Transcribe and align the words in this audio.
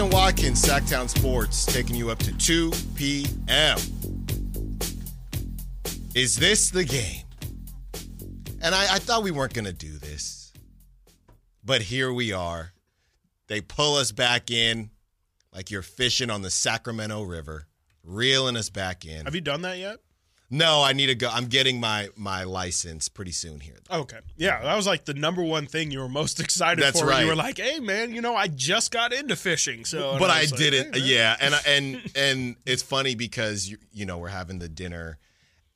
And 0.00 0.10
Watkins, 0.14 0.62
Sacktown 0.62 1.10
Sports, 1.10 1.66
taking 1.66 1.94
you 1.94 2.08
up 2.08 2.18
to 2.20 2.32
2 2.38 2.72
p.m. 2.94 3.76
Is 6.14 6.36
this 6.36 6.70
the 6.70 6.84
game? 6.84 7.24
And 8.62 8.74
I, 8.74 8.94
I 8.94 8.98
thought 8.98 9.22
we 9.22 9.30
weren't 9.30 9.52
going 9.52 9.66
to 9.66 9.74
do 9.74 9.98
this, 9.98 10.54
but 11.62 11.82
here 11.82 12.10
we 12.14 12.32
are. 12.32 12.72
They 13.48 13.60
pull 13.60 13.96
us 13.96 14.10
back 14.10 14.50
in 14.50 14.88
like 15.52 15.70
you're 15.70 15.82
fishing 15.82 16.30
on 16.30 16.40
the 16.40 16.50
Sacramento 16.50 17.24
River, 17.24 17.66
reeling 18.02 18.56
us 18.56 18.70
back 18.70 19.04
in. 19.04 19.26
Have 19.26 19.34
you 19.34 19.42
done 19.42 19.60
that 19.62 19.76
yet? 19.76 19.98
No, 20.52 20.82
I 20.82 20.92
need 20.92 21.06
to 21.06 21.14
go. 21.14 21.30
I'm 21.32 21.46
getting 21.46 21.78
my 21.78 22.08
my 22.16 22.42
license 22.42 23.08
pretty 23.08 23.30
soon 23.30 23.60
here. 23.60 23.76
Though. 23.88 24.00
Okay. 24.00 24.18
Yeah, 24.36 24.60
that 24.62 24.74
was 24.74 24.86
like 24.86 25.04
the 25.04 25.14
number 25.14 25.42
one 25.42 25.66
thing 25.66 25.92
you 25.92 26.00
were 26.00 26.08
most 26.08 26.40
excited 26.44 26.82
That's 26.82 27.00
for. 27.00 27.06
right. 27.06 27.22
You 27.22 27.28
were 27.28 27.36
like, 27.36 27.58
"Hey, 27.58 27.78
man, 27.78 28.12
you 28.12 28.20
know, 28.20 28.34
I 28.34 28.48
just 28.48 28.90
got 28.90 29.12
into 29.12 29.36
fishing." 29.36 29.84
So, 29.84 30.16
but 30.18 30.28
I 30.28 30.40
was 30.40 30.50
like, 30.50 30.60
did 30.60 30.74
it, 30.74 30.96
"Hey, 30.96 31.02
yeah. 31.02 31.36
And 31.40 31.54
and 31.66 32.12
and 32.16 32.56
it's 32.66 32.82
funny 32.82 33.14
because 33.14 33.68
you 33.68 33.78
you 33.92 34.06
know 34.06 34.18
we're 34.18 34.28
having 34.28 34.58
the 34.58 34.68
dinner 34.68 35.18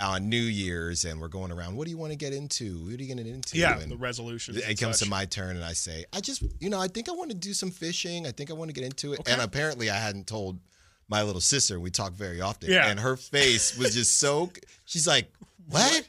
on 0.01 0.29
New 0.29 0.37
Year's 0.37 1.05
and 1.05 1.21
we're 1.21 1.29
going 1.29 1.53
around. 1.53 1.77
What 1.77 1.85
do 1.85 1.91
you 1.91 1.99
want 1.99 2.11
to 2.11 2.19
get 2.19 2.33
into? 2.33 2.79
What 2.85 2.99
are 2.99 3.03
you 3.03 3.07
going 3.07 3.19
to 3.19 3.25
get 3.25 3.35
into? 3.35 3.59
Yeah, 3.59 3.79
and 3.79 3.91
the 3.91 3.97
resolutions. 3.97 4.57
It 4.57 4.81
comes 4.81 4.99
such. 4.99 5.07
to 5.07 5.11
my 5.11 5.25
turn, 5.25 5.57
and 5.57 5.65
I 5.65 5.73
say, 5.73 6.05
I 6.13 6.21
just, 6.21 6.43
you 6.61 6.69
know, 6.69 6.81
I 6.81 6.89
think 6.89 7.09
I 7.09 7.13
want 7.13 7.31
to 7.31 7.37
do 7.37 7.53
some 7.53 7.71
fishing. 7.71 8.27
I 8.27 8.33
think 8.33 8.51
I 8.51 8.55
want 8.55 8.71
to 8.71 8.75
get 8.75 8.85
into 8.85 9.13
it. 9.13 9.21
And 9.27 9.41
apparently, 9.41 9.91
I 9.91 9.97
hadn't 9.97 10.27
told 10.27 10.59
my 11.09 11.23
little 11.23 11.41
sister. 11.41 11.79
We 11.81 11.91
talk 11.91 12.13
very 12.13 12.41
often, 12.41 12.71
Yeah. 12.71 12.89
and 12.89 12.99
her 13.01 13.17
face 13.17 13.77
was 13.77 13.95
just 13.95 14.19
so. 14.19 14.51
She's 14.85 15.07
like, 15.07 15.31
"What? 15.69 16.07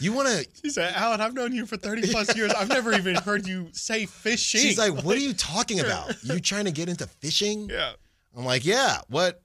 You 0.00 0.12
want 0.12 0.28
to?" 0.28 0.46
She 0.62 0.70
said, 0.70 0.94
"Allen, 0.96 1.20
I've 1.20 1.34
known 1.34 1.52
you 1.52 1.66
for 1.66 1.76
thirty 1.76 2.10
plus 2.10 2.34
years. 2.36 2.52
I've 2.52 2.68
never 2.68 2.92
even 2.92 3.14
heard 3.16 3.46
you 3.46 3.68
say 3.72 4.06
fishing." 4.06 4.60
She's 4.60 4.78
like, 4.78 5.02
"What 5.04 5.16
are 5.16 5.20
you 5.20 5.32
talking 5.34 5.80
about? 5.80 6.14
You 6.22 6.40
trying 6.40 6.64
to 6.66 6.72
get 6.72 6.88
into 6.88 7.06
fishing?" 7.06 7.68
"Yeah, 7.70 7.92
I'm 8.36 8.44
like, 8.44 8.64
"Yeah. 8.64 8.98
What? 9.08 9.42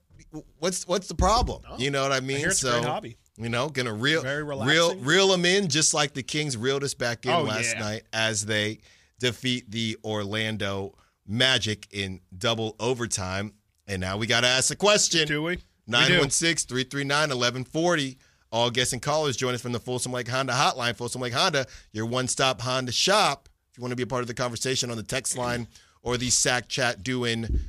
What's 0.58 0.86
what's 0.86 1.08
the 1.08 1.14
problem? 1.14 1.62
You 1.78 1.90
know 1.90 2.02
what 2.02 2.12
I 2.12 2.20
mean?" 2.20 2.36
I 2.36 2.40
hear 2.40 2.48
it's 2.48 2.62
a 2.62 2.72
so, 2.72 2.82
hobby. 2.82 3.16
You 3.40 3.48
know, 3.48 3.68
gonna 3.68 3.94
reel 3.94 4.20
Very 4.22 4.42
reel 4.42 4.96
reel 4.96 5.28
them 5.28 5.44
in 5.44 5.68
just 5.68 5.94
like 5.94 6.12
the 6.12 6.24
Kings 6.24 6.56
reeled 6.56 6.82
us 6.82 6.92
back 6.94 7.24
in 7.24 7.30
Oh, 7.30 7.42
last 7.42 7.74
yeah. 7.74 7.80
night 7.80 8.02
as 8.12 8.44
they 8.44 8.78
defeat 9.20 9.70
the 9.70 9.96
Orlando 10.04 10.96
Magic 11.24 11.86
in 11.92 12.20
double 12.36 12.74
overtime. 12.80 13.52
And 13.88 14.00
now 14.00 14.18
we 14.18 14.26
got 14.26 14.42
to 14.42 14.46
ask 14.46 14.68
the 14.68 14.76
question. 14.76 15.26
Do 15.26 15.42
we? 15.42 15.48
We 15.48 15.56
do. 15.56 15.62
916 15.88 16.68
339 16.68 17.18
1140. 17.30 18.18
All 18.50 18.70
guests 18.70 18.92
and 18.92 19.02
callers 19.02 19.36
join 19.36 19.54
us 19.54 19.60
from 19.60 19.72
the 19.72 19.80
Folsom 19.80 20.12
Lake 20.12 20.28
Honda 20.28 20.52
hotline. 20.52 20.94
Folsom 20.94 21.22
Lake 21.22 21.32
Honda, 21.32 21.66
your 21.92 22.06
one 22.06 22.28
stop 22.28 22.60
Honda 22.60 22.92
shop. 22.92 23.48
If 23.70 23.78
you 23.78 23.82
want 23.82 23.92
to 23.92 23.96
be 23.96 24.02
a 24.02 24.06
part 24.06 24.22
of 24.22 24.28
the 24.28 24.34
conversation 24.34 24.90
on 24.90 24.96
the 24.96 25.02
text 25.02 25.36
line 25.36 25.66
or 26.02 26.16
the 26.16 26.30
SAC 26.30 26.68
chat 26.68 27.02
doing 27.02 27.60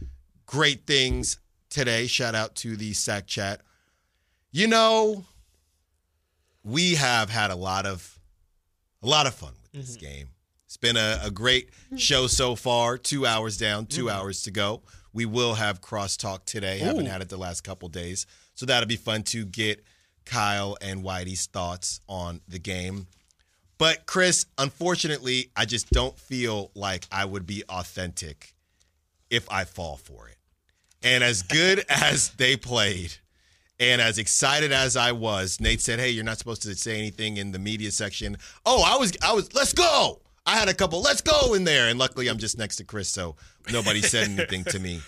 great 0.46 0.86
things 0.86 1.40
today, 1.70 2.08
shout 2.08 2.36
out 2.36 2.56
to 2.56 2.76
the 2.76 2.94
SAC 2.94 3.28
chat. 3.28 3.62
You 4.52 4.68
know, 4.68 5.26
we 6.64 6.96
have 6.96 7.30
had 7.30 7.52
a 7.52 7.56
lot 7.56 7.86
of 7.86 8.20
a 9.02 9.08
lot 9.08 9.28
of 9.28 9.34
fun 9.34 9.54
with 9.62 9.72
this 9.72 9.98
mm-hmm. 9.98 10.06
game. 10.06 10.28
It's 10.66 10.78
been 10.78 10.98
a, 10.98 11.20
a 11.24 11.32
great 11.32 11.70
mm. 11.92 12.00
show 12.00 12.28
so 12.28 12.56
far. 12.56 12.98
Two 12.98 13.26
hours 13.26 13.58
down, 13.58 13.86
2 13.86 14.06
mm-hmm. 14.06 14.16
hours 14.16 14.44
to 14.44 14.52
go. 14.52 14.82
We 15.14 15.26
will 15.26 15.56
have 15.56 15.82
crosstalk 15.82 16.46
today. 16.46 16.80
Haven't 16.80 17.08
had 17.08 17.22
it 17.22 17.30
the 17.30 17.38
last 17.38 17.62
couple 17.62 17.90
days, 17.90 18.26
so 18.56 18.66
that'll 18.66 18.88
be 18.88 18.96
fun 18.96 19.24
to 19.24 19.46
get 19.46 19.84
Kyle 20.26 20.78
and 20.82 21.04
Whitey's 21.04 21.48
thoughts 21.48 22.02
on 22.08 22.42
the 22.48 22.60
game. 22.60 23.08
But 23.78 24.06
Chris, 24.06 24.46
unfortunately, 24.58 25.52
I 25.56 25.66
just 25.66 25.90
don't 25.90 26.18
feel 26.18 26.70
like 26.76 27.08
I 27.12 27.26
would 27.26 27.48
be 27.48 27.64
authentic 27.70 28.54
if 29.30 29.50
I 29.52 29.64
fall 29.64 29.98
for 29.98 30.28
it. 30.28 30.38
And 31.02 31.24
as 31.24 31.42
good 31.42 31.86
as 31.90 32.30
they 32.32 32.58
played, 32.58 33.14
and 33.80 34.02
as 34.02 34.18
excited 34.18 34.74
as 34.74 34.98
I 34.98 35.14
was, 35.14 35.62
Nate 35.62 35.82
said, 35.82 36.00
"Hey, 36.00 36.10
you're 36.10 36.26
not 36.26 36.38
supposed 36.38 36.64
to 36.64 36.76
say 36.76 36.98
anything 36.98 37.38
in 37.38 37.52
the 37.54 37.60
media 37.60 37.92
section." 37.92 38.38
Oh, 38.66 38.84
I 38.86 38.98
was, 38.98 39.14
I 39.24 39.34
was. 39.34 39.54
Let's 39.56 39.74
go. 39.74 40.20
I 40.50 40.58
had 40.58 40.68
a 40.68 40.74
couple. 40.74 41.02
Let's 41.02 41.22
go 41.22 41.54
in 41.54 41.64
there, 41.64 41.90
and 41.90 42.00
luckily 42.00 42.28
I'm 42.28 42.38
just 42.40 42.58
next 42.58 42.78
to 42.78 42.84
Chris, 42.84 43.08
so 43.10 43.36
nobody 43.72 44.02
said 44.02 44.30
anything 44.30 44.64
to 44.66 44.80
me. 44.80 45.02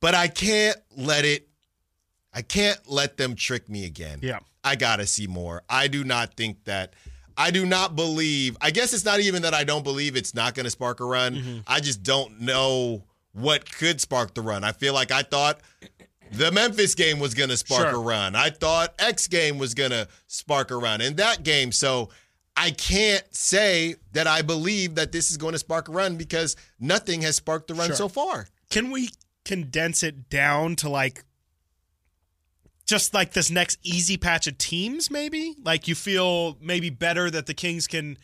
But 0.00 0.14
I 0.14 0.28
can't 0.28 0.76
let 0.96 1.24
it. 1.24 1.48
I 2.32 2.42
can't 2.42 2.78
let 2.88 3.16
them 3.16 3.34
trick 3.34 3.68
me 3.68 3.84
again. 3.84 4.20
Yeah. 4.22 4.38
I 4.64 4.76
gotta 4.76 5.06
see 5.06 5.26
more. 5.26 5.62
I 5.68 5.88
do 5.88 6.02
not 6.04 6.34
think 6.34 6.64
that. 6.64 6.94
I 7.36 7.50
do 7.50 7.66
not 7.66 7.94
believe. 7.96 8.56
I 8.62 8.70
guess 8.70 8.94
it's 8.94 9.04
not 9.04 9.20
even 9.20 9.42
that 9.42 9.52
I 9.52 9.64
don't 9.64 9.84
believe 9.84 10.16
it's 10.16 10.34
not 10.34 10.54
going 10.54 10.64
to 10.64 10.70
spark 10.70 11.00
a 11.00 11.04
run. 11.04 11.34
Mm-hmm. 11.36 11.58
I 11.66 11.80
just 11.80 12.02
don't 12.02 12.40
know 12.40 13.02
what 13.34 13.70
could 13.70 14.00
spark 14.00 14.32
the 14.32 14.40
run. 14.40 14.64
I 14.64 14.72
feel 14.72 14.94
like 14.94 15.10
I 15.12 15.20
thought 15.20 15.60
the 16.32 16.50
Memphis 16.50 16.94
game 16.94 17.18
was 17.18 17.34
going 17.34 17.50
to 17.50 17.56
spark 17.58 17.90
Sure. 17.90 17.96
a 17.96 18.02
run. 18.02 18.34
I 18.34 18.48
thought 18.48 18.94
X 18.98 19.28
game 19.28 19.58
was 19.58 19.74
going 19.74 19.90
to 19.90 20.08
spark 20.26 20.70
a 20.70 20.76
run 20.78 21.02
in 21.02 21.16
that 21.16 21.42
game. 21.42 21.72
So 21.72 22.08
I 22.56 22.70
can't 22.70 23.22
say 23.34 23.96
that 24.12 24.26
I 24.26 24.42
believe 24.42 24.94
that 24.94 25.12
this 25.12 25.30
is 25.30 25.36
going 25.36 25.52
to 25.52 25.58
spark 25.58 25.88
a 25.88 25.92
run 25.92 26.16
because 26.16 26.56
nothing 26.80 27.20
has 27.22 27.36
sparked 27.36 27.68
the 27.68 27.74
run 27.74 27.88
Sure. 27.88 27.96
so 27.96 28.08
far. 28.08 28.46
Can 28.70 28.90
we 28.90 29.10
condense 29.44 30.02
it 30.02 30.30
down 30.30 30.74
to 30.76 30.88
like 30.88 31.24
just 32.86 33.14
like 33.14 33.32
this 33.32 33.50
next 33.50 33.78
easy 33.82 34.16
patch 34.16 34.46
of 34.46 34.58
teams? 34.58 35.10
Maybe 35.10 35.54
like 35.64 35.88
you 35.88 35.94
feel 35.94 36.56
maybe 36.60 36.90
better 36.90 37.30
that 37.30 37.46
the 37.46 37.54
Kings 37.54 37.86
can 37.86 38.16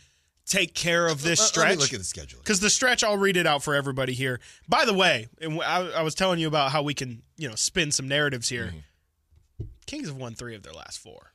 take 0.47 0.75
care 0.75 1.07
of 1.07 1.23
this 1.23 1.41
stretch. 1.41 1.69
Let 1.69 1.77
me 1.79 1.83
look 1.83 1.93
at 1.93 1.99
the 2.01 2.05
schedule. 2.05 2.41
because 2.41 2.59
the 2.59 2.69
stretch 2.69 3.05
i'll 3.05 3.17
read 3.17 3.37
it 3.37 3.47
out 3.47 3.63
for 3.63 3.77
everybody 3.77 4.13
here 4.13 4.41
by 4.69 4.85
the 4.85 4.93
way 4.93 5.29
and 5.41 5.63
I, 5.63 5.89
I 5.93 6.03
was 6.03 6.17
telling 6.17 6.41
you 6.41 6.49
about 6.49 6.73
how 6.73 6.83
we 6.83 6.95
can 6.95 7.23
you 7.37 7.49
know 7.49 7.55
spin 7.55 7.93
some 7.93 8.09
narratives 8.09 8.49
here 8.49 8.67
Mm-hmm. 8.67 9.65
kings 9.87 10.09
have 10.09 10.17
won 10.17 10.35
three 10.35 10.57
of 10.57 10.65
their 10.65 10.73
last 10.73 10.99
four 10.99 11.33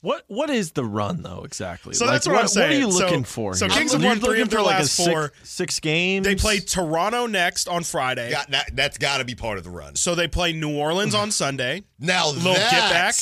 What 0.00 0.22
what 0.28 0.48
is 0.48 0.72
the 0.72 0.84
run 0.84 1.22
though 1.22 1.42
exactly? 1.44 1.94
So 1.94 2.06
that's 2.06 2.26
what 2.28 2.36
I'm 2.36 2.46
saying. 2.48 2.68
What 2.68 2.68
are 2.68 2.72
saying. 2.72 2.86
you 2.86 2.92
So- 2.92 3.04
looking 3.04 3.24
for? 3.24 3.54
so 3.54 3.66
here? 3.66 3.78
Kings 3.78 3.92
have 3.92 4.00
You're 4.00 4.10
won 4.10 4.20
three 4.20 4.28
looking 4.28 4.42
of 4.42 4.50
their 4.50 4.58
for 4.60 4.64
like 4.64 4.76
a 4.76 4.78
last 4.82 4.92
six- 4.94 5.08
four. 5.08 5.32
Six 5.42 5.80
games. 5.80 6.24
they 6.24 6.36
play 6.36 6.60
toronto 6.60 7.26
next 7.26 7.68
on 7.68 7.82
friday 7.82 8.30
Got 8.30 8.50
that, 8.52 8.70
that's 8.76 8.98
got 8.98 9.18
to 9.18 9.24
be 9.24 9.34
part 9.34 9.58
of 9.58 9.64
the 9.64 9.70
run. 9.70 9.96
so 9.96 10.14
they 10.14 10.28
play 10.28 10.52
new 10.52 10.76
orleans 10.76 11.14
on 11.16 11.30
sunday 11.32 11.82
Now 11.98 12.28
Little 12.28 12.54
that, 12.54 12.70
get 12.70 12.90
back. 12.92 13.14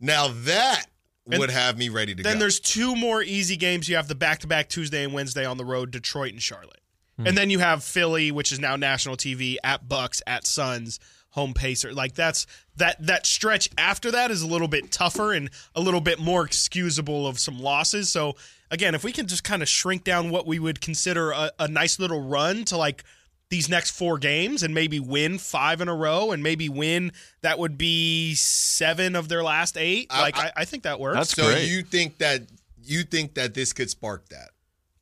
now 0.00 0.28
that 0.44 0.84
And 1.30 1.38
would 1.40 1.50
have 1.50 1.78
me 1.78 1.88
ready 1.88 2.14
to 2.14 2.22
then 2.22 2.24
go. 2.24 2.30
Then 2.30 2.38
there's 2.40 2.60
two 2.60 2.94
more 2.94 3.22
easy 3.22 3.56
games 3.56 3.88
you 3.88 3.96
have 3.96 4.08
the 4.08 4.14
back-to-back 4.14 4.68
tuesday 4.68 5.04
and 5.04 5.14
wednesday 5.14 5.46
on 5.46 5.56
the 5.56 5.64
road 5.64 5.90
detroit 5.92 6.32
and 6.32 6.42
charlotte 6.42 6.80
hmm. 7.16 7.26
and 7.26 7.38
then 7.38 7.48
you 7.48 7.58
have 7.60 7.82
philly 7.82 8.30
which 8.30 8.52
is 8.52 8.60
now 8.60 8.76
national 8.76 9.16
tv 9.16 9.56
at 9.64 9.88
bucks 9.88 10.20
at 10.26 10.46
suns 10.46 11.00
home 11.30 11.54
pacer 11.54 11.94
like 11.94 12.12
that's 12.14 12.46
that 12.76 12.96
that 13.06 13.26
stretch 13.26 13.68
after 13.76 14.10
that 14.10 14.30
is 14.30 14.42
a 14.42 14.46
little 14.46 14.68
bit 14.68 14.90
tougher 14.90 15.32
and 15.32 15.50
a 15.74 15.80
little 15.80 16.00
bit 16.00 16.18
more 16.18 16.44
excusable 16.44 17.26
of 17.26 17.38
some 17.38 17.60
losses 17.60 18.08
so 18.08 18.34
again 18.70 18.94
if 18.94 19.04
we 19.04 19.12
can 19.12 19.26
just 19.26 19.44
kind 19.44 19.62
of 19.62 19.68
shrink 19.68 20.04
down 20.04 20.30
what 20.30 20.46
we 20.46 20.58
would 20.58 20.80
consider 20.80 21.30
a, 21.32 21.50
a 21.58 21.68
nice 21.68 21.98
little 21.98 22.20
run 22.22 22.64
to 22.64 22.76
like 22.76 23.04
these 23.50 23.68
next 23.68 23.90
four 23.90 24.16
games 24.16 24.62
and 24.62 24.72
maybe 24.72 24.98
win 24.98 25.36
five 25.36 25.82
in 25.82 25.88
a 25.88 25.94
row 25.94 26.32
and 26.32 26.42
maybe 26.42 26.70
win 26.70 27.12
that 27.42 27.58
would 27.58 27.76
be 27.76 28.34
seven 28.34 29.14
of 29.14 29.28
their 29.28 29.42
last 29.42 29.76
eight 29.76 30.06
I- 30.08 30.20
like 30.22 30.38
I- 30.38 30.46
I, 30.46 30.52
I 30.56 30.64
think 30.64 30.84
that 30.84 30.98
works 30.98 31.16
That's 31.18 31.34
so 31.36 31.44
great. 31.48 31.68
you 31.68 31.82
think 31.82 32.16
that 32.18 32.40
you 32.82 33.02
think 33.02 33.34
that 33.34 33.52
this 33.52 33.72
could 33.74 33.90
spark 33.90 34.28
that? 34.30 34.51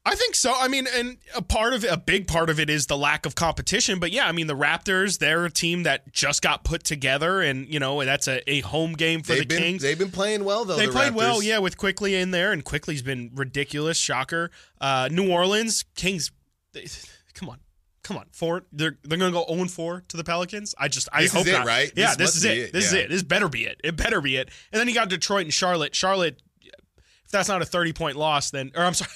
I 0.03 0.15
think 0.15 0.35
so. 0.35 0.55
I 0.59 0.67
mean, 0.69 0.87
and 0.97 1.19
a 1.35 1.43
part 1.43 1.75
of 1.75 1.85
it, 1.85 1.93
a 1.93 1.97
big 1.99 2.27
part 2.27 2.49
of 2.49 2.59
it 2.59 2.71
is 2.71 2.87
the 2.87 2.97
lack 2.97 3.27
of 3.27 3.35
competition. 3.35 3.99
But 4.01 4.13
yeah, 4.13 4.27
I 4.27 4.33
mean, 4.33 4.47
the 4.47 4.57
Raptors, 4.57 5.19
they're 5.19 5.45
a 5.45 5.51
team 5.51 5.83
that 5.83 6.11
just 6.11 6.41
got 6.41 6.65
put 6.65 6.85
together, 6.85 7.43
and 7.43 7.69
you 7.69 7.79
know 7.79 8.03
that's 8.03 8.27
a, 8.27 8.41
a 8.51 8.61
home 8.61 8.95
game 8.95 9.21
for 9.23 9.35
They've 9.35 9.41
the 9.41 9.55
been 9.55 9.59
Kings. 9.63 9.83
they've 9.83 9.99
been 9.99 10.11
playing 10.11 10.45
well 10.45 10.65
though. 10.65 10.77
They 10.77 10.87
the 10.87 10.93
played 10.93 11.15
well, 11.15 11.43
yeah, 11.43 11.59
with 11.59 11.77
Quickley 11.77 12.15
in 12.15 12.31
there, 12.31 12.51
and 12.51 12.65
Quickley's 12.65 13.03
been 13.03 13.31
ridiculous. 13.35 13.99
Shocker. 13.99 14.51
Uh, 14.81 15.11
New 15.13 15.31
Orleans 15.31 15.85
Kings, 15.97 16.33
they, 16.73 16.87
come 17.35 17.51
on, 17.51 17.59
come 18.03 18.17
on, 18.17 18.25
four. 18.33 18.63
They're 18.73 18.97
they're 19.05 19.19
gonna 19.19 19.33
go 19.33 19.45
zero 19.55 19.69
four 19.69 20.03
to 20.09 20.17
the 20.17 20.25
Pelicans. 20.25 20.75
I 20.79 20.89
just 20.89 21.11
I 21.13 21.25
This 21.25 21.33
is 21.35 21.37
hope 21.37 21.47
it, 21.47 21.53
not. 21.53 21.67
right? 21.67 21.93
Yeah, 21.95 22.15
This 22.15 22.33
this, 22.33 22.37
is 22.37 22.45
it. 22.47 22.59
it, 22.59 22.73
This 22.73 22.85
yeah. 22.95 22.99
is 23.01 23.05
it. 23.05 23.11
This 23.11 23.23
better 23.23 23.51
be 23.51 23.67
it. 23.67 23.79
It 23.85 23.97
better 23.97 24.23
be 24.23 24.37
it. 24.39 24.49
And 24.73 24.81
then 24.81 24.89
you 24.89 24.95
got 24.95 25.11
Detroit 25.11 25.43
and 25.45 25.53
Charlotte. 25.53 25.95
Charlotte, 25.95 26.41
if 26.63 27.31
that's 27.31 27.51
not 27.51 27.61
a 27.61 27.67
thirty 27.67 27.93
point 27.93 28.17
loss, 28.17 28.51
then 28.51 28.71
or 28.75 28.83
I'm 28.83 28.95
sorry. 28.95 29.11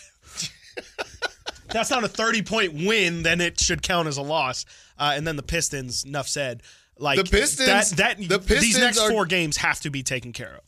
That's 1.75 1.91
not 1.91 2.03
a 2.05 2.09
30 2.09 2.43
point 2.43 2.73
win, 2.73 3.23
then 3.23 3.41
it 3.43 3.61
should 3.61 3.83
count 3.83 4.09
as 4.09 4.17
a 4.17 4.23
loss. 4.23 4.65
Uh, 4.99 5.13
and 5.15 5.27
then 5.27 5.37
the 5.37 5.43
Pistons, 5.43 6.05
enough 6.05 6.29
said. 6.29 6.63
Like 6.99 7.19
The 7.19 7.25
Pistons- 7.25 7.91
that, 7.97 8.17
that 8.19 8.29
the 8.29 8.39
these 8.39 8.79
next 8.79 8.99
are- 8.99 9.11
four 9.11 9.27
games 9.27 9.59
have 9.59 9.81
to 9.81 9.91
be 9.91 10.03
taken 10.03 10.33
care 10.33 10.55
of. 10.55 10.63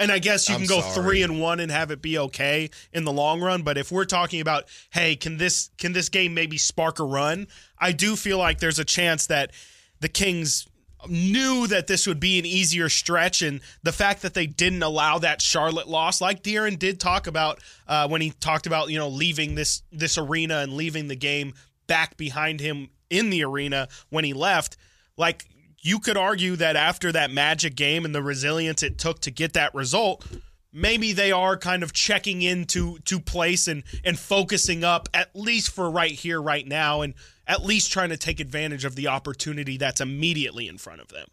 And 0.00 0.12
I 0.12 0.20
guess 0.20 0.48
you 0.48 0.54
I'm 0.54 0.60
can 0.60 0.68
go 0.68 0.80
sorry. 0.80 0.94
three 0.94 1.22
and 1.24 1.40
one 1.40 1.58
and 1.58 1.72
have 1.72 1.90
it 1.90 2.00
be 2.00 2.16
okay 2.18 2.70
in 2.92 3.02
the 3.04 3.10
long 3.12 3.40
run. 3.40 3.62
But 3.62 3.76
if 3.76 3.90
we're 3.90 4.04
talking 4.04 4.40
about, 4.40 4.66
hey, 4.90 5.16
can 5.16 5.38
this 5.38 5.70
can 5.76 5.92
this 5.92 6.08
game 6.08 6.34
maybe 6.34 6.56
spark 6.56 7.00
a 7.00 7.04
run? 7.04 7.48
I 7.80 7.90
do 7.90 8.14
feel 8.14 8.38
like 8.38 8.60
there's 8.60 8.78
a 8.78 8.84
chance 8.84 9.26
that 9.26 9.50
the 9.98 10.08
Kings 10.08 10.68
knew 11.06 11.66
that 11.68 11.86
this 11.86 12.06
would 12.06 12.20
be 12.20 12.38
an 12.38 12.46
easier 12.46 12.88
stretch, 12.88 13.42
and 13.42 13.60
the 13.82 13.92
fact 13.92 14.22
that 14.22 14.34
they 14.34 14.46
didn't 14.46 14.82
allow 14.82 15.18
that 15.18 15.40
Charlotte 15.40 15.88
loss, 15.88 16.20
like 16.20 16.42
De'Aaron 16.42 16.78
did 16.78 16.98
talk 16.98 17.26
about 17.26 17.60
uh, 17.86 18.08
when 18.08 18.20
he 18.20 18.30
talked 18.30 18.66
about 18.66 18.90
you 18.90 18.98
know 18.98 19.08
leaving 19.08 19.54
this 19.54 19.82
this 19.92 20.18
arena 20.18 20.58
and 20.58 20.72
leaving 20.72 21.08
the 21.08 21.16
game 21.16 21.54
back 21.86 22.16
behind 22.16 22.60
him 22.60 22.88
in 23.10 23.30
the 23.30 23.44
arena 23.44 23.88
when 24.10 24.24
he 24.24 24.32
left. 24.32 24.76
Like 25.16 25.46
you 25.80 25.98
could 25.98 26.16
argue 26.16 26.56
that 26.56 26.76
after 26.76 27.12
that 27.12 27.30
magic 27.30 27.76
game 27.76 28.04
and 28.04 28.14
the 28.14 28.22
resilience 28.22 28.82
it 28.82 28.98
took 28.98 29.20
to 29.20 29.30
get 29.30 29.52
that 29.54 29.74
result, 29.74 30.24
maybe 30.72 31.12
they 31.12 31.32
are 31.32 31.56
kind 31.56 31.82
of 31.82 31.92
checking 31.92 32.42
into 32.42 32.98
to 33.00 33.18
place 33.18 33.68
and 33.68 33.82
and 34.04 34.18
focusing 34.18 34.84
up 34.84 35.08
at 35.14 35.34
least 35.34 35.70
for 35.70 35.90
right 35.90 36.12
here 36.12 36.40
right 36.40 36.66
now 36.66 37.00
and 37.00 37.14
at 37.48 37.64
least 37.64 37.90
trying 37.90 38.10
to 38.10 38.16
take 38.16 38.38
advantage 38.38 38.84
of 38.84 38.94
the 38.94 39.08
opportunity 39.08 39.78
that's 39.78 40.00
immediately 40.00 40.68
in 40.68 40.78
front 40.78 41.00
of 41.00 41.08
them. 41.08 41.26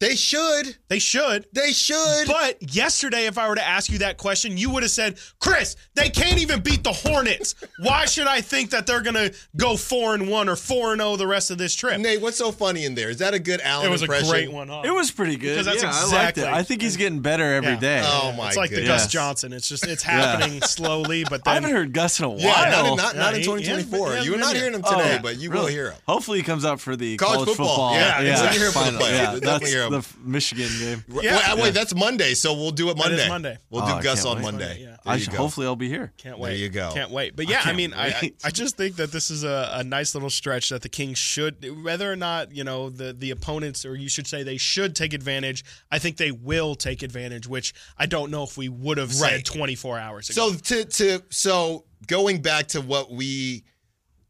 They 0.00 0.16
should. 0.16 0.76
They 0.88 0.98
should. 0.98 1.46
They 1.52 1.72
should. 1.72 2.26
But 2.26 2.74
yesterday, 2.74 3.26
if 3.26 3.38
I 3.38 3.48
were 3.48 3.54
to 3.54 3.66
ask 3.66 3.90
you 3.90 3.98
that 3.98 4.18
question, 4.18 4.56
you 4.56 4.70
would 4.70 4.82
have 4.82 4.90
said, 4.92 5.18
Chris, 5.40 5.76
they 5.94 6.10
can't 6.10 6.38
even 6.38 6.60
beat 6.60 6.82
the 6.84 6.92
Hornets. 6.92 7.54
Why 7.78 8.04
should 8.04 8.26
I 8.26 8.40
think 8.40 8.70
that 8.70 8.86
they're 8.86 9.00
going 9.02 9.14
to 9.14 9.34
go 9.56 9.76
4 9.76 10.14
and 10.14 10.28
1 10.28 10.48
or 10.48 10.56
4 10.56 10.92
and 10.92 11.00
0 11.00 11.16
the 11.16 11.26
rest 11.26 11.50
of 11.50 11.58
this 11.58 11.74
trip? 11.74 11.98
Nate, 12.00 12.20
what's 12.20 12.36
so 12.36 12.50
funny 12.52 12.84
in 12.84 12.94
there? 12.94 13.08
Is 13.10 13.18
that 13.18 13.34
a 13.34 13.38
good 13.38 13.60
Allen 13.62 13.86
impression? 13.86 13.88
it 13.88 13.90
was 13.92 14.02
impression? 14.02 14.28
a 14.28 14.30
great 14.32 14.52
one. 14.52 14.68
Huh? 14.68 14.82
It 14.84 14.90
was 14.94 15.10
pretty 15.10 15.36
good. 15.36 15.58
Because 15.64 15.66
that's 15.66 15.82
yeah, 15.82 15.92
I 16.18 16.24
liked 16.24 16.38
it. 16.38 16.44
I 16.44 16.62
think 16.62 16.82
he's 16.82 16.96
getting 16.96 17.20
better 17.20 17.54
every 17.54 17.70
Yeah. 17.72 17.80
day. 17.80 18.02
Oh 18.04 18.32
my 18.32 18.48
it's 18.48 18.56
like 18.56 18.70
goodness. 18.70 18.86
the 18.88 18.92
Gus 18.92 19.02
Yes. 19.04 19.12
Johnson. 19.12 19.52
It's 19.52 19.68
just 19.68 19.86
it's 19.86 20.02
happening 20.02 20.60
slowly, 20.62 21.24
but 21.28 21.46
I 21.46 21.54
haven't 21.54 21.70
heard 21.70 21.92
Gus 21.92 22.18
in 22.18 22.24
a 22.26 22.28
while. 22.28 22.38
Yeah, 22.40 22.70
not 22.70 22.86
in, 22.86 22.96
not, 22.96 23.14
Yeah, 23.14 23.20
not 23.20 23.34
in 23.34 23.42
2024. 23.42 24.16
he 24.16 24.24
You're 24.24 24.38
not 24.38 24.52
here. 24.52 24.62
hearing 24.64 24.74
him 24.74 24.82
today, 24.82 25.16
Oh, 25.18 25.22
but 25.22 25.38
you 25.38 25.50
really? 25.50 25.62
will 25.62 25.68
hear 25.70 25.90
him. 25.92 25.98
Hopefully, 26.06 26.38
he 26.38 26.44
comes 26.44 26.64
out 26.64 26.80
for 26.80 26.96
the 26.96 27.16
College 27.16 27.34
college, 27.44 27.56
football. 27.56 27.94
Yeah, 27.94 28.20
Yeah, 28.20 28.42
we'll 28.42 28.50
hear 28.52 28.66
him 28.66 28.72
for 28.72 28.78
the 28.78 28.84
final. 28.84 29.00
playoffs. 29.00 29.10
Yeah, 29.10 29.24
definitely 29.40 29.70
that's 29.72 29.83
hear 29.90 29.96
him. 29.98 30.02
the 30.24 30.30
Michigan 30.30 30.68
game. 30.78 31.04
Yeah. 31.22 31.54
Wait, 31.54 31.62
wait, 31.62 31.74
that's 31.74 31.94
Monday, 31.94 32.34
so 32.34 32.52
we'll 32.54 32.70
do 32.70 32.90
it 32.90 32.96
That 32.96 33.12
is 33.12 33.18
Monday. 33.18 33.28
Monday. 33.28 33.58
We'll 33.70 33.82
Oh, 33.82 33.86
do 33.86 33.92
I 33.92 34.02
Gus 34.02 34.24
on 34.24 34.36
wait. 34.36 34.42
Monday. 34.42 34.78
Yeah. 34.82 34.96
I 35.06 35.14
you 35.14 35.20
should, 35.22 35.34
hopefully, 35.34 35.66
I'll 35.66 35.76
be 35.76 35.88
here. 35.88 36.12
Can't 36.16 36.38
wait. 36.38 36.50
There 36.50 36.58
you 36.58 36.68
go. 36.70 36.90
Can't 36.94 37.10
wait. 37.10 37.36
But 37.36 37.48
yeah, 37.48 37.58
I, 37.58 37.62
can't 37.62 37.76
mean, 37.76 37.92
I, 37.94 38.06
I. 38.08 38.32
I 38.44 38.50
just 38.50 38.76
think 38.76 38.96
that 38.96 39.12
this 39.12 39.30
is 39.30 39.44
a, 39.44 39.70
a 39.74 39.84
nice 39.84 40.14
little 40.14 40.30
stretch 40.30 40.70
that 40.70 40.82
the 40.82 40.88
Kings 40.88 41.18
should, 41.18 41.84
whether 41.84 42.10
or 42.10 42.16
not 42.16 42.52
you 42.54 42.64
know 42.64 42.88
the 42.90 43.12
the 43.12 43.30
opponents, 43.30 43.84
or 43.84 43.94
you 43.96 44.08
should 44.08 44.26
say 44.26 44.42
they 44.42 44.56
should 44.56 44.96
take 44.96 45.12
advantage. 45.12 45.64
I 45.90 45.98
think 45.98 46.16
they 46.16 46.30
will 46.30 46.74
take 46.74 47.02
advantage, 47.02 47.46
which 47.46 47.74
I 47.98 48.06
don't 48.06 48.30
know 48.30 48.42
if 48.44 48.56
we 48.56 48.68
would 48.68 48.98
have 48.98 49.10
Right. 49.20 49.32
said 49.32 49.44
24 49.44 49.98
hours 49.98 50.30
ago. 50.30 50.50
So 50.52 50.56
to 50.56 50.84
to 50.84 51.22
so 51.30 51.84
going 52.06 52.40
back 52.42 52.68
to 52.68 52.80
what 52.80 53.10
we 53.12 53.64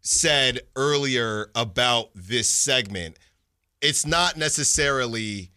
said 0.00 0.60
earlier 0.76 1.50
about 1.54 2.10
this 2.14 2.48
segment, 2.48 3.16
it's 3.84 4.06
not 4.06 4.36
necessarily 4.36 5.50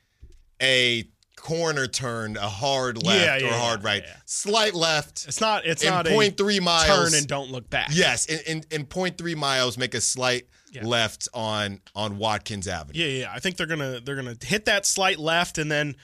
a 0.61 1.07
corner 1.37 1.87
turn, 1.87 2.35
a 2.35 2.49
hard 2.49 3.01
left 3.03 3.19
Yeah, 3.19 3.35
or 3.35 3.51
yeah, 3.51 3.55
a 3.55 3.59
hard 3.59 3.83
yeah, 3.83 3.87
right. 3.87 4.03
Slight 4.25 4.73
left. 4.73 5.25
it's 5.27 5.39
not 5.39 5.65
it's 5.65 5.83
in 5.83 5.89
not 5.89 6.05
point 6.05 6.33
a 6.33 6.43
three 6.43 6.59
miles. 6.59 7.11
turn 7.11 7.17
and 7.17 7.27
don't 7.27 7.51
look 7.51 7.69
back. 7.69 7.89
Yes, 7.91 8.25
in, 8.25 8.39
in 8.45 8.63
in 8.71 8.85
point 8.85 9.17
three 9.17 9.35
miles, 9.35 9.77
make 9.77 9.93
a 9.93 10.01
slight 10.01 10.47
left 10.83 11.27
on 11.33 11.81
on 11.95 12.17
Watkins 12.17 12.67
Avenue. 12.67 12.99
Yeah, 12.99 13.21
yeah. 13.21 13.31
I 13.33 13.39
think 13.39 13.57
they're 13.57 13.67
gonna 13.67 13.99
they're 14.01 14.15
gonna 14.15 14.35
hit 14.41 14.65
that 14.65 14.85
slight 14.85 15.19
left, 15.19 15.57
and 15.57 15.71
then 15.71 15.95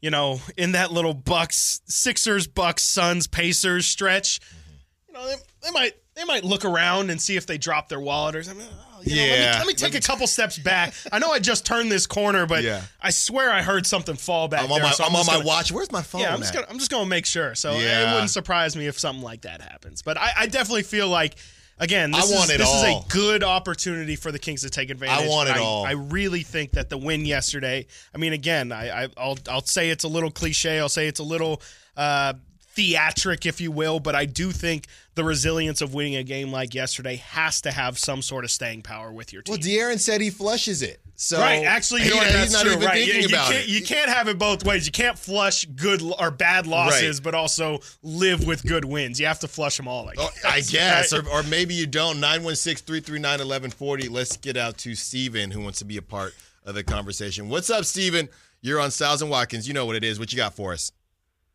you 0.00 0.10
know 0.10 0.40
in 0.56 0.72
that 0.72 0.92
little 0.92 1.14
Bucks 1.14 1.80
Sixers 1.86 2.46
Bucks 2.46 2.82
Suns 2.82 3.26
Pacers 3.26 3.86
stretch, 3.86 4.40
mm-hmm. 4.40 5.08
you 5.08 5.14
know 5.14 5.26
they, 5.26 5.34
they 5.64 5.70
might 5.72 5.94
they 6.14 6.24
might 6.24 6.44
look 6.44 6.64
around 6.64 7.10
and 7.10 7.20
see 7.20 7.36
if 7.36 7.46
they 7.46 7.58
drop 7.58 7.88
their 7.88 8.00
wallet 8.00 8.36
or 8.36 8.42
something. 8.42 8.66
You 9.04 9.16
know, 9.16 9.22
let 9.22 9.30
me- 9.38 9.44
Yeah. 9.44 9.58
let 9.58 9.66
me, 9.66 9.74
take 9.74 9.94
a 9.94 10.00
couple 10.00 10.26
steps 10.26 10.58
back. 10.58 10.94
I 11.10 11.18
know 11.18 11.30
I 11.30 11.38
just 11.38 11.64
turned 11.66 11.90
this 11.90 12.06
corner, 12.06 12.46
but 12.46 12.62
Yeah. 12.62 12.82
I 13.00 13.10
swear 13.10 13.50
I 13.52 13.62
heard 13.62 13.86
something 13.86 14.16
fall 14.16 14.48
back 14.48 14.60
I'm 14.64 14.72
on 14.72 14.78
there. 14.80 14.88
my 14.88 14.92
so 14.94 15.04
I'm 15.04 15.10
on 15.10 15.20
just 15.20 15.26
my 15.28 15.34
gonna- 15.36 15.46
watch. 15.46 15.72
Where's 15.72 15.90
my 15.92 16.02
phone? 16.02 16.20
Yeah, 16.22 16.32
I'm 16.34 16.40
just 16.40 16.52
gonna 16.54 16.66
I'm 16.70 16.78
just 16.78 16.90
gonna 16.90 17.06
make 17.06 17.26
sure. 17.26 17.54
So 17.54 17.72
Yeah. 17.78 18.10
it 18.10 18.14
wouldn't 18.14 18.30
surprise 18.30 18.76
me 18.76 18.86
if 18.86 18.98
something 18.98 19.22
like 19.22 19.42
that 19.42 19.60
happens. 19.62 20.02
But 20.02 20.18
I, 20.18 20.32
I 20.36 20.46
definitely 20.46 20.82
feel 20.84 21.08
like 21.08 21.34
again, 21.78 22.12
this, 22.12 22.30
I 22.30 22.34
want 22.36 22.50
is, 22.50 22.58
this 22.58 22.68
is 22.68 22.82
a 22.84 23.00
good 23.08 23.42
opportunity 23.42 24.14
for 24.14 24.30
the 24.30 24.38
Kings 24.38 24.62
to 24.62 24.70
take 24.70 24.90
advantage. 24.90 25.24
I 25.26 25.28
want 25.28 25.48
it 25.48 25.56
I, 25.56 25.60
all. 25.60 25.84
I 25.84 25.92
really 25.92 26.42
think 26.44 26.72
that 26.72 26.90
the 26.90 26.98
win 26.98 27.24
yesterday. 27.24 27.86
I 28.14 28.18
mean, 28.18 28.32
again, 28.32 28.70
I, 28.70 29.04
I 29.04 29.08
I'll 29.16 29.38
I'll 29.50 29.62
say 29.64 29.90
it's 29.90 30.04
a 30.04 30.08
little 30.08 30.30
cliche. 30.30 30.78
I'll 30.78 30.88
say 30.88 31.08
it's 31.08 31.18
a 31.20 31.24
little. 31.24 31.60
Uh, 31.96 32.34
Theatric, 32.74 33.44
if 33.46 33.60
you 33.60 33.70
will, 33.70 34.00
but 34.00 34.14
I 34.14 34.24
do 34.24 34.50
think 34.50 34.86
the 35.14 35.24
resilience 35.24 35.80
of 35.80 35.92
winning 35.94 36.16
a 36.16 36.22
game 36.24 36.50
like 36.50 36.74
yesterday 36.74 37.16
has 37.16 37.60
to 37.62 37.70
have 37.70 37.98
some 37.98 38.22
sort 38.22 38.44
of 38.44 38.50
staying 38.50 38.82
power 38.82 39.12
with 39.12 39.32
your 39.32 39.42
team. 39.42 39.52
Well, 39.52 39.58
De'Aaron 39.60 39.98
said 40.00 40.20
he 40.20 40.30
flushes 40.30 40.80
it. 40.82 40.98
So 41.14 41.38
Right, 41.38 41.64
actually, 41.64 42.02
you 42.04 42.10
know 42.10 42.16
he- 42.20 42.26
what, 42.26 42.34
he's 42.40 42.52
not 42.52 42.62
true. 42.62 42.72
even 42.72 42.84
right, 42.84 42.94
thinking 42.94 43.14
you, 43.14 43.20
you 43.22 43.26
about 43.28 43.52
can't, 43.52 43.64
it. 43.64 43.68
You 43.68 43.82
can't 43.82 44.08
have 44.10 44.26
it 44.28 44.38
both 44.38 44.64
ways. 44.64 44.86
You 44.86 44.92
can't 44.92 45.16
flush 45.18 45.66
good 45.66 46.02
or 46.18 46.30
bad 46.30 46.66
losses, 46.66 47.18
Right. 47.18 47.22
but 47.24 47.34
also 47.34 47.78
live 48.02 48.44
with 48.46 48.64
good 48.66 48.84
wins. 48.84 49.20
You 49.20 49.26
have 49.26 49.38
to 49.40 49.48
flush 49.48 49.76
them 49.76 49.86
all. 49.86 50.08
I 50.08 50.14
Oh, 50.18 50.30
guess. 50.42 50.44
I 50.44 50.60
guess, 50.72 51.12
or, 51.12 51.28
or 51.28 51.42
maybe 51.44 51.74
you 51.74 51.86
don't. 51.86 52.18
916 52.18 52.84
339 52.86 53.30
1140. 53.38 54.08
Let's 54.08 54.36
get 54.38 54.56
out 54.56 54.78
to 54.78 54.94
Steven, 54.94 55.50
who 55.50 55.60
wants 55.60 55.78
to 55.80 55.84
be 55.84 55.96
a 55.98 56.02
part 56.02 56.34
of 56.64 56.74
the 56.74 56.82
conversation. 56.82 57.48
What's 57.48 57.70
up, 57.70 57.84
Steven? 57.84 58.28
You're 58.62 58.80
on 58.80 58.90
Stiles 58.90 59.22
and 59.22 59.30
Watkins. 59.30 59.68
You 59.68 59.74
know 59.74 59.86
what 59.86 59.96
it 59.96 60.04
is. 60.04 60.18
What 60.18 60.32
you 60.32 60.36
got 60.36 60.54
for 60.54 60.72
us? 60.72 60.90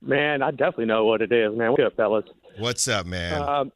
Man, 0.02 0.42
I 0.42 0.52
definitely 0.52 0.86
know 0.86 1.06
what 1.06 1.22
it 1.22 1.32
is, 1.32 1.56
man. 1.56 1.72
What's 1.72 1.84
up, 1.84 1.96
fellas? 1.96 2.26
What's 2.58 2.88
up, 2.88 3.06
man? 3.06 3.42
Um, 3.42 3.72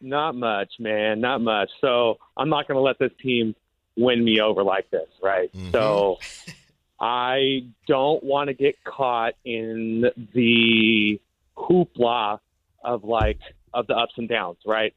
not 0.00 0.34
much, 0.34 0.74
man. 0.78 1.20
Not 1.20 1.40
much. 1.40 1.70
So 1.80 2.18
I'm 2.36 2.48
not 2.48 2.68
going 2.68 2.76
to 2.76 2.82
let 2.82 2.98
this 2.98 3.12
team 3.22 3.54
win 3.96 4.24
me 4.24 4.40
over 4.40 4.62
like 4.62 4.90
this, 4.90 5.08
right? 5.22 5.52
Mhm. 5.52 5.72
So 5.72 6.18
I 7.00 7.66
don't 7.88 8.22
want 8.22 8.48
to 8.48 8.54
get 8.54 8.82
caught 8.84 9.34
in 9.44 10.10
the 10.34 11.20
hoopla 11.56 12.38
of 12.84 13.04
like 13.04 13.38
of 13.74 13.86
the 13.86 13.94
ups 13.94 14.14
and 14.16 14.28
downs, 14.28 14.58
right? 14.66 14.94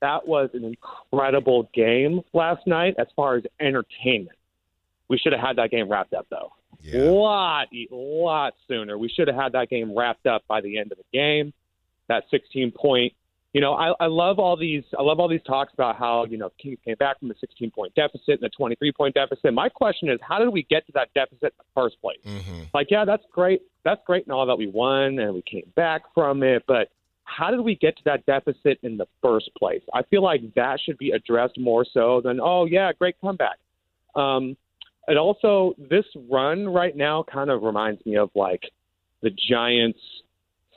That 0.00 0.26
was 0.26 0.50
an 0.54 0.64
incredible 0.64 1.64
game 1.74 2.22
last 2.32 2.66
night 2.66 2.94
as 2.98 3.06
far 3.14 3.36
as 3.36 3.44
entertainment. 3.60 4.36
We 5.08 5.18
should 5.18 5.32
have 5.32 5.42
had 5.42 5.56
that 5.56 5.70
game 5.70 5.88
wrapped 5.88 6.14
up 6.14 6.26
though 6.30 6.52
yeah. 6.82 7.02
lot, 7.02 7.68
lot 7.90 8.54
sooner. 8.68 8.98
We 8.98 9.08
should 9.08 9.28
have 9.28 9.36
had 9.36 9.52
that 9.52 9.68
game 9.68 9.96
wrapped 9.96 10.26
up 10.26 10.42
by 10.48 10.60
the 10.60 10.78
end 10.78 10.92
of 10.92 10.98
the 10.98 11.04
game. 11.12 11.52
That 12.08 12.24
16 12.30 12.72
point. 12.72 13.12
You 13.52 13.60
know, 13.60 13.74
I, 13.74 13.92
I 13.98 14.06
love 14.06 14.38
all 14.38 14.56
these. 14.56 14.84
I 14.96 15.02
love 15.02 15.18
all 15.18 15.28
these 15.28 15.42
talks 15.44 15.72
about 15.72 15.96
how 15.96 16.24
you 16.24 16.38
know 16.38 16.50
Kings 16.60 16.78
came 16.84 16.94
back 16.96 17.18
from 17.18 17.32
a 17.32 17.34
16 17.40 17.70
point 17.72 17.92
deficit 17.96 18.40
and 18.40 18.44
a 18.44 18.48
23 18.48 18.92
point 18.92 19.14
deficit. 19.14 19.52
My 19.52 19.68
question 19.68 20.08
is, 20.08 20.20
how 20.22 20.38
did 20.38 20.50
we 20.50 20.62
get 20.70 20.86
to 20.86 20.92
that 20.92 21.08
deficit 21.14 21.42
in 21.42 21.58
the 21.58 21.64
first 21.74 22.00
place? 22.00 22.18
hmm 22.24 22.62
Like, 22.72 22.88
yeah, 22.90 23.04
that's 23.04 23.24
great. 23.32 23.62
That's 23.84 24.00
great 24.06 24.24
and 24.24 24.32
all 24.32 24.46
that 24.46 24.56
we 24.56 24.68
won 24.68 25.18
and 25.18 25.34
we 25.34 25.42
came 25.42 25.72
back 25.74 26.02
from 26.14 26.42
it, 26.42 26.62
but 26.68 26.90
how 27.30 27.50
did 27.50 27.60
we 27.60 27.76
get 27.76 27.96
to 27.96 28.02
that 28.04 28.26
deficit 28.26 28.78
in 28.82 28.96
the 28.96 29.06
first 29.22 29.50
place? 29.56 29.82
I 29.94 30.02
feel 30.02 30.22
like 30.22 30.42
that 30.54 30.80
should 30.84 30.98
be 30.98 31.12
addressed 31.12 31.58
more 31.58 31.84
so 31.84 32.20
than, 32.22 32.40
oh 32.40 32.64
yeah, 32.64 32.92
great 32.92 33.14
comeback. 33.20 33.58
Um, 34.14 34.56
and 35.10 35.18
also, 35.18 35.74
this 35.76 36.04
run 36.30 36.68
right 36.68 36.96
now 36.96 37.24
kind 37.24 37.50
of 37.50 37.62
reminds 37.64 38.06
me 38.06 38.16
of 38.16 38.30
like 38.36 38.62
the 39.22 39.30
Giants' 39.30 39.98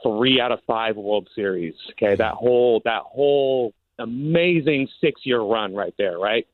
three 0.01 0.41
out 0.41 0.51
of 0.51 0.57
five 0.65 0.97
World 0.97 1.29
Series. 1.35 1.75
Okay, 1.91 2.15
that 2.15 2.33
whole 2.33 2.81
that 2.83 3.03
whole 3.03 3.75
amazing 3.99 4.87
six-year 4.99 5.39
run 5.39 5.75
right 5.75 5.93
there, 5.99 6.17
right? 6.17 6.47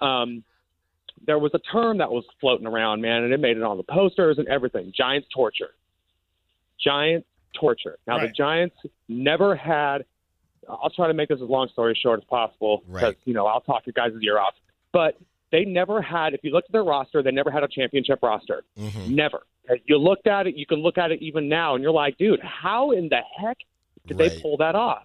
Um, 0.00 0.44
there 1.26 1.40
was 1.40 1.50
a 1.52 1.58
term 1.58 1.98
that 1.98 2.12
was 2.12 2.24
floating 2.40 2.64
around, 2.64 3.00
man, 3.00 3.24
and 3.24 3.32
it 3.32 3.40
made 3.40 3.56
it 3.56 3.64
on 3.64 3.76
the 3.76 3.82
posters 3.82 4.38
and 4.38 4.46
everything. 4.46 4.92
Giants 4.96 5.26
torture. 5.34 5.70
Giants 6.78 7.26
torture. 7.58 7.98
Now 8.06 8.20
the 8.20 8.28
Giants 8.28 8.76
never 9.08 9.56
had. 9.56 10.04
I'll 10.68 10.90
try 10.90 11.08
to 11.08 11.14
make 11.14 11.28
this 11.28 11.40
as 11.42 11.48
long 11.48 11.68
story 11.72 11.98
short 12.00 12.20
as 12.20 12.24
possible 12.24 12.84
because 12.86 13.02
Right. 13.02 13.18
you 13.24 13.34
know 13.34 13.46
I'll 13.48 13.62
talk 13.62 13.84
your 13.84 13.94
guys' 13.94 14.12
ear 14.22 14.38
off. 14.38 14.54
But 14.92 15.16
they 15.52 15.64
never 15.64 16.02
had. 16.02 16.34
If 16.34 16.40
you 16.42 16.50
looked 16.50 16.68
at 16.68 16.72
their 16.72 16.84
roster, 16.84 17.22
they 17.22 17.30
never 17.30 17.50
had 17.50 17.62
a 17.62 17.68
championship 17.68 18.20
roster. 18.22 18.64
hmm 18.76 19.14
Never. 19.14 19.42
You 19.84 19.98
looked 19.98 20.26
at 20.26 20.46
it, 20.46 20.56
you 20.56 20.66
can 20.66 20.78
look 20.78 20.96
at 20.96 21.10
it 21.10 21.20
even 21.22 21.48
now, 21.48 21.74
and 21.74 21.82
you're 21.82 21.92
like, 21.92 22.16
dude, 22.18 22.40
how 22.42 22.92
in 22.92 23.08
the 23.08 23.20
heck 23.36 23.56
did 24.06 24.16
they 24.18 24.30
pull 24.40 24.56
that 24.58 24.74
off? 24.76 25.04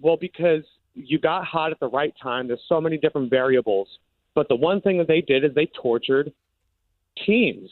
Well, 0.00 0.16
because 0.16 0.62
you 0.94 1.18
got 1.18 1.44
hot 1.44 1.70
at 1.70 1.78
the 1.78 1.88
right 1.88 2.12
time. 2.20 2.48
There's 2.48 2.62
so 2.68 2.80
many 2.80 2.96
different 2.98 3.30
variables. 3.30 3.88
But 4.34 4.48
the 4.48 4.56
one 4.56 4.80
thing 4.80 4.98
that 4.98 5.06
they 5.06 5.20
did 5.20 5.44
is 5.44 5.54
they 5.54 5.66
tortured 5.80 6.32
teams. 7.24 7.70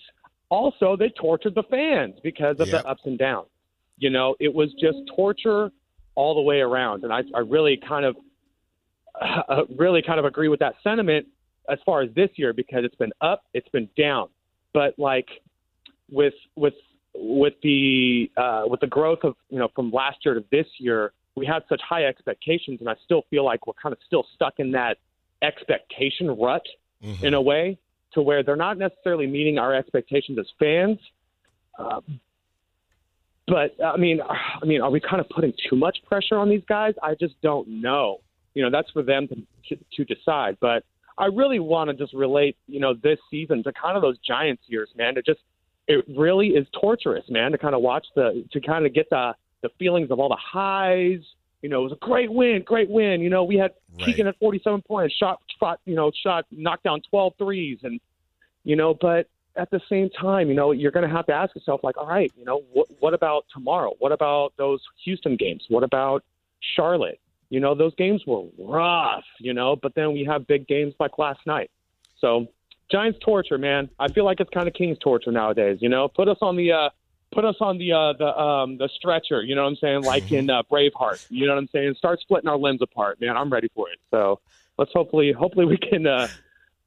Also, 0.51 0.97
they 0.97 1.09
tortured 1.11 1.55
the 1.55 1.65
fans 1.65 2.15
because 2.23 2.57
of 2.61 2.69
Yep. 2.69 2.83
the 2.85 2.89
ups 2.89 3.03
and 3.07 3.19
downs. 3.19 3.49
You 3.99 4.11
know, 4.11 4.37
it 4.41 4.53
was 4.53 4.73
just 4.75 4.99
torture 5.15 5.71
all 6.15 6.35
the 6.35 6.41
way 6.43 6.61
around. 6.61 7.03
And 7.05 7.13
I, 7.13 7.23
I 7.35 7.41
really 7.41 7.77
kind 7.77 8.05
of, 8.05 8.17
uh, 9.49 9.65
really 9.77 10.03
kind 10.03 10.19
of 10.19 10.25
agree 10.25 10.49
with 10.49 10.61
that 10.61 10.75
sentiment 10.83 11.27
as 11.71 11.79
far 11.85 12.03
as 12.03 12.11
this 12.15 12.31
year 12.37 12.53
because 12.53 12.85
it's 12.85 12.95
been 12.97 13.13
up, 13.21 13.45
it's 13.55 13.69
been 13.69 13.89
down. 13.97 14.29
But 14.73 14.99
like 14.99 15.29
with 16.11 16.35
with 16.57 16.75
with 17.15 17.55
the 17.63 18.31
uh, 18.37 18.65
with 18.67 18.81
the 18.81 18.87
growth 18.87 19.21
of 19.23 19.35
you 19.51 19.59
know 19.59 19.69
from 19.75 19.91
last 19.91 20.19
year 20.25 20.35
to 20.35 20.45
this 20.51 20.67
year, 20.79 21.13
we 21.37 21.47
had 21.47 21.63
such 21.69 21.81
high 21.89 22.05
expectations, 22.05 22.81
and 22.81 22.89
I 22.89 22.95
still 23.05 23.23
feel 23.31 23.45
like 23.45 23.67
we're 23.67 23.75
kind 23.81 23.93
of 23.93 23.99
still 24.07 24.27
stuck 24.35 24.55
in 24.59 24.73
that 24.73 24.99
expectation 25.43 26.29
rut 26.39 26.63
hmm 27.03 27.25
in 27.25 27.35
a 27.35 27.41
way 27.41 27.79
to 28.15 28.23
where 28.23 28.43
they're 28.43 28.57
not 28.57 28.79
necessarily 28.79 29.27
meeting 29.27 29.59
our 29.59 29.75
expectations 29.75 30.39
as 30.39 30.47
fans. 30.59 30.99
Uh, 31.79 32.01
but 33.47 33.77
I 33.85 33.97
mean, 33.97 34.21
I 34.23 34.65
mean, 34.65 34.81
are 34.81 34.91
we 34.91 35.01
kind 35.01 35.21
of 35.21 35.29
putting 35.29 35.53
too 35.69 35.77
much 35.77 35.99
pressure 36.07 36.37
on 36.37 36.49
these 36.49 36.63
guys? 36.69 36.95
I 37.03 37.15
just 37.15 37.41
don't 37.43 37.69
know. 37.69 38.21
you 38.55 38.63
know 38.63 38.71
that's 38.71 38.91
for 38.91 39.03
them 39.03 39.29
to 39.29 39.77
to 39.97 40.05
decide. 40.05 40.57
But 40.61 40.85
I 41.17 41.27
really 41.27 41.61
want 41.61 41.91
to 41.91 41.95
just 41.95 42.13
relate, 42.13 42.57
you 42.67 42.81
know, 42.81 42.95
this 42.95 43.19
season 43.31 43.63
to 43.65 43.73
kind 43.73 43.97
of 43.97 44.03
those 44.03 44.19
Giants 44.19 44.63
years, 44.67 44.91
man. 44.97 45.17
It 45.17 45.25
just 45.27 45.41
it 45.87 46.05
really 46.17 46.49
is 46.49 46.67
torturous, 46.81 47.25
man, 47.29 47.53
to 47.53 47.59
kind 47.59 47.75
of 47.75 47.83
watch 47.83 48.07
the 48.15 48.45
to 48.53 48.61
kind 48.61 48.87
of 48.87 48.95
get 48.95 49.09
the 49.11 49.35
the 49.63 49.69
feelings 49.79 50.11
of 50.11 50.19
all 50.19 50.29
the 50.29 50.37
highs. 50.41 51.21
You 51.63 51.71
know, 51.71 51.81
it 51.81 51.85
was 51.85 51.93
a 51.93 52.05
great 52.05 52.31
win, 52.31 52.63
great 52.65 52.91
win. 52.91 53.21
You 53.21 53.31
know, 53.31 53.45
we 53.45 53.57
had 53.57 53.73
Right. 53.99 54.07
Keegan 54.07 54.27
at 54.27 54.39
47 54.39 54.83
points, 54.83 55.15
shot, 55.15 55.41
shot, 55.61 55.79
you 55.85 55.95
know, 55.95 56.11
shot, 56.23 56.47
knocked 56.51 56.83
down 56.83 57.01
12 57.11 57.35
threes, 57.39 57.79
and 57.83 58.01
you 58.65 58.77
know, 58.77 58.95
but 58.95 59.29
at 59.57 59.71
the 59.71 59.81
same 59.89 60.11
time, 60.11 60.49
you 60.49 60.55
know, 60.55 60.73
you're 60.73 60.91
going 60.91 61.09
to 61.09 61.15
have 61.15 61.27
to 61.27 61.33
ask 61.33 61.55
yourself, 61.55 61.81
like, 61.85 61.97
all 61.97 62.07
right, 62.09 62.33
you 62.37 62.45
know, 62.45 62.63
what 62.73 62.89
what 62.99 63.15
about 63.15 63.45
tomorrow? 63.53 63.93
What 63.99 64.11
about 64.11 64.53
those 64.57 64.81
Houston 65.05 65.37
games? 65.37 65.65
What 65.69 65.85
about 65.85 66.25
Charlotte? 66.75 67.21
You 67.55 67.61
know, 67.61 67.77
those 67.77 67.95
games 67.95 68.21
were 68.27 68.43
rough, 68.59 69.23
you 69.39 69.55
know, 69.55 69.77
but 69.77 69.95
then 69.95 70.13
we 70.13 70.25
have 70.25 70.45
big 70.49 70.67
games 70.67 70.93
like 70.99 71.19
last 71.19 71.39
night. 71.47 71.71
So 72.21 72.49
Giants 72.91 73.21
torture, 73.25 73.59
man. 73.59 73.89
I 74.01 74.11
feel 74.11 74.25
like 74.25 74.41
it's 74.41 74.51
kind 74.51 74.67
of 74.67 74.75
Kings 74.75 74.99
torture 74.99 75.31
nowadays. 75.31 75.79
You 75.81 75.89
know, 75.89 76.09
put 76.09 76.29
us 76.29 76.39
on 76.43 76.57
the 76.57 76.73
uh, 76.73 76.91
put 77.33 77.45
us 77.45 77.55
on 77.61 77.79
the 77.79 77.93
uh, 77.93 78.13
the 78.19 78.37
um, 78.37 78.77
the 78.77 78.89
stretcher. 78.97 79.41
You 79.45 79.55
know 79.55 79.63
what 79.63 79.69
I'm 79.69 79.77
saying? 79.77 80.03
Like 80.03 80.33
in 80.33 80.51
uh, 80.51 80.65
Braveheart. 80.69 81.27
You 81.29 81.47
know 81.47 81.55
what 81.55 81.61
I'm 81.61 81.69
saying? 81.73 81.95
Start 81.97 82.19
splitting 82.23 82.49
our 82.49 82.59
limbs 82.59 82.83
apart, 82.83 83.21
man. 83.21 83.37
I'm 83.37 83.53
ready 83.53 83.71
for 83.73 83.89
it. 83.89 84.01
So 84.11 84.41
let's 84.77 84.91
hopefully 84.93 85.33
hopefully 85.33 85.67
we 85.67 85.79
can 85.79 86.09
uh, 86.09 86.27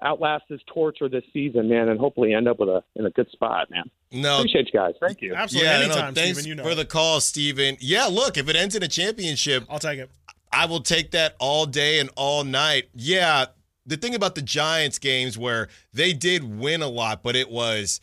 outlast 0.04 0.44
this 0.50 0.60
torture 0.68 1.08
this 1.08 1.24
season, 1.32 1.70
man, 1.70 1.88
and 1.88 1.98
hopefully 1.98 2.34
end 2.34 2.50
up 2.50 2.60
with 2.60 2.68
a 2.68 2.84
in 2.98 3.06
a 3.06 3.10
good 3.10 3.30
spot, 3.32 3.72
man. 3.72 3.90
No, 4.12 4.40
Appreciate 4.40 4.70
you 4.74 4.80
guys. 4.80 4.96
Thank 5.00 5.22
you. 5.22 5.34
Absolutely, 5.34 5.70
yeah, 5.70 5.78
no, 5.78 5.86
anytime, 5.86 6.14
thanks 6.14 6.40
Steven. 6.40 6.50
You 6.50 6.56
know, 6.56 6.70
for 6.70 6.76
the 6.76 6.86
call, 6.86 7.22
Steven. 7.22 7.78
Yeah, 7.80 8.06
look, 8.06 8.38
if 8.38 8.48
it 8.50 8.56
ends 8.56 8.76
in 8.76 8.84
a 8.84 8.88
championship, 8.88 9.64
I'll 9.70 9.80
take 9.80 10.00
it. 10.00 10.10
I 10.52 10.66
will 10.66 10.82
take 10.82 11.12
that 11.12 11.36
all 11.40 11.66
day 11.66 12.00
and 12.00 12.10
all 12.16 12.44
night. 12.44 12.90
Yeah, 12.94 13.46
the 13.86 13.98
thing 13.98 14.16
about 14.16 14.36
the 14.36 14.42
Giants 14.42 15.00
games 15.00 15.38
where 15.38 15.68
they 15.94 16.14
did 16.14 16.44
win 16.60 16.82
a 16.82 16.88
lot, 16.88 17.24
but 17.24 17.36
it 17.36 17.50
was 17.50 18.00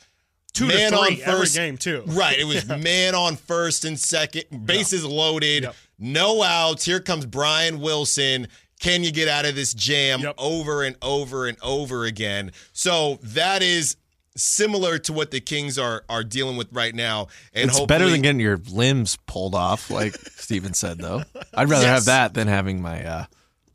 Two 0.53 0.67
man 0.69 0.93
to 0.93 0.99
on 0.99 1.07
three 1.09 1.23
every 1.23 1.41
first 1.41 1.55
game 1.57 1.77
too. 1.77 2.03
Right. 2.07 2.39
It 2.39 2.45
was 2.45 2.67
man 2.83 3.15
on 3.15 3.37
first 3.37 3.85
and 3.85 3.99
second, 3.99 4.67
bases 4.67 5.05
loaded, 5.05 5.65
Yep. 5.65 5.75
no 5.99 6.43
outs. 6.43 6.85
Here 6.85 7.01
comes 7.01 7.27
Brian 7.27 7.81
Wilson. 7.81 8.49
Can 8.81 9.03
you 9.05 9.11
get 9.13 9.29
out 9.29 9.47
of 9.47 9.55
this 9.55 9.73
jam 9.75 10.21
Yep. 10.21 10.35
over 10.39 10.83
and 10.85 10.97
over 11.03 11.47
and 11.47 11.57
over 11.63 12.05
again? 12.05 12.53
So 12.73 13.19
that 13.23 13.63
is 13.63 13.97
similar 14.37 14.99
to 14.99 15.13
what 15.13 15.31
the 15.31 15.41
Kings 15.41 15.79
are 15.79 16.05
are 16.09 16.25
dealing 16.25 16.57
with 16.57 16.69
right 16.73 16.95
now. 16.95 17.29
And 17.53 17.71
it's 17.71 17.81
better 17.87 18.09
than 18.11 18.23
getting 18.23 18.41
your 18.41 18.59
limbs 18.71 19.17
pulled 19.27 19.55
off, 19.55 19.91
like 19.91 20.15
Steven 20.15 20.75
said, 20.75 20.99
though. 20.99 21.23
I'd 21.55 21.69
rather 21.69 21.85
Yes. 21.87 21.95
have 21.95 22.05
that 22.07 22.35
than 22.35 22.49
having 22.49 22.83
my 22.83 23.05
uh, 23.05 23.25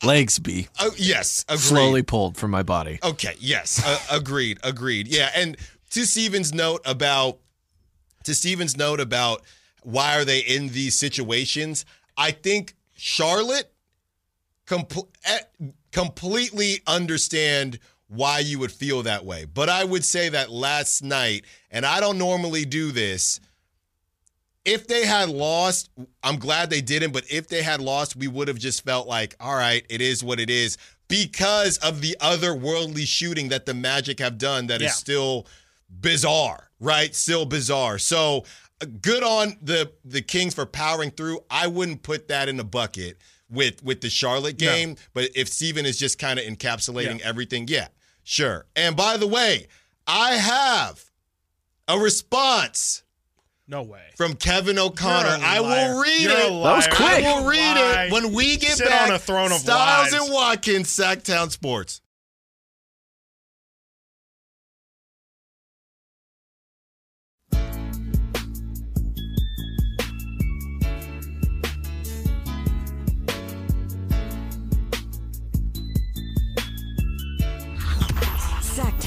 legs 0.04 0.40
be 0.40 0.68
Oh, 0.80 0.92
yes, 0.98 1.44
agreed. 1.48 1.60
slowly 1.62 2.02
pulled 2.04 2.38
from 2.38 2.52
my 2.52 2.64
body. 2.64 3.00
Okay. 3.04 3.36
Yes. 3.40 3.82
uh, 3.86 4.00
agreed. 4.18 4.60
Agreed. 4.64 5.08
Yeah. 5.08 5.30
And 5.36 5.56
to 5.92 6.06
Steven's 6.06 6.54
note 6.54 6.82
about 6.86 7.38
to 8.26 8.36
Steven's 8.36 8.76
note 8.78 9.00
about 9.00 9.44
why 9.84 10.18
are 10.18 10.26
they 10.26 10.40
in 10.40 10.70
these 10.70 10.94
situations? 10.96 11.86
I 12.18 12.32
think 12.32 12.76
Charlotte 12.98 13.72
compl- 14.68 15.08
eh, 15.24 15.40
completely 15.92 16.82
understand 16.86 17.80
why 18.10 18.40
you 18.40 18.60
would 18.60 18.72
feel 18.72 19.04
that 19.04 19.24
way. 19.24 19.46
But 19.46 19.70
I 19.70 19.84
would 19.86 20.04
say 20.04 20.30
that 20.30 20.50
last 20.52 21.02
night, 21.04 21.46
and 21.72 21.86
I 21.86 22.00
don't 22.02 22.18
normally 22.18 22.66
do 22.66 22.92
this. 22.92 23.40
If 24.66 24.88
they 24.88 25.06
had 25.06 25.30
lost, 25.30 25.90
I'm 26.22 26.38
glad 26.38 26.70
they 26.70 26.82
didn't, 26.82 27.12
but 27.12 27.24
if 27.32 27.48
they 27.48 27.62
had 27.64 27.80
lost, 27.80 28.16
we 28.16 28.28
would 28.28 28.48
have 28.48 28.58
just 28.60 28.84
felt 28.84 29.08
like, 29.08 29.36
all 29.40 29.56
right, 29.56 29.86
it 29.90 30.02
is 30.02 30.24
what 30.24 30.40
it 30.40 30.50
is 30.50 30.78
because 31.08 31.78
of 31.78 32.02
the 32.02 32.18
otherworldly 32.20 33.08
shooting 33.08 33.50
that 33.50 33.66
the 33.66 33.74
Magic 33.74 34.20
have 34.20 34.38
done 34.38 34.68
that 34.68 34.82
is 34.82 34.88
Yeah. 34.88 34.92
still 34.92 35.48
bizarre, 35.90 36.70
right? 36.80 37.16
Still 37.16 37.46
bizarre. 37.46 37.98
So 38.00 38.46
uh, 38.82 38.86
good 39.02 39.24
on 39.24 39.58
the 39.62 39.92
the 40.06 40.22
Kings 40.22 40.54
for 40.54 40.66
powering 40.66 41.12
through. 41.12 41.40
I 41.50 41.68
wouldn't 41.68 42.04
put 42.04 42.28
that 42.28 42.48
in 42.50 42.60
a 42.60 42.64
bucket 42.64 43.18
with 43.50 43.82
with 43.84 44.02
the 44.02 44.10
Charlotte 44.10 44.60
No. 44.60 44.68
game, 44.68 44.96
but 45.14 45.30
if 45.36 45.48
Steven 45.48 45.86
is 45.86 45.98
just 45.98 46.20
kind 46.20 46.38
of 46.38 46.46
encapsulating 46.46 47.20
Yeah. 47.20 47.26
everything, 47.28 47.68
yeah, 47.68 47.88
sure. 48.30 48.66
And 48.76 48.96
by 48.96 49.18
the 49.18 49.28
way, 49.28 49.68
I 50.08 50.32
have 50.36 51.04
a 51.88 51.98
response 51.98 53.04
No 53.68 53.82
way. 53.84 54.02
from 54.16 54.36
Kevin 54.36 54.76
You're 54.76 54.86
O'Connor. 54.86 55.28
a 55.28 55.40
I 55.42 55.60
liar. 55.60 55.94
will 55.96 56.02
read 56.04 56.22
You're 56.22 56.32
a 56.34 56.36
it. 56.36 56.64
That 56.64 56.76
was 56.76 56.88
quick. 56.88 57.00
I 57.02 57.22
will 57.42 57.48
read 57.50 57.78
it 58.08 58.12
when 58.12 58.34
we 58.34 58.58
get 58.58 58.74
Sit 58.78 58.88
back. 58.88 59.10
on 59.10 59.16
a 59.16 59.20
throne 59.20 59.52
of 59.52 59.58
Stiles 59.60 60.12
lies. 60.14 60.22
and 60.22 60.32
Watkins, 60.34 60.88
Sacktown 60.96 61.50
Sports. 61.52 62.02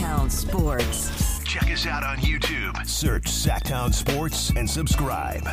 Sacktown 0.03 0.29
Sports. 0.33 1.39
Check 1.45 1.71
us 1.71 1.87
out 1.87 2.03
on 2.03 2.17
YouTube. 2.17 2.85
Search 2.85 3.23
Sacktown 3.27 3.95
Sports 3.95 4.51
and 4.57 4.69
subscribe. 4.69 5.47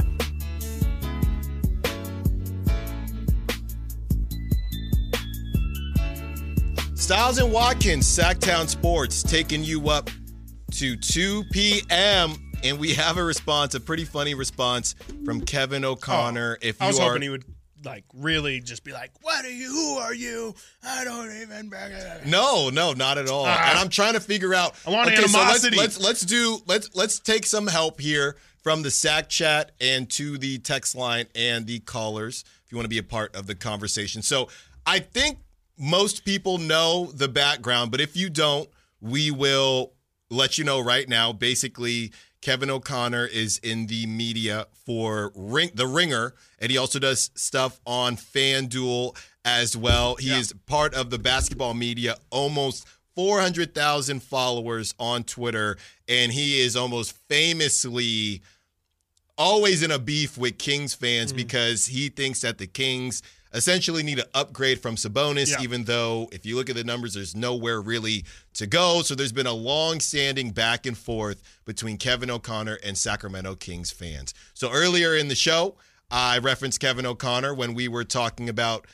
Stiles 6.96 7.38
and 7.38 7.52
Watkins, 7.52 8.08
Sacktown 8.08 8.68
Sports, 8.68 9.22
taking 9.22 9.64
you 9.64 9.90
up 9.90 10.10
to 10.72 10.96
2 10.96 11.44
p.m. 11.52 12.34
And 12.64 12.80
we 12.80 12.94
have 12.96 13.18
a 13.18 13.24
response, 13.24 13.74
a 13.76 13.80
pretty 13.80 14.04
funny 14.04 14.34
response 14.34 14.96
from 15.26 15.42
Kevin 15.42 15.86
O'Connor. 15.86 16.58
Oh, 16.62 16.68
if 16.68 16.80
you 16.80 16.82
Oh, 16.82 16.86
I 16.86 16.88
was 16.88 17.00
are, 17.00 17.04
hoping 17.08 17.22
he 17.22 17.30
would 17.30 17.46
like 17.84 18.04
really 18.14 18.60
just 18.60 18.84
be 18.84 18.92
like, 18.92 19.12
"What 19.22 19.46
are 19.46 19.52
you? 19.52 19.68
Who 19.68 19.98
are 19.98 20.14
you? 20.14 20.56
I 20.84 21.04
don't 21.04 21.32
even." 21.42 21.72
No, 22.26 22.70
no, 22.70 22.94
not 22.94 23.18
at 23.18 23.30
all. 23.30 23.46
Ah. 23.46 23.70
and 23.70 23.80
I'm 23.80 23.90
trying 23.90 24.14
to 24.14 24.20
figure 24.20 24.54
out. 24.54 24.76
I 24.86 24.92
want 24.92 25.16
so 25.16 25.40
let's, 25.40 25.76
let's 25.76 26.00
let's 26.00 26.22
do 26.22 26.60
let's 26.68 26.96
let's 26.96 27.20
take 27.20 27.46
some 27.46 27.68
help 27.68 28.00
here 28.00 28.36
from 28.62 28.82
the 28.82 28.92
Sack 28.92 29.30
Chat 29.30 29.72
and 29.80 30.10
to 30.12 30.38
the 30.38 30.60
text 30.60 30.96
line 30.96 31.26
and 31.36 31.66
the 31.66 31.80
callers 31.80 32.44
if 32.66 32.72
you 32.72 32.78
want 32.78 32.86
to 32.86 32.90
be 32.90 32.98
a 32.98 33.04
part 33.04 33.36
of 33.36 33.48
the 33.48 33.56
conversation. 33.56 34.22
So 34.22 34.50
I 34.86 35.00
think 35.00 35.40
most 35.78 36.26
people 36.26 36.58
know 36.58 37.10
the 37.14 37.28
background, 37.28 37.90
but 37.90 38.02
if 38.02 38.16
you 38.18 38.30
don't, 38.30 38.70
we 39.02 39.32
will 39.32 39.94
let 40.30 40.58
you 40.58 40.64
know 40.64 40.80
right 40.80 41.08
now. 41.08 41.32
Basically, 41.32 42.12
Kevin 42.42 42.70
O'Connor 42.70 43.26
is 43.26 43.58
in 43.60 43.88
the 43.88 44.06
media 44.06 44.68
for 44.86 45.32
Ring 45.36 45.72
the 45.74 45.88
Ringer, 45.88 46.34
and 46.60 46.72
he 46.72 46.78
also 46.78 47.00
does 47.00 47.32
stuff 47.36 47.80
on 47.86 48.16
FanDuel 48.16 49.16
as 49.44 49.76
well. 49.76 50.16
He 50.16 50.30
Yeah. 50.30 50.40
is 50.40 50.54
part 50.66 50.94
of 50.94 51.10
the 51.10 51.20
basketball 51.20 51.74
media, 51.74 52.18
almost 52.30 52.86
400,000 53.16 54.24
followers 54.24 54.94
on 54.98 55.24
Twitter, 55.24 55.78
and 56.08 56.32
he 56.32 56.62
is 56.62 56.76
almost 56.76 57.14
famously 57.28 58.42
always 59.38 59.82
in 59.82 59.90
a 59.92 60.00
beef 60.00 60.38
with 60.38 60.58
Kings 60.58 60.94
fans 60.94 61.32
mm. 61.32 61.38
because 61.38 61.88
he 61.88 62.10
thinks 62.10 62.42
that 62.42 62.58
the 62.58 62.68
Kings 62.68 63.24
essentially 63.54 64.04
need 64.04 64.18
to 64.18 64.28
upgrade 64.34 64.82
from 64.82 64.96
Sabonis, 64.96 65.50
Yeah. 65.50 65.62
even 65.62 65.86
though 65.86 66.30
if 66.32 66.46
you 66.46 66.56
look 66.56 66.70
at 66.70 66.76
the 66.76 66.84
numbers, 66.84 67.14
there's 67.14 67.36
nowhere 67.36 67.82
really 67.82 68.26
to 68.54 68.68
go. 68.68 69.02
So 69.02 69.16
there's 69.16 69.32
been 69.32 69.48
a 69.48 69.54
long 69.54 70.00
standing 70.00 70.52
back 70.52 70.86
and 70.86 70.98
forth 70.98 71.42
between 71.66 71.98
Kevin 71.98 72.30
O'Connor 72.30 72.80
and 72.84 72.98
Sacramento 72.98 73.56
Kings 73.56 73.92
fans. 73.92 74.34
So 74.54 74.72
earlier 74.72 75.16
in 75.16 75.28
the 75.30 75.36
show, 75.36 75.78
I 76.12 76.38
referenced 76.40 76.80
Kevin 76.80 77.06
O'Connor 77.06 77.54
when 77.56 77.74
we 77.74 77.88
were 77.88 78.04
talking 78.04 78.50
about 78.50 78.86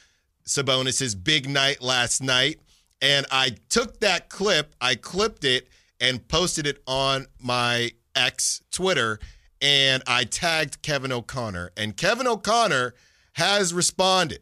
Sabonis's 0.46 1.16
big 1.16 1.50
night 1.50 1.82
last 1.82 2.22
night. 2.22 2.60
And 3.02 3.26
I 3.32 3.58
took 3.70 4.00
that 4.00 4.30
clip, 4.30 4.74
I 4.80 4.96
clipped 4.96 5.44
it 5.44 5.68
and 6.00 6.26
posted 6.28 6.66
it 6.68 6.82
on 6.88 7.26
my 7.40 7.92
ex 8.16 8.62
Twitter, 8.72 9.20
and 9.62 10.02
I 10.08 10.24
tagged 10.24 10.82
Kevin 10.82 11.12
O'Connor. 11.12 11.72
And 11.76 11.96
Kevin 11.98 12.28
O'Connor 12.28 12.94
has 13.34 13.74
responded. 13.74 14.40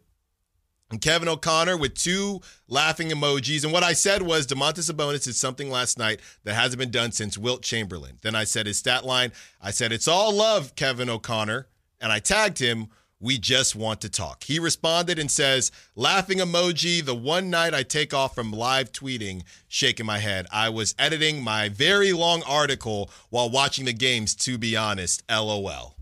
And 0.93 1.01
Kevin 1.01 1.27
O'Connor 1.27 1.75
with 1.77 1.95
two 1.95 2.39
laughing 2.67 3.09
emojis. 3.09 3.63
And 3.63 3.73
what 3.73 3.81
I 3.81 3.93
said 3.93 4.21
was 4.21 4.45
Domantas 4.45 4.91
Sabonis 4.91 5.23
did 5.23 5.33
something 5.33 5.71
last 5.71 5.97
night 5.97 6.19
that 6.43 6.53
hasn't 6.53 6.77
been 6.77 6.91
done 6.91 7.11
since 7.11 7.35
Wilt 7.35 7.63
Chamberlain. 7.63 8.19
Then 8.21 8.35
I 8.35 8.43
said 8.43 8.67
his 8.67 8.77
stat 8.77 9.03
line. 9.03 9.31
I 9.59 9.71
said, 9.71 9.91
It's 9.91 10.07
all 10.07 10.31
love, 10.31 10.75
Kevin 10.75 11.09
O'Connor. 11.09 11.65
And 11.99 12.11
I 12.11 12.19
tagged 12.19 12.59
him, 12.59 12.89
We 13.19 13.39
just 13.39 13.75
want 13.75 14.01
to 14.01 14.09
talk. 14.09 14.43
He 14.43 14.59
responded 14.59 15.17
and 15.17 15.31
says, 15.31 15.71
Laughing 15.95 16.37
emoji, 16.37 17.03
the 17.03 17.15
one 17.15 17.49
night 17.49 17.73
I 17.73 17.81
take 17.81 18.13
off 18.13 18.35
from 18.35 18.51
live 18.51 18.91
tweeting, 18.91 19.41
shaking 19.67 20.05
my 20.05 20.19
head. 20.19 20.45
I 20.51 20.69
was 20.69 20.93
editing 20.99 21.43
my 21.43 21.69
very 21.69 22.13
long 22.13 22.43
article 22.43 23.09
while 23.31 23.49
watching 23.49 23.85
the 23.85 23.93
games, 23.93 24.35
to 24.35 24.59
be 24.59 24.77
honest. 24.77 25.23
LOL. 25.27 25.95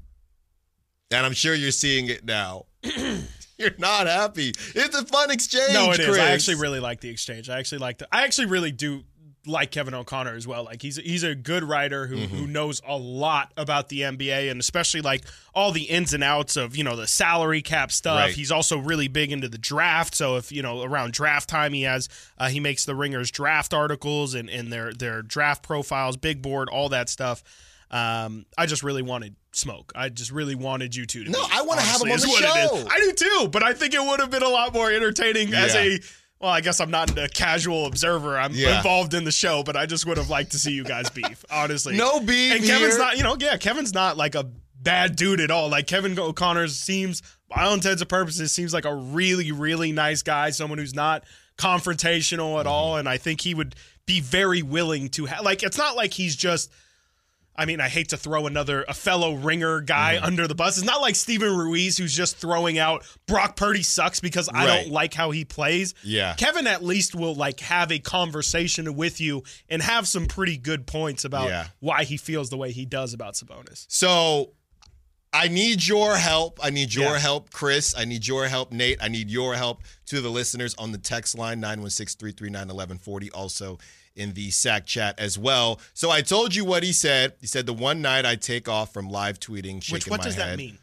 And 1.12 1.26
I'm 1.26 1.32
sure 1.32 1.56
you're 1.56 1.72
seeing 1.72 2.10
it 2.10 2.26
now. 2.26 2.66
You're 3.62 3.72
not 3.78 4.08
happy. 4.08 4.54
It's 4.76 4.98
a 5.00 5.06
fun 5.06 5.32
exchange. 5.32 5.74
No, 5.74 5.92
it 5.92 6.00
is. 6.00 6.06
Chris. 6.08 6.18
I 6.20 6.32
actually 6.32 6.56
really 6.56 6.80
like 6.80 7.00
the 7.02 7.10
exchange. 7.10 7.50
I 7.50 7.60
actually 7.60 7.78
like 7.80 8.00
the. 8.00 8.08
I 8.12 8.24
actually 8.24 8.48
really 8.48 8.72
do 8.72 9.04
like 9.48 9.72
Kevin 9.72 9.96
O'Connor 9.96 10.36
as 10.36 10.46
well. 10.48 10.66
Like 10.66 10.84
he's 10.84 10.98
he's 10.98 11.24
a 11.24 11.34
good 11.34 11.64
writer 11.64 12.06
who 12.06 12.16
Mm-hmm. 12.18 12.36
who 12.36 12.46
knows 12.48 12.80
a 12.88 12.96
lot 12.96 13.52
about 13.58 13.90
the 13.90 14.02
NBA 14.02 14.52
and 14.52 14.60
especially 14.60 15.02
like 15.02 15.24
all 15.56 15.72
the 15.72 15.84
ins 15.84 16.14
and 16.14 16.24
outs 16.24 16.58
of 16.58 16.76
you 16.76 16.84
know 16.84 16.96
the 16.96 17.08
salary 17.08 17.64
cap 17.64 17.92
stuff. 17.92 18.20
Right. 18.20 18.34
He's 18.34 18.52
also 18.52 18.78
really 18.78 19.08
big 19.08 19.32
into 19.32 19.50
the 19.50 19.58
draft. 19.58 20.14
So 20.14 20.36
if 20.38 20.52
you 20.52 20.62
know 20.62 20.84
around 20.84 21.14
draft 21.14 21.50
time, 21.50 21.74
he 21.74 21.82
has 21.84 22.08
uh, 22.38 22.50
he 22.50 22.60
makes 22.60 22.86
the 22.86 22.94
Ringers 22.94 23.32
draft 23.32 23.74
articles 23.74 24.36
and 24.36 24.48
and 24.50 24.72
their 24.72 24.94
their 24.94 25.24
draft 25.24 25.64
profiles, 25.64 26.18
big 26.18 26.42
board, 26.44 26.70
all 26.70 26.90
that 26.90 27.10
stuff. 27.10 27.44
Um, 27.92 28.46
I 28.58 28.66
just 28.66 28.84
really 28.84 29.02
wanted 29.02 29.36
smoke. 29.52 29.92
I 29.94 30.10
just 30.10 30.32
really 30.32 30.56
wanted 30.56 30.96
you 30.96 31.06
two 31.06 31.26
to. 31.26 31.30
No, 31.30 31.44
I 31.52 31.62
wanna 31.64 31.82
have 31.82 32.02
him 32.02 32.08
honestly, 32.10 32.32
on 32.32 32.42
the 32.42 32.48
what 32.48 32.58
it 32.58 32.74
is. 32.78 32.82
show. 32.84 32.88
I 32.90 33.00
do 33.00 33.12
too, 33.12 33.50
but 33.52 33.64
I 33.64 33.74
think 33.74 33.94
it 33.94 34.02
would 34.02 34.20
have 34.22 34.32
been 34.32 34.44
a 34.44 34.50
lot 34.50 34.74
more 34.74 34.90
entertaining 34.92 35.54
as 35.54 35.76
a. 35.76 36.00
Well, 36.40 36.50
I 36.50 36.62
guess 36.62 36.80
I'm 36.80 36.90
not 36.90 37.16
a 37.20 37.28
casual 37.30 37.86
observer. 37.86 38.36
I'm 38.40 38.54
Yeah. 38.54 38.78
involved 38.78 39.14
in 39.14 39.26
the 39.26 39.32
show, 39.32 39.62
but 39.62 39.76
I 39.78 39.86
just 39.86 40.08
would 40.08 40.18
have 40.18 40.30
liked 40.32 40.54
to 40.54 40.58
see 40.60 40.72
you 40.72 40.84
guys 40.84 41.08
beef. 41.12 41.46
Honestly, 41.52 41.96
No 41.96 42.20
beef 42.20 42.54
And 42.56 42.64
Kevin's 42.66 42.94
here. 42.96 42.98
not, 42.98 43.18
you 43.18 43.24
know, 43.24 43.36
yeah, 43.40 43.58
Kevin's 43.58 43.94
not 43.94 44.18
like 44.18 44.34
a 44.34 44.50
bad 44.76 45.16
dude 45.16 45.40
at 45.40 45.52
all. 45.52 45.70
Like 45.70 45.86
Kevin 45.86 46.18
O'Connor 46.18 46.70
seems, 46.70 47.22
by 47.48 47.66
all 47.66 47.76
intents 47.76 48.02
and 48.02 48.10
purposes, 48.10 48.52
seems 48.52 48.74
like 48.74 48.86
a 48.86 48.96
really, 48.96 49.52
really 49.52 49.92
nice 49.92 50.24
guy. 50.24 50.50
Someone 50.50 50.80
who's 50.80 50.96
not 50.96 51.26
confrontational 51.76 52.60
at 52.60 52.68
all, 52.68 52.98
and 52.98 53.08
I 53.08 53.18
think 53.18 53.42
he 53.42 53.54
would 53.54 53.76
be 54.06 54.20
very 54.20 54.62
willing 54.62 55.10
to 55.10 55.26
have. 55.26 55.44
Like, 55.44 55.64
it's 55.64 55.78
not 55.78 55.96
like 55.96 56.14
he's 56.14 56.36
just. 56.36 56.72
I 57.56 57.66
mean, 57.66 57.82
I 57.82 57.90
hate 57.90 58.10
to 58.10 58.18
throw 58.18 58.48
another 58.48 58.86
a 58.88 58.94
fellow 58.94 59.34
ringer 59.36 59.82
guy 59.82 60.16
Mm-hmm. 60.16 60.26
under 60.26 60.48
the 60.48 60.56
bus. 60.56 60.78
It's 60.78 60.86
not 60.86 61.02
like 61.02 61.16
Steven 61.16 61.56
Ruiz 61.56 61.98
who's 61.98 62.16
just 62.16 62.38
throwing 62.38 62.80
out 62.80 63.04
Brock 63.28 63.56
Purdy 63.56 63.84
sucks 63.84 64.20
because 64.20 64.48
I 64.50 64.66
Right. 64.66 64.84
don't 64.84 64.92
like 64.94 65.14
how 65.14 65.32
he 65.32 65.44
plays. 65.46 65.94
Yeah. 66.04 66.34
Kevin 66.36 66.66
at 66.66 66.84
least 66.84 67.14
will 67.14 67.36
like 67.36 67.60
have 67.60 67.92
a 67.92 68.00
conversation 68.00 68.96
with 68.96 69.20
you 69.20 69.44
and 69.70 69.82
have 69.82 70.08
some 70.08 70.26
pretty 70.28 70.58
good 70.58 70.88
points 70.88 71.26
about 71.26 71.50
Yeah. 71.50 71.68
why 71.80 72.04
he 72.06 72.18
feels 72.18 72.50
the 72.50 72.58
way 72.58 72.72
he 72.72 72.86
does 72.86 73.14
about 73.14 73.34
Sabonis. 73.36 73.86
So 73.90 74.54
I 75.34 75.48
need 75.48 75.86
your 75.88 76.18
help. 76.18 76.60
I 76.62 76.72
need 76.72 76.94
your 76.94 77.14
Yeah. 77.14 77.20
help, 77.20 77.52
Chris. 77.52 77.94
I 77.96 78.04
need 78.06 78.28
your 78.28 78.48
help, 78.50 78.72
Nate. 78.72 78.98
I 79.02 79.08
need 79.08 79.30
your 79.30 79.56
help 79.56 79.84
to 80.08 80.20
the 80.20 80.30
listeners 80.30 80.74
on 80.76 80.92
the 80.92 80.98
text 80.98 81.38
line 81.38 81.60
916 81.62 82.18
339 82.18 82.68
1140. 82.70 83.32
Also 83.32 83.78
in 84.16 84.34
the 84.34 84.52
SAC 84.52 84.86
chat 84.86 85.20
as 85.20 85.38
well. 85.38 85.80
So 85.94 86.10
I 86.12 86.22
told 86.22 86.54
you 86.56 86.66
what 86.66 86.84
he 86.84 86.92
said. 86.94 87.34
He 87.40 87.48
said 87.48 87.66
the 87.66 87.74
one 87.74 88.02
night 88.02 88.26
I 88.26 88.36
take 88.36 88.68
off 88.68 88.94
from 88.94 89.10
live 89.10 89.40
tweeting, 89.40 89.82
shaking 89.82 89.94
Which 89.94 90.08
what 90.08 90.20
my 90.20 90.26
does 90.26 90.36
head. 90.36 90.50
that 90.54 90.58
mean? 90.58 90.78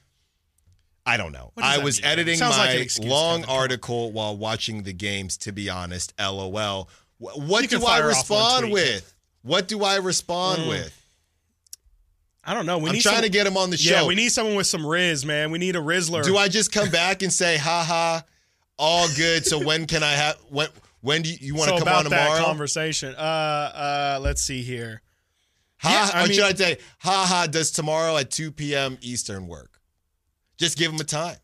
I 1.07 1.17
don't 1.17 1.33
know. 1.33 1.53
I 1.57 1.79
was 1.79 2.01
mean? 2.03 2.11
editing 2.11 2.41
like 2.41 2.51
my 2.57 2.71
excuse, 2.73 3.07
long 3.09 3.41
Kevin. 3.41 3.47
Come 3.47 3.55
on. 3.55 3.61
article 3.63 4.13
while 4.13 4.37
watching 4.37 4.83
the 4.83 4.93
games, 4.93 5.37
to 5.39 5.53
be 5.53 5.71
honest. 5.71 6.13
LOL. 6.19 6.89
What 7.19 7.69
do 7.69 7.79
I 7.79 7.81
fire 7.81 8.11
off 8.11 8.29
one 8.31 8.63
respond 8.63 8.73
with? 8.73 9.15
What 9.43 9.69
do 9.69 9.83
I 9.85 9.97
respond 9.97 10.63
Mm. 10.63 10.69
with? 10.69 10.95
I 12.45 12.55
don't 12.55 12.67
know. 12.67 12.79
We 12.79 12.89
I'm 12.91 12.95
need 12.95 13.03
trying 13.03 13.17
some- 13.17 13.25
to 13.25 13.29
get 13.31 13.47
him 13.47 13.57
on 13.57 13.71
the 13.71 13.77
show. 13.77 13.91
Yeah, 13.91 14.07
we 14.07 14.15
need 14.15 14.31
someone 14.31 14.55
with 14.57 14.67
some 14.67 14.87
riz, 14.87 15.25
man. 15.25 15.51
We 15.51 15.59
need 15.59 15.77
a 15.77 15.81
Rizzler. 15.81 16.25
Do 16.25 16.37
I 16.37 16.49
just 16.49 16.73
come 16.73 16.89
back 16.91 17.23
and 17.23 17.33
say, 17.33 17.57
"Ha 17.59 17.85
ha, 17.85 18.25
all 18.79 19.07
good"? 19.17 19.47
So 19.47 19.59
when 19.59 19.87
can 19.87 20.03
I 20.03 20.13
have 20.13 20.37
when? 20.49 20.69
When 21.01 21.23
do 21.23 21.31
you, 21.31 21.37
you 21.41 21.55
want 21.55 21.69
so 21.71 21.77
to 21.77 21.85
come 21.85 21.89
about 21.89 22.05
on 22.07 22.11
that 22.11 22.25
tomorrow? 22.27 22.45
conversation. 22.45 23.15
Uh, 23.17 23.19
uh, 23.19 24.19
let's 24.21 24.43
see 24.43 24.63
here. 24.63 25.03
ha, 25.79 26.11
Yeah, 26.13 26.21
I 26.21 26.25
mean- 26.25 26.35
should 26.35 26.45
I 26.45 26.55
say, 26.55 26.79
"Ha 27.01 27.27
ha"? 27.27 27.47
Does 27.47 27.71
tomorrow 27.71 28.17
at 28.17 28.31
2 28.31 28.51
p.m. 28.53 28.99
Eastern 29.01 29.47
work? 29.47 29.81
Just 30.59 30.77
give 30.77 30.93
him 30.93 30.99
a 31.01 31.05
time, 31.05 31.37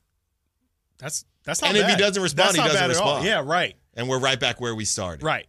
That's 0.98 1.24
that's 1.44 1.60
not 1.62 1.68
And 1.70 1.78
if 1.78 1.88
he 1.88 1.94
doesn't 1.96 2.20
respond, 2.22 2.48
That's 2.48 2.56
he 2.56 2.62
doesn't 2.64 2.80
bad 2.80 2.88
respond. 2.88 3.24
Yeah, 3.26 3.42
right, 3.44 3.76
and 3.94 4.08
we're 4.08 4.18
right 4.18 4.40
back 4.40 4.60
where 4.60 4.74
we 4.74 4.84
started. 4.84 5.22
right. 5.22 5.46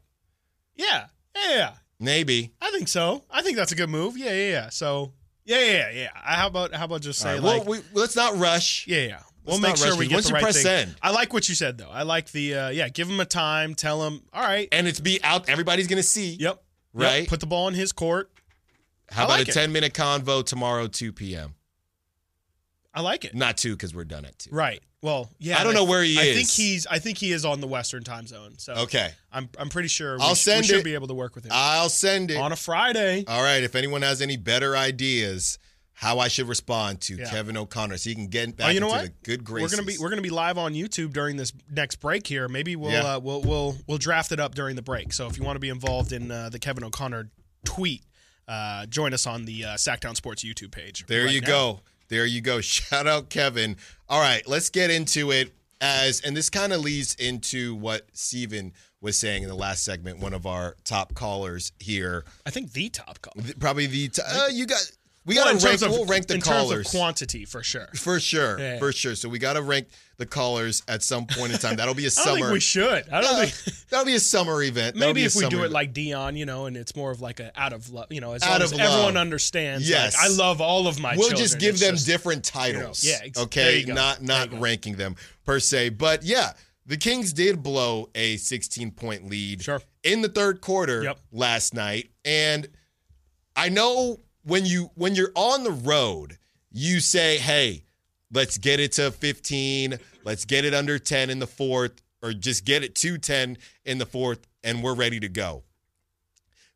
Yeah, 0.75 1.07
yeah. 1.49 1.71
Maybe. 1.99 2.51
I 2.61 2.69
think 2.71 2.89
so. 2.89 3.23
I 3.31 3.41
think 3.41 3.55
that's 3.57 3.71
a 3.71 3.75
good 3.75 3.89
move. 3.89 4.17
Yeah, 4.17 4.33
yeah, 4.33 4.49
yeah. 4.51 4.69
So, 4.69 5.13
yeah, 5.45 5.59
yeah, 5.59 5.71
yeah. 5.71 5.89
yeah. 5.91 6.09
How 6.13 6.47
about 6.47 6.73
how 6.75 6.83
about 6.85 7.01
just 7.01 7.19
say 7.19 7.35
right, 7.35 7.41
well, 7.41 7.57
like, 7.59 7.67
we, 7.67 7.79
let's 7.93 8.15
not 8.15 8.37
rush. 8.37 8.85
yeah, 8.87 8.99
yeah. 9.07 9.19
We'll 9.45 9.59
make 9.59 9.77
sure 9.77 9.95
we 9.97 10.07
get 10.07 10.15
Once 10.15 10.25
the 10.25 10.29
you 10.29 10.33
right 10.35 10.43
press 10.43 10.55
thing. 10.55 10.63
send. 10.63 10.95
I 11.01 11.11
like 11.11 11.33
what 11.33 11.47
you 11.49 11.55
said 11.55 11.77
though. 11.77 11.89
I 11.89 12.03
like 12.03 12.31
the 12.31 12.55
uh, 12.55 12.69
yeah. 12.69 12.89
Give 12.89 13.09
him 13.09 13.19
a 13.19 13.25
time. 13.25 13.75
Tell 13.75 14.03
him. 14.05 14.21
All 14.33 14.41
right. 14.43 14.67
And 14.71 14.87
it's 14.87 14.99
be 14.99 15.19
out. 15.23 15.47
Everybody's 15.49 15.87
gonna 15.87 16.03
see. 16.03 16.31
Yep. 16.31 16.39
Yep. 16.39 16.63
Right. 16.93 17.27
Put 17.27 17.39
the 17.41 17.45
ball 17.45 17.67
in 17.67 17.73
his 17.73 17.91
court. 17.91 18.31
How 19.11 19.23
I 19.23 19.25
about 19.25 19.37
like 19.39 19.47
a 19.47 19.51
it. 19.51 19.53
10 19.53 19.71
minute 19.71 19.93
convo 19.93 20.43
tomorrow, 20.45 20.87
2 20.87 21.11
p.m. 21.13 21.53
I 22.93 23.01
like 23.01 23.25
it. 23.25 23.35
Not 23.35 23.57
two 23.57 23.73
because 23.73 23.93
we're 23.93 24.05
done 24.05 24.23
at 24.25 24.39
two. 24.39 24.49
Right. 24.51 24.81
Well, 25.01 25.29
yeah. 25.37 25.59
I 25.59 25.63
don't 25.63 25.73
know 25.73 25.83
where 25.83 26.01
he 26.01 26.17
I 26.17 26.21
is. 26.23 26.29
I 26.31 26.33
think 26.37 26.49
he's. 26.49 26.87
I 26.87 26.97
think 26.99 27.17
he 27.17 27.31
is 27.31 27.43
on 27.45 27.59
the 27.59 27.67
Western 27.67 28.03
time 28.03 28.25
zone. 28.25 28.53
So 28.57 28.73
Okay. 28.73 29.11
I'm. 29.31 29.49
I'm 29.59 29.69
pretty 29.69 29.89
sure. 29.89 30.17
I'll 30.19 30.29
we 30.29 30.35
send 30.35 30.65
should 30.65 30.77
it. 30.79 30.83
be 30.85 30.93
able 30.95 31.07
to 31.07 31.13
work 31.13 31.35
with 31.35 31.43
him 31.45 31.51
I'll 31.53 31.89
send 31.89 32.31
it. 32.31 32.37
on 32.37 32.51
a 32.51 32.55
Friday. 32.55 33.23
All 33.27 33.43
right. 33.43 33.61
If 33.61 33.75
anyone 33.75 34.01
has 34.01 34.21
any 34.21 34.37
better 34.37 34.75
ideas 34.77 35.59
how 35.97 36.19
I 36.19 36.27
should 36.27 36.47
respond 36.49 36.99
to 37.01 37.15
Yeah. 37.15 37.29
Kevin 37.29 37.55
O'Connor 37.57 37.97
so 37.97 38.09
he 38.09 38.15
can 38.15 38.27
get 38.27 38.55
back 38.57 38.67
Oh, 38.67 38.69
you 38.71 38.79
know 38.81 38.87
into 38.87 38.97
what? 38.97 39.23
the 39.23 39.37
good 39.37 39.49
We're 39.49 39.69
gonna 39.69 39.83
be 39.83 39.97
we're 39.97 40.09
gonna 40.09 40.21
be 40.21 40.29
live 40.29 40.57
on 40.57 40.73
YouTube 40.73 41.13
during 41.13 41.37
this 41.37 41.53
next 41.71 41.95
break 42.01 42.27
here. 42.27 42.47
Maybe 42.49 42.75
we'll 42.75 42.91
Yeah. 42.91 43.15
uh, 43.15 43.19
we'll 43.19 43.41
we'll 43.41 43.77
we'll 43.87 43.97
draft 43.97 44.31
it 44.33 44.39
up 44.39 44.53
during 44.55 44.75
the 44.75 44.81
break. 44.81 45.13
So 45.13 45.25
if 45.27 45.37
you 45.37 45.43
want 45.43 45.55
to 45.55 45.59
be 45.61 45.69
involved 45.69 46.11
in 46.11 46.29
uh, 46.31 46.49
the 46.49 46.59
Kevin 46.59 46.83
O'Connor 46.83 47.29
tweet, 47.63 48.03
uh, 48.47 48.85
join 48.87 49.13
us 49.13 49.25
on 49.25 49.45
the 49.45 49.63
uh, 49.65 49.69
Sacktown 49.75 50.15
Sports 50.15 50.43
YouTube 50.43 50.71
page. 50.71 51.05
There 51.07 51.25
right 51.25 51.33
you 51.33 51.41
now. 51.41 51.47
go. 51.47 51.79
There 52.09 52.25
you 52.25 52.41
go. 52.41 52.59
Shout 52.61 53.07
out 53.07 53.29
Kevin. 53.29 53.77
All 54.09 54.19
right, 54.21 54.45
let's 54.47 54.69
get 54.69 54.91
into 54.91 55.31
it 55.31 55.53
as 55.81 56.19
and 56.21 56.35
this 56.35 56.49
kind 56.49 56.73
of 56.73 56.81
leads 56.81 57.15
into 57.15 57.73
what 57.75 58.07
Steven 58.13 58.73
was 59.01 59.17
saying 59.17 59.43
in 59.43 59.49
the 59.49 59.55
last 59.55 59.83
segment, 59.83 60.19
one 60.19 60.33
of 60.33 60.45
our 60.45 60.75
top 60.83 61.13
callers 61.15 61.71
here. 61.79 62.25
I 62.45 62.49
think 62.49 62.73
the 62.73 62.89
top 62.89 63.21
call. 63.21 63.33
Th- 63.41 63.57
Probably 63.59 63.85
the 63.87 64.09
t- 64.09 64.21
uh, 64.25 64.47
you 64.47 64.65
got 64.65 64.81
we 65.25 65.35
Well, 65.35 65.45
got 65.45 65.59
to 65.59 65.65
rank 65.67 65.81
of 65.81 65.91
we'll 65.91 66.05
rank 66.05 66.27
the 66.27 66.35
in 66.35 66.41
callers. 66.41 66.69
terms 66.85 66.85
of 66.87 66.91
quantity 66.99 67.45
for 67.45 67.63
sure. 67.63 67.87
for 67.95 68.19
sure. 68.19 68.59
Yeah. 68.59 68.77
For 68.79 68.91
sure. 68.91 69.15
So 69.15 69.27
we 69.27 69.39
got 69.39 69.53
to 69.53 69.61
rank 69.63 69.87
the 70.17 70.25
callers 70.25 70.83
at 70.87 71.01
some 71.03 71.25
point 71.25 71.51
in 71.51 71.57
time. 71.57 71.75
That'll 71.77 71.95
be 71.95 72.05
a 72.05 72.07
I 72.09 72.09
don't 72.09 72.23
summer 72.25 72.39
think 72.41 72.51
we 72.53 72.59
should. 72.59 73.09
I 73.09 73.21
don't 73.21 73.35
Uh, 73.35 73.45
think. 73.47 73.75
that'll 73.89 74.05
be 74.05 74.13
a 74.15 74.19
summer 74.19 74.61
event. 74.61 74.95
That'll 74.95 75.09
Maybe 75.09 75.23
if 75.25 75.33
we 75.35 75.45
do 75.47 75.55
summer 75.57 75.65
it 75.65 75.71
like 75.71 75.93
Dion, 75.93 76.35
you 76.35 76.45
know, 76.45 76.67
and 76.67 76.77
it's 76.77 76.95
more 76.95 77.09
of 77.11 77.21
like 77.21 77.39
a 77.39 77.51
out 77.59 77.73
of 77.73 77.89
love, 77.89 78.05
you 78.11 78.21
know, 78.21 78.33
as 78.33 78.43
Out 78.43 78.49
long 78.51 78.55
of 78.61 78.73
as 78.73 78.79
everyone 78.79 79.17
understands. 79.17 79.89
Yes. 79.89 80.15
like, 80.15 80.25
I 80.25 80.27
love 80.33 80.61
all 80.61 80.87
of 80.87 80.99
my. 80.99 81.15
we'll 81.15 81.29
children. 81.29 81.37
just 81.43 81.59
give 81.59 81.73
It's 81.75 81.81
them 81.81 81.95
just- 81.95 82.05
different 82.05 82.43
titles. 82.43 83.03
yeah, 83.03 83.19
ex- 83.23 83.39
okay, 83.39 83.79
you 83.79 83.93
not 83.93 84.21
not 84.21 84.51
you 84.51 84.59
ranking 84.59 84.95
them 84.95 85.15
per 85.43 85.59
se, 85.59 85.89
but 85.89 86.21
yeah, 86.23 86.51
the 86.85 86.97
Kings 86.97 87.33
did 87.33 87.63
blow 87.63 88.09
a 88.13 88.37
16 88.37 88.91
point 88.91 89.27
lead 89.27 89.63
Sure. 89.63 89.81
in 90.03 90.21
the 90.21 90.29
third 90.29 90.61
quarter 90.61 91.03
Yep. 91.03 91.19
last 91.31 91.73
night, 91.73 92.11
and 92.23 92.67
I 93.55 93.69
know 93.69 94.19
when 94.45 94.65
you 94.65 94.91
when 94.95 95.15
you're 95.15 95.31
on 95.35 95.63
the 95.63 95.71
road, 95.71 96.37
you 96.71 96.99
say, 96.99 97.37
"Hey, 97.37 97.83
let's 98.31 98.57
get 98.57 98.79
it 98.79 98.93
to 98.93 99.11
15, 99.11 99.99
let's 100.23 100.45
get 100.45 100.63
it 100.65 100.73
under 100.73 100.97
10 100.99 101.29
in 101.29 101.39
the 101.39 101.47
fourth, 101.47 102.01
or 102.21 102.31
just 102.33 102.63
get 102.65 102.83
it 102.83 102.95
to 102.95 103.17
10 103.17 103.57
in 103.83 103.97
the 103.97 104.05
fourth, 104.05 104.47
and 104.63 104.81
we're 104.83 104.95
ready 104.95 105.19
to 105.19 105.27
go." 105.29 105.63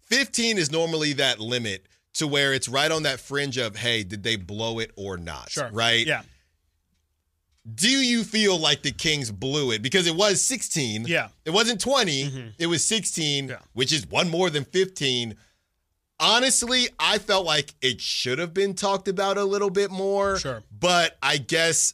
15 0.08 0.58
is 0.58 0.72
normally 0.72 1.14
that 1.14 1.40
limit 1.40 1.86
to 2.14 2.26
where 2.28 2.54
it's 2.54 2.68
right 2.68 2.92
on 2.92 3.04
that 3.04 3.20
fringe 3.20 3.58
of, 3.58 3.76
hey, 3.76 4.04
did 4.04 4.24
they 4.24 4.36
blow 4.36 4.80
it 4.80 4.92
or 4.96 5.18
not? 5.18 5.52
Sure. 5.52 5.70
Right? 5.72 6.08
Yeah. 6.08 6.24
Do 7.76 7.90
you 7.90 8.24
feel 8.24 8.58
like 8.58 8.82
the 8.82 8.92
Kings 8.92 9.30
blew 9.32 9.72
it? 9.72 9.84
Because 9.84 10.08
it 10.08 10.16
was 10.16 10.42
16. 10.42 11.06
Yeah. 11.08 11.28
It 11.46 11.52
wasn't 11.52 11.80
20. 11.80 12.24
Mm-hmm. 12.26 12.48
It 12.58 12.66
was 12.66 12.84
16, 12.84 13.50
Yeah. 13.50 13.58
which 13.74 13.94
is 13.94 14.08
one 14.08 14.30
more 14.30 14.50
than 14.50 14.66
15. 14.66 15.36
Honestly, 16.20 16.88
I 17.00 17.18
felt 17.18 17.46
like 17.46 17.74
it 17.82 18.02
should 18.02 18.40
have 18.40 18.54
been 18.54 18.74
talked 18.74 19.08
about 19.08 19.38
a 19.38 19.44
little 19.44 19.70
bit 19.70 19.90
more. 19.92 20.38
Sure. 20.38 20.64
But 20.78 21.18
I 21.24 21.38
guess 21.38 21.94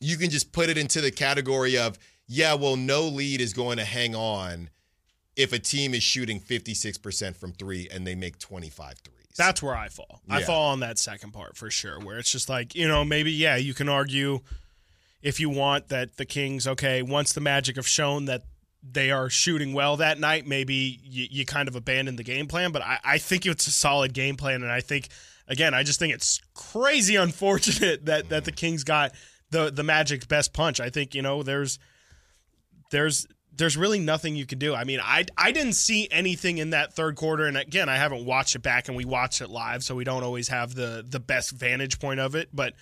you 0.00 0.16
can 0.16 0.30
just 0.30 0.52
put 0.52 0.68
it 0.68 0.78
into 0.78 1.00
the 1.00 1.10
category 1.10 1.78
of, 1.78 1.98
yeah, 2.26 2.54
well, 2.54 2.76
no 2.76 3.02
lead 3.02 3.40
is 3.40 3.52
going 3.52 3.78
to 3.78 3.84
hang 3.84 4.14
on 4.14 4.70
if 5.36 5.52
a 5.52 5.58
team 5.58 5.94
is 5.94 6.02
shooting 6.02 6.40
56% 6.40 7.36
from 7.36 7.52
three 7.52 7.88
and 7.92 8.06
they 8.06 8.14
make 8.14 8.38
25 8.38 8.94
threes. 8.98 9.16
That's 9.36 9.62
where 9.62 9.76
I 9.76 9.88
fall. 9.88 10.20
I 10.28 10.42
fall 10.42 10.72
on 10.72 10.80
that 10.80 10.98
second 10.98 11.32
part 11.32 11.56
for 11.56 11.70
sure, 11.70 11.98
where 12.00 12.18
it's 12.18 12.30
just 12.30 12.48
like, 12.48 12.74
you 12.74 12.88
know, 12.88 13.04
maybe, 13.04 13.30
yeah, 13.32 13.56
you 13.56 13.72
can 13.72 13.88
argue 13.88 14.40
if 15.22 15.38
you 15.38 15.48
want 15.48 15.88
that 15.88 16.16
the 16.16 16.24
Kings, 16.24 16.66
okay, 16.66 17.02
once 17.02 17.32
the 17.32 17.40
Magic 17.40 17.76
have 17.76 17.86
shown 17.86 18.24
that 18.26 18.42
they 18.82 19.10
are 19.10 19.28
shooting 19.28 19.72
well 19.72 19.96
that 19.98 20.18
night, 20.18 20.46
maybe 20.46 21.00
you, 21.02 21.26
you 21.30 21.46
kind 21.46 21.68
of 21.68 21.76
abandon 21.76 22.16
the 22.16 22.22
game 22.22 22.46
plan. 22.46 22.72
But 22.72 22.82
I, 22.82 22.98
I 23.04 23.18
think 23.18 23.46
it's 23.46 23.66
a 23.66 23.72
solid 23.72 24.14
game 24.14 24.36
plan. 24.36 24.62
And 24.62 24.72
I 24.72 24.80
think, 24.80 25.08
again, 25.48 25.74
I 25.74 25.82
just 25.82 25.98
think 25.98 26.14
it's 26.14 26.40
crazy 26.54 27.16
unfortunate 27.16 28.06
that, 28.06 28.28
that 28.30 28.44
the 28.44 28.52
Kings 28.52 28.84
got 28.84 29.12
the, 29.50 29.70
the 29.70 29.82
Magic's 29.82 30.26
best 30.26 30.52
punch. 30.52 30.80
I 30.80 30.90
think, 30.90 31.14
you 31.14 31.22
know, 31.22 31.42
there's 31.42 31.78
there's 32.90 33.26
there's 33.56 33.76
really 33.76 33.98
nothing 33.98 34.36
you 34.36 34.46
can 34.46 34.58
do. 34.58 34.74
I 34.74 34.84
mean, 34.84 35.00
I 35.02 35.26
I 35.36 35.52
didn't 35.52 35.74
see 35.74 36.08
anything 36.10 36.58
in 36.58 36.70
that 36.70 36.92
third 36.92 37.16
quarter, 37.16 37.46
and 37.46 37.56
again, 37.56 37.88
I 37.88 37.96
haven't 37.96 38.24
watched 38.24 38.54
it 38.54 38.62
back, 38.62 38.88
and 38.88 38.96
we 38.96 39.04
watched 39.04 39.40
it 39.40 39.50
live, 39.50 39.82
so 39.82 39.94
we 39.94 40.04
don't 40.04 40.22
always 40.22 40.48
have 40.48 40.74
the 40.74 41.04
the 41.06 41.20
best 41.20 41.50
vantage 41.50 41.98
point 41.98 42.20
of 42.20 42.34
it. 42.34 42.48
But 42.52 42.74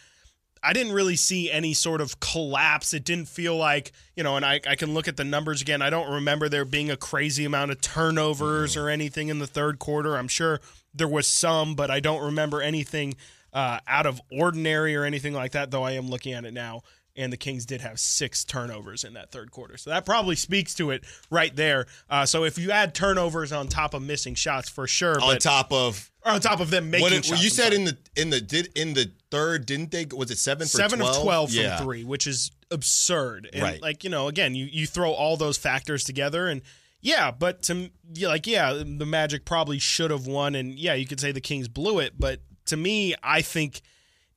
I 0.63 0.73
didn't 0.73 0.93
really 0.93 1.17
see 1.17 1.51
any 1.51 1.75
sort 1.75 2.01
of 2.01 2.21
collapse. 2.21 2.93
It 2.95 3.05
didn't 3.05 3.29
feel 3.29 3.57
like, 3.57 3.93
you 4.17 4.23
know, 4.23 4.37
and 4.37 4.45
I, 4.45 4.61
I 4.67 4.77
can 4.77 4.95
look 4.95 5.09
at 5.09 5.17
the 5.17 5.25
numbers 5.25 5.63
again. 5.63 5.83
I 5.83 5.91
don't 5.91 6.11
remember 6.11 6.49
there 6.49 6.65
being 6.65 6.91
a 6.91 6.97
crazy 6.97 7.45
amount 7.45 7.71
of 7.71 7.81
turnovers 7.81 8.77
or 8.77 8.89
anything 8.89 9.29
in 9.29 9.39
the 9.39 9.47
third 9.47 9.79
quarter. 9.79 10.17
I'm 10.17 10.29
sure 10.29 10.61
there 10.95 11.09
was 11.09 11.27
some, 11.27 11.75
but 11.75 11.91
I 11.91 12.01
don't 12.01 12.25
remember 12.25 12.61
anything 12.61 13.15
uh, 13.53 13.81
out 13.87 14.07
of 14.07 14.21
ordinary 14.31 14.95
or 14.95 15.05
anything 15.05 15.35
like 15.35 15.53
that, 15.53 15.71
though 15.71 15.83
I 15.83 15.93
am 15.93 16.09
looking 16.09 16.33
at 16.33 16.45
it 16.45 16.53
now. 16.53 16.83
And 17.19 17.33
the 17.33 17.37
Kings 17.37 17.67
did 17.67 17.81
have 17.81 17.99
six 17.99 18.45
turnovers 18.45 19.03
in 19.03 19.15
that 19.15 19.33
third 19.33 19.51
quarter. 19.51 19.77
So 19.77 19.91
that 19.91 20.07
probably 20.07 20.37
speaks 20.37 20.73
to 20.77 20.93
it 20.93 21.05
right 21.31 21.55
there. 21.55 21.87
Uh, 22.09 22.25
so 22.25 22.45
if 22.45 22.59
you 22.59 22.71
add 22.71 22.95
turnovers 22.95 23.51
on 23.53 23.67
top 23.67 23.93
of 23.93 24.03
missing 24.03 24.35
shots, 24.35 24.69
for 24.69 24.87
sure. 24.87 25.21
On 25.21 25.35
but, 25.35 25.41
top 25.41 25.73
of 25.73 26.11
or 26.25 26.33
on 26.33 26.41
top 26.41 26.61
of 26.61 26.71
them 26.71 26.91
making 26.91 27.03
what 27.03 27.13
it, 27.13 27.25
shots. 27.25 27.31
well, 27.33 27.43
you 27.43 27.51
said 27.51 27.73
in 27.73 27.85
the 27.85 27.97
in 28.17 28.31
the 28.31 28.41
did 28.41 28.71
in 28.77 28.95
the 28.95 29.11
third 29.31 29.67
didn't 29.67 29.91
they 29.91 30.07
was 30.17 30.31
it 30.31 30.39
seven 30.39 30.67
for 30.67 30.77
seven 30.77 31.01
12? 31.01 31.17
of 31.17 31.23
twelve 31.23 31.53
from 31.53 31.85
three, 31.85 32.05
which 32.05 32.27
is 32.27 32.51
absurd. 32.71 33.49
And 33.53 33.63
Right. 33.63 33.83
like 33.83 34.05
you 34.05 34.11
know, 34.11 34.29
again, 34.29 34.55
you 34.55 34.67
you 34.67 34.87
throw 34.87 35.11
all 35.11 35.37
those 35.37 35.59
factors 35.59 36.05
together, 36.05 36.49
and 36.49 36.63
yeah, 37.01 37.31
but 37.31 37.63
to 37.65 37.91
like 38.23 38.47
yeah, 38.47 38.73
the 38.73 39.07
Magic 39.07 39.45
probably 39.45 39.79
should 39.79 40.11
have 40.11 40.27
won, 40.27 40.55
and 40.55 40.79
yeah, 40.79 40.95
you 40.95 41.07
could 41.07 41.21
say 41.21 41.33
the 41.33 41.41
Kings 41.41 41.69
blew 41.69 41.99
it, 41.99 42.15
but 42.19 42.41
to 42.67 42.77
me, 42.77 43.15
I 43.23 43.43
think 43.43 43.81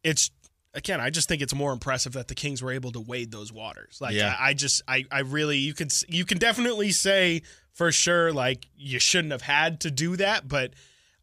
it's. 0.04 0.32
Again, 0.74 1.02
I 1.02 1.10
just 1.10 1.28
think 1.28 1.42
it's 1.42 1.54
more 1.54 1.74
impressive 1.74 2.14
that 2.14 2.28
the 2.30 2.36
Kings 2.36 2.64
were 2.64 2.72
able 2.72 2.92
to 2.94 3.02
wade 3.02 3.32
those 3.32 3.52
waters. 3.52 4.00
Like, 4.00 4.16
Yeah. 4.16 4.36
I, 4.40 4.50
I 4.50 4.54
just, 4.54 4.82
I, 4.88 5.06
I 5.12 5.20
really, 5.20 5.58
you 5.58 5.74
can, 5.74 5.90
you 6.08 6.24
can 6.24 6.38
definitely 6.38 6.92
say 6.92 7.42
for 7.74 7.92
sure, 7.92 8.32
like 8.32 8.68
you 8.76 9.00
shouldn't 9.00 9.32
have 9.32 9.42
had 9.42 9.82
to 9.82 9.92
do 9.92 10.16
that, 10.18 10.48
but 10.48 10.74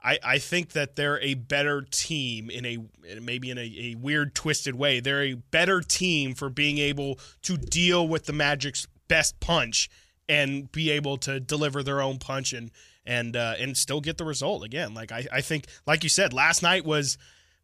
I, 0.02 0.18
I 0.22 0.38
think 0.38 0.72
that 0.72 0.96
they're 0.96 1.20
a 1.20 1.34
better 1.34 1.82
team 1.82 2.50
in 2.50 2.64
a 2.64 2.78
maybe 3.20 3.50
in 3.50 3.58
a, 3.58 3.62
a 3.62 3.94
weird 3.96 4.34
twisted 4.34 4.74
way. 4.74 5.00
They're 5.00 5.24
a 5.24 5.34
better 5.34 5.80
team 5.80 6.34
for 6.34 6.48
being 6.48 6.78
able 6.78 7.18
to 7.42 7.56
deal 7.56 8.06
with 8.06 8.26
the 8.26 8.32
Magic's 8.32 8.87
best 9.08 9.40
punch 9.40 9.90
and 10.28 10.70
be 10.70 10.90
able 10.90 11.16
to 11.18 11.40
deliver 11.40 11.82
their 11.82 12.00
own 12.00 12.18
punch 12.18 12.52
and 12.52 12.70
and 13.04 13.34
uh, 13.37 13.54
and 13.58 13.76
still 13.76 14.00
get 14.00 14.18
the 14.18 14.24
result 14.24 14.64
again. 14.64 14.94
Like 14.94 15.11
I, 15.11 15.26
I 15.32 15.40
think 15.40 15.66
like 15.87 16.04
you 16.04 16.11
said, 16.11 16.32
last 16.32 16.62
night 16.62 16.84
was 16.84 17.18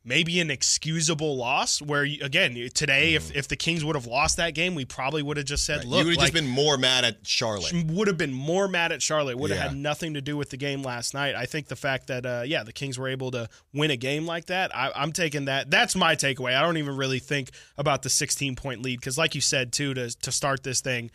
maybe 0.04 0.38
an 0.40 0.50
excusable 0.50 1.36
loss 1.36 1.80
where 1.80 2.02
again 2.02 2.52
today 2.74 3.14
if, 3.14 3.34
if 3.34 3.48
the 3.48 3.56
Kings 3.56 3.84
would 3.84 3.96
have 3.96 4.06
lost 4.06 4.36
that 4.36 4.54
game, 4.54 4.74
we 4.74 4.84
probably 4.84 5.22
would 5.22 5.36
have 5.36 5.46
just 5.46 5.64
said, 5.64 5.78
Right. 5.78 5.86
look, 5.86 5.98
you 6.00 6.04
would 6.06 6.10
have 6.12 6.18
like, 6.18 6.32
just 6.32 6.34
been 6.34 6.46
more 6.50 6.76
mad 6.76 7.04
at 7.04 7.26
Charlotte. 7.26 7.72
would 7.86 8.06
have 8.08 8.18
been 8.18 8.32
more 8.32 8.68
mad 8.68 8.92
at 8.92 9.00
Charlotte. 9.00 9.38
Would 9.38 9.50
have 9.50 9.58
Yeah. 9.58 9.68
had 9.68 9.76
nothing 9.76 10.14
to 10.14 10.20
do 10.20 10.36
with 10.36 10.50
the 10.50 10.56
game 10.56 10.82
last 10.82 11.14
night. 11.14 11.34
I 11.34 11.46
think 11.46 11.68
the 11.68 11.76
fact 11.76 12.08
that 12.08 12.26
uh, 12.26 12.42
yeah, 12.44 12.62
the 12.64 12.72
Kings 12.72 12.98
were 12.98 13.08
able 13.08 13.30
to 13.30 13.48
win 13.72 13.90
a 13.90 13.96
game 13.96 14.26
like 14.26 14.46
that, 14.46 14.74
I, 14.76 14.92
I'm 14.94 15.12
taking 15.12 15.46
that. 15.46 15.70
That's 15.70 15.96
my 15.96 16.14
takeaway. 16.16 16.54
I 16.54 16.62
don't 16.62 16.76
even 16.76 16.96
really 16.96 17.18
think 17.18 17.50
about 17.78 18.02
the 18.02 18.10
16 18.10 18.56
point 18.56 18.82
lead 18.82 19.00
because, 19.00 19.16
like 19.16 19.34
you 19.34 19.40
said 19.40 19.72
too, 19.72 19.94
to 19.94 20.10
to 20.10 20.30
start 20.32 20.62
this 20.64 20.80
thing, 20.80 21.10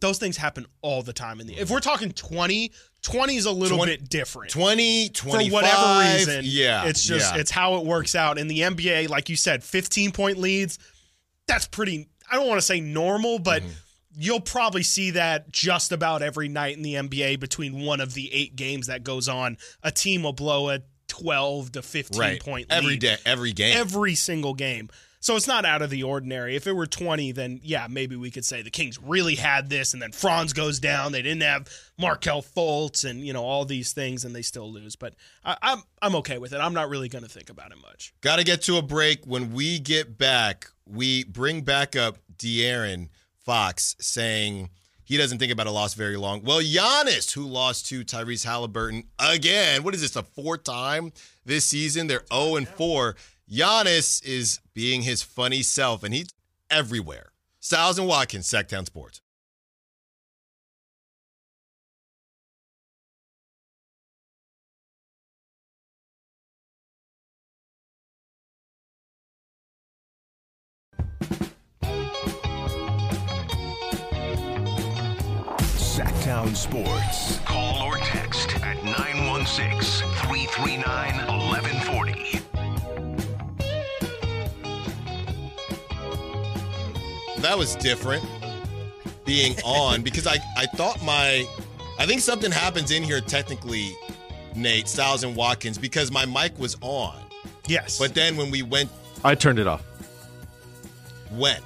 those 0.00 0.18
things 0.18 0.36
happen 0.36 0.66
all 0.82 1.02
the 1.02 1.12
time. 1.12 1.40
In 1.40 1.46
the 1.46 1.54
if 1.58 1.70
we're 1.70 1.80
talking 1.80 2.10
20, 2.12 2.70
20 3.02 3.36
is 3.36 3.46
a 3.46 3.50
little 3.50 3.78
20 3.78 3.92
bit 3.96 4.08
different. 4.08 4.50
20, 4.52 5.08
25. 5.10 5.48
For 5.48 5.52
whatever 5.54 6.16
reason, 6.16 6.42
yeah, 6.44 6.84
it's 6.86 7.04
just 7.04 7.34
yeah. 7.34 7.40
it's 7.40 7.50
how 7.50 7.76
it 7.76 7.86
works 7.86 8.14
out 8.14 8.38
in 8.38 8.48
the 8.48 8.60
NBA. 8.60 9.08
Like 9.08 9.28
you 9.28 9.36
said, 9.36 9.62
15 9.64 10.12
point 10.12 10.38
leads. 10.38 10.78
That's 11.46 11.66
pretty. 11.66 12.08
I 12.30 12.36
don't 12.36 12.48
want 12.48 12.58
to 12.58 12.66
say 12.66 12.80
normal, 12.80 13.38
but 13.38 13.62
Mm-hmm. 13.62 13.70
you'll 14.18 14.40
probably 14.40 14.82
see 14.82 15.12
that 15.12 15.50
just 15.52 15.92
about 15.92 16.22
every 16.22 16.48
night 16.48 16.76
in 16.76 16.82
the 16.82 16.94
NBA 16.94 17.38
between 17.38 17.84
one 17.84 18.00
of 18.00 18.14
the 18.14 18.32
eight 18.34 18.56
games 18.56 18.88
that 18.88 19.04
goes 19.04 19.28
on. 19.28 19.56
A 19.82 19.90
team 19.90 20.24
will 20.24 20.32
blow 20.32 20.70
a 20.70 20.80
12 21.08 21.72
to 21.72 21.82
15 21.82 22.20
right 22.20 22.40
point 22.40 22.66
every 22.68 22.90
lead 22.92 23.00
day, 23.00 23.16
every 23.24 23.52
game. 23.52 23.76
every 23.76 24.14
single 24.16 24.54
game. 24.54 24.88
So 25.26 25.34
it's 25.34 25.48
not 25.48 25.64
out 25.64 25.82
of 25.82 25.90
the 25.90 26.04
ordinary. 26.04 26.54
If 26.54 26.68
it 26.68 26.72
were 26.72 26.86
20, 26.86 27.32
then 27.32 27.58
yeah, 27.64 27.88
maybe 27.90 28.14
we 28.14 28.30
could 28.30 28.44
say 28.44 28.62
the 28.62 28.70
Kings 28.70 28.96
really 29.02 29.34
had 29.34 29.68
this, 29.68 29.92
and 29.92 30.00
then 30.00 30.12
Franz 30.12 30.52
goes 30.52 30.78
down. 30.78 31.10
They 31.10 31.20
didn't 31.20 31.42
have 31.42 31.68
Markelle 31.98 32.42
Fultz 32.42 33.04
and 33.04 33.26
you 33.26 33.32
know 33.32 33.42
all 33.42 33.64
these 33.64 33.92
things, 33.92 34.24
and 34.24 34.36
they 34.36 34.42
still 34.42 34.72
lose. 34.72 34.94
But 34.94 35.16
I, 35.44 35.56
I'm 35.62 35.82
I'm 36.00 36.14
okay 36.14 36.38
with 36.38 36.52
it. 36.52 36.58
I'm 36.58 36.74
not 36.74 36.88
really 36.88 37.08
going 37.08 37.24
to 37.24 37.28
think 37.28 37.50
about 37.50 37.72
it 37.72 37.78
much. 37.82 38.14
Got 38.20 38.36
to 38.36 38.44
get 38.44 38.62
to 38.62 38.76
a 38.76 38.82
break. 38.82 39.24
When 39.24 39.52
we 39.52 39.80
get 39.80 40.16
back, 40.16 40.68
we 40.88 41.24
bring 41.24 41.62
back 41.62 41.96
up 41.96 42.18
De'Aaron 42.38 43.08
Fox 43.34 43.96
saying 43.98 44.70
he 45.02 45.16
doesn't 45.16 45.38
think 45.38 45.50
about 45.50 45.66
a 45.66 45.72
loss 45.72 45.94
very 45.94 46.16
long. 46.16 46.44
Well, 46.44 46.60
Giannis, 46.60 47.32
who 47.32 47.46
lost 47.46 47.86
to 47.86 48.04
Tyrese 48.04 48.44
Halliburton 48.44 49.08
again, 49.18 49.82
what 49.82 49.92
is 49.92 50.02
this, 50.02 50.14
a 50.14 50.22
fourth 50.22 50.62
time 50.62 51.12
this 51.44 51.64
season? 51.64 52.06
They're 52.06 52.24
0 52.32 52.54
and 52.54 52.68
4. 52.68 53.16
Giannis 53.50 54.24
is 54.26 54.60
being 54.74 55.02
his 55.02 55.22
funny 55.22 55.62
self, 55.62 56.02
and 56.02 56.12
he's 56.12 56.28
everywhere. 56.68 57.30
Stiles 57.60 57.98
and 57.98 58.08
Watkins, 58.08 58.48
Sacktown 58.48 58.86
Sports. 58.86 59.20
Sacktown 75.96 76.56
Sports. 76.56 77.38
Call 77.44 77.86
or 77.86 77.96
text 77.98 78.56
at 78.56 78.82
916 78.84 80.08
339 80.08 80.82
1140. 81.28 82.15
That 87.46 87.56
was 87.56 87.76
different 87.76 88.24
being 89.24 89.54
on 89.64 90.02
because 90.02 90.26
I, 90.26 90.38
I 90.56 90.66
thought 90.66 91.00
my 91.04 91.46
I 91.96 92.04
think 92.04 92.20
something 92.20 92.50
happens 92.50 92.90
in 92.90 93.04
here 93.04 93.20
technically, 93.20 93.96
Nate, 94.56 94.88
Stiles 94.88 95.22
and 95.22 95.36
Watkins, 95.36 95.78
because 95.78 96.10
my 96.10 96.26
mic 96.26 96.58
was 96.58 96.76
on. 96.80 97.16
Yes, 97.68 98.00
But 98.00 98.14
then 98.16 98.36
when 98.36 98.50
we 98.50 98.64
went 98.64 98.90
I 99.22 99.36
turned 99.36 99.60
it 99.60 99.68
off 99.68 99.84
when? 101.30 101.60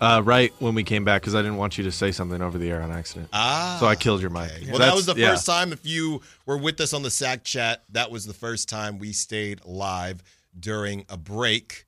uh, 0.00 0.22
right 0.24 0.54
when 0.58 0.74
we 0.74 0.82
came 0.82 1.04
back 1.04 1.20
because 1.20 1.34
I 1.34 1.42
didn't 1.42 1.58
want 1.58 1.76
you 1.76 1.84
to 1.84 1.92
say 1.92 2.12
something 2.12 2.40
over 2.40 2.56
the 2.56 2.70
air 2.70 2.80
on 2.80 2.90
accident. 2.90 3.28
Ah. 3.34 3.76
so 3.78 3.86
I 3.86 3.94
killed 3.94 4.22
your 4.22 4.30
mic. 4.30 4.50
Well, 4.70 4.78
that 4.78 4.94
was 4.94 5.04
the 5.04 5.16
yeah. 5.16 5.32
first 5.32 5.44
time. 5.44 5.70
If 5.70 5.84
you 5.84 6.22
were 6.46 6.56
with 6.56 6.80
us 6.80 6.94
on 6.94 7.02
the 7.02 7.10
SAC 7.10 7.44
chat, 7.44 7.84
that 7.90 8.10
was 8.10 8.24
the 8.24 8.32
first 8.32 8.70
time 8.70 8.98
we 8.98 9.12
stayed 9.12 9.60
live 9.66 10.22
during 10.58 11.04
a 11.10 11.18
break. 11.18 11.84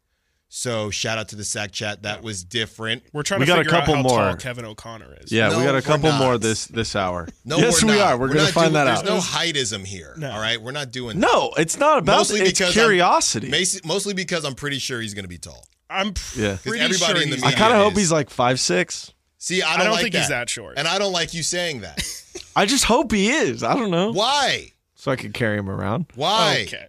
So 0.50 0.90
shout 0.90 1.18
out 1.18 1.28
to 1.28 1.36
the 1.36 1.44
sack 1.44 1.72
chat. 1.72 2.02
That 2.04 2.22
was 2.22 2.42
different. 2.42 3.02
we're 3.12 3.22
trying 3.22 3.40
we 3.40 3.46
to 3.46 3.52
got 3.52 3.58
a 3.58 3.64
figure 3.64 3.78
couple 3.78 3.94
out 3.94 3.96
how 3.98 4.02
more. 4.08 4.18
tall 4.28 4.36
Kevin 4.36 4.64
O'Connor 4.64 5.16
is. 5.20 5.30
Yeah, 5.30 5.50
No, 5.50 5.58
we 5.58 5.64
got 5.64 5.74
a 5.74 5.82
couple 5.82 6.10
more 6.12 6.38
this 6.38 6.66
this 6.66 6.96
hour. 6.96 7.28
No, 7.44 7.58
yes, 7.58 7.82
we're 7.82 7.90
we 7.92 7.98
not. 7.98 8.12
are. 8.12 8.18
We're, 8.18 8.28
gonna 8.28 8.40
not 8.44 8.50
find 8.52 8.64
doing- 8.72 8.72
that 8.74 8.84
There's 8.86 8.98
out. 8.98 9.04
There's 9.04 9.32
no 9.34 9.38
heightism 9.78 9.84
here. 9.86 10.14
No. 10.16 10.30
All 10.30 10.40
right, 10.40 10.60
we're 10.60 10.72
not 10.72 10.90
doing 10.90 11.20
no, 11.20 11.52
it's 11.58 11.78
not 11.78 11.98
about. 11.98 12.16
Mostly 12.18 12.40
it's 12.40 12.58
because 12.58 12.76
I'm- 12.76 12.86
curiosity. 12.86 13.50
Mostly, 13.50 13.80
mostly 13.84 14.14
because 14.14 14.44
I'm 14.46 14.54
pretty 14.54 14.78
sure 14.78 15.00
he's 15.02 15.12
going 15.14 15.24
to 15.24 15.28
be 15.28 15.38
tall. 15.38 15.66
I'm 15.90 16.14
Yeah. 16.34 16.52
'Cause 16.52 16.62
pretty 16.62 16.80
everybody 16.80 17.12
sure 17.14 17.22
in 17.22 17.30
the 17.30 17.36
he's 17.36 17.44
I 17.44 17.52
kind 17.52 17.72
of 17.74 17.80
hope 17.82 17.94
he's 17.96 18.10
like 18.12 18.30
five 18.30 18.58
six. 18.58 19.12
See, 19.38 19.60
I 19.62 19.74
I 19.74 19.76
don't, 19.76 19.84
don't 19.86 19.92
like 19.94 20.02
think 20.02 20.14
that. 20.14 20.18
he's 20.20 20.28
that 20.30 20.48
short. 20.50 20.78
and 20.78 20.88
I 20.88 20.98
don't 20.98 21.12
like 21.12 21.32
you 21.34 21.42
saying 21.42 21.80
that. 21.82 22.02
I 22.56 22.64
just 22.66 22.84
hope 22.84 23.12
he 23.12 23.30
is. 23.30 23.62
I 23.62 23.74
don't 23.74 23.90
know. 23.90 24.12
Why? 24.12 24.72
So 24.96 25.12
I 25.12 25.16
could 25.16 25.32
carry 25.34 25.58
him 25.58 25.70
around. 25.70 26.06
Why? 26.16 26.64
Okay. 26.66 26.86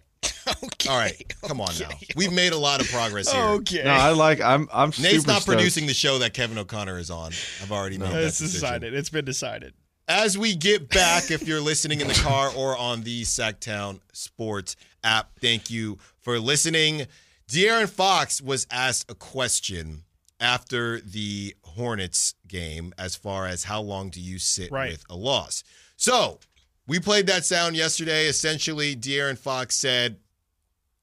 Okay. 0.64 0.88
All 0.88 0.96
right, 0.98 1.34
come 1.42 1.60
on 1.60 1.70
now. 1.78 1.88
We've 2.16 2.32
made 2.32 2.52
a 2.52 2.58
lot 2.58 2.80
of 2.80 2.88
progress 2.90 3.30
here. 3.30 3.42
Okay. 3.42 3.82
No, 3.84 3.90
I 3.90 4.10
like. 4.10 4.40
I'm. 4.40 4.68
I'm. 4.72 4.88
Nate's 4.90 5.00
super 5.22 5.26
not 5.28 5.42
stoked. 5.42 5.46
producing 5.56 5.86
the 5.86 5.94
show 5.94 6.18
that 6.18 6.34
Kevin 6.34 6.58
O'Connor 6.58 6.98
is 6.98 7.10
on. 7.10 7.32
I've 7.62 7.72
already 7.72 7.98
made 7.98 8.10
that 8.10 8.22
it's 8.24 8.38
decision. 8.38 8.60
decided. 8.60 8.94
It's 8.94 9.10
been 9.10 9.24
decided. 9.24 9.74
As 10.08 10.36
we 10.36 10.56
get 10.56 10.88
back, 10.88 11.30
if 11.30 11.46
you're 11.46 11.60
listening 11.60 12.00
in 12.00 12.08
the 12.08 12.14
car 12.14 12.50
or 12.56 12.76
on 12.76 13.02
the 13.02 13.22
Sacktown 13.22 14.00
Sports 14.12 14.74
app, 15.04 15.38
thank 15.40 15.70
you 15.70 15.98
for 16.20 16.40
listening. 16.40 17.06
De'Aaron 17.48 17.88
Fox 17.88 18.40
was 18.42 18.66
asked 18.72 19.10
a 19.10 19.14
question 19.14 20.02
after 20.40 21.00
the 21.00 21.54
Hornets 21.62 22.34
game 22.48 22.92
as 22.98 23.14
far 23.14 23.46
as 23.46 23.64
how 23.64 23.80
long 23.82 24.10
do 24.10 24.20
you 24.20 24.38
sit 24.40 24.72
Right. 24.72 24.90
with 24.92 25.04
a 25.10 25.14
loss. 25.16 25.62
So 25.96 26.40
we 26.88 26.98
played 26.98 27.26
that 27.28 27.44
sound 27.44 27.76
yesterday. 27.76 28.26
Essentially, 28.26 28.96
De'Aaron 28.96 29.38
Fox 29.38 29.76
said 29.76 30.16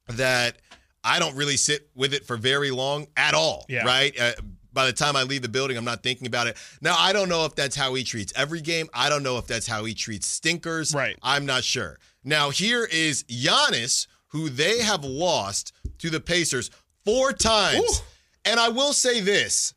that 0.08 0.58
I 1.04 1.20
don't 1.20 1.36
really 1.36 1.58
sit 1.58 1.90
with 1.96 2.14
it 2.14 2.26
for 2.26 2.38
very 2.38 2.72
long 2.72 3.08
at 3.16 3.34
all. 3.34 3.66
Yeah. 3.70 3.86
Right? 3.86 4.18
Uh, 4.20 4.34
by 4.74 4.86
the 4.86 4.94
time 4.94 5.16
I 5.16 5.24
leave 5.24 5.42
the 5.42 5.50
building, 5.50 5.76
I'm 5.78 5.86
not 5.86 6.04
thinking 6.04 6.28
about 6.28 6.48
it. 6.48 6.58
Now, 6.82 6.96
I 6.98 7.12
don't 7.12 7.30
know 7.30 7.46
if 7.46 7.56
that's 7.56 7.76
how 7.76 7.94
he 7.96 8.04
treats 8.04 8.32
every 8.36 8.62
game. 8.62 8.88
I 8.94 9.10
don't 9.10 9.24
know 9.24 9.38
if 9.38 9.48
that's 9.48 9.66
how 9.66 9.86
he 9.86 9.94
treats 9.94 10.28
stinkers. 10.28 10.94
Right. 10.94 11.18
I'm 11.24 11.46
not 11.46 11.64
sure. 11.64 11.98
Now, 12.24 12.52
here 12.52 12.88
is 12.92 13.24
Giannis, 13.24 14.08
who 14.28 14.50
they 14.50 14.80
have 14.80 15.04
lost 15.04 15.74
to 16.00 16.10
the 16.10 16.20
Pacers 16.20 16.70
four 17.06 17.34
times. 17.34 18.04
And 18.46 18.60
I 18.60 18.70
will 18.70 18.94
say 18.94 19.20
this 19.20 19.74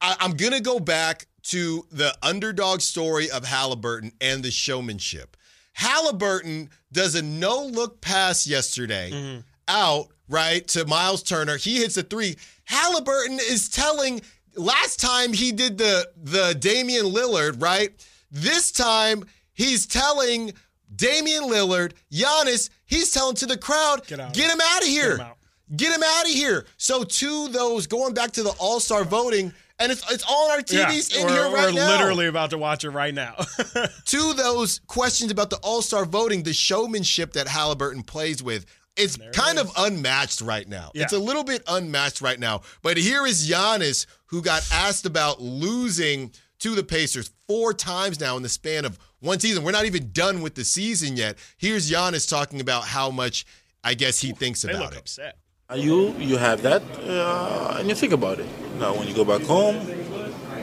I, 0.00 0.16
I'm 0.20 0.36
going 0.36 0.52
to 0.52 0.60
go 0.60 0.78
back 0.78 1.26
to 1.44 1.86
the 1.90 2.14
underdog 2.22 2.80
story 2.80 3.30
of 3.30 3.44
Halliburton 3.44 4.12
and 4.20 4.42
the 4.42 4.50
showmanship. 4.50 5.36
Halliburton 5.74 6.70
does 6.92 7.14
a 7.14 7.22
no 7.22 7.64
look 7.64 8.00
pass 8.00 8.46
yesterday 8.46 9.10
mm-hmm. 9.12 9.40
out, 9.68 10.08
right, 10.28 10.66
to 10.68 10.86
Miles 10.86 11.22
Turner. 11.22 11.56
He 11.56 11.76
hits 11.76 11.96
a 11.96 12.02
three. 12.02 12.36
Halliburton 12.64 13.38
is 13.40 13.68
telling 13.68 14.22
last 14.56 15.00
time 15.00 15.32
he 15.32 15.52
did 15.52 15.76
the 15.78 16.08
the 16.16 16.56
Damian 16.58 17.06
Lillard, 17.06 17.60
right? 17.60 17.90
This 18.30 18.72
time 18.72 19.24
he's 19.52 19.86
telling 19.86 20.52
Damian 20.94 21.44
Lillard, 21.44 21.92
Giannis, 22.10 22.70
he's 22.86 23.12
telling 23.12 23.36
to 23.36 23.46
the 23.46 23.56
crowd, 23.56 24.06
Get 24.06 24.20
out. 24.20 24.32
get 24.32 24.50
him 24.50 24.60
out 24.62 24.82
of 24.82 24.88
here. 24.88 25.14
him 25.14 25.20
out. 25.20 25.36
Get 25.76 25.94
him 25.94 26.02
out 26.04 26.24
of 26.24 26.30
here. 26.30 26.66
So 26.76 27.04
to 27.04 27.48
those 27.48 27.86
going 27.86 28.14
back 28.14 28.32
to 28.32 28.42
the 28.42 28.54
All-Star 28.60 29.04
voting, 29.04 29.52
and 29.78 29.90
it's 29.90 30.10
it's 30.12 30.24
all 30.28 30.50
on 30.50 30.52
our 30.52 30.58
TVs 30.60 31.16
in 31.16 31.26
we're, 31.26 31.32
here 31.32 31.42
right 31.44 31.72
we're 31.72 31.80
now 31.80 31.96
literally 31.98 32.26
about 32.26 32.50
to 32.50 32.58
watch 32.58 32.84
it 32.84 32.90
right 32.90 33.14
now. 33.14 33.34
to 34.04 34.32
those 34.34 34.80
questions 34.86 35.30
about 35.30 35.50
the 35.50 35.56
All 35.62 35.82
Star 35.82 36.04
voting, 36.04 36.42
the 36.42 36.52
showmanship 36.52 37.32
that 37.32 37.48
Halliburton 37.48 38.02
plays 38.02 38.42
with, 38.42 38.66
it's 38.96 39.18
kind 39.32 39.58
of 39.58 39.70
unmatched 39.76 40.40
right 40.40 40.68
now. 40.68 40.90
Yeah. 40.94 41.02
It's 41.02 41.12
a 41.12 41.18
little 41.18 41.44
bit 41.44 41.62
unmatched 41.66 42.20
right 42.20 42.38
now. 42.38 42.62
But 42.82 42.96
here 42.96 43.26
is 43.26 43.48
Giannis, 43.48 44.06
who 44.26 44.42
got 44.42 44.66
asked 44.72 45.06
about 45.06 45.40
losing 45.40 46.32
to 46.60 46.74
the 46.74 46.84
Pacers 46.84 47.30
four 47.48 47.74
times 47.74 48.20
now 48.20 48.36
in 48.36 48.42
the 48.42 48.48
span 48.48 48.84
of 48.84 48.98
one 49.20 49.40
season. 49.40 49.64
We're 49.64 49.72
not 49.72 49.86
even 49.86 50.12
done 50.12 50.40
with 50.42 50.54
the 50.54 50.64
season 50.64 51.16
yet. 51.16 51.36
Here's 51.56 51.90
Giannis 51.90 52.28
talking 52.28 52.60
about 52.60 52.84
how 52.84 53.10
much, 53.10 53.44
I 53.82 53.94
guess, 53.94 54.20
he 54.20 54.32
thinks 54.32 54.62
they 54.62 54.70
about 54.70 54.84
look 54.84 54.92
it. 54.92 54.98
upset. 54.98 55.38
You 55.72 56.12
you 56.18 56.36
have 56.36 56.60
that 56.60 56.82
uh, 57.08 57.78
and 57.80 57.88
you 57.88 57.94
think 57.94 58.12
about 58.12 58.38
it. 58.38 58.46
Now 58.78 58.92
when 58.92 59.08
you 59.08 59.14
go 59.14 59.24
back 59.24 59.40
home 59.48 59.76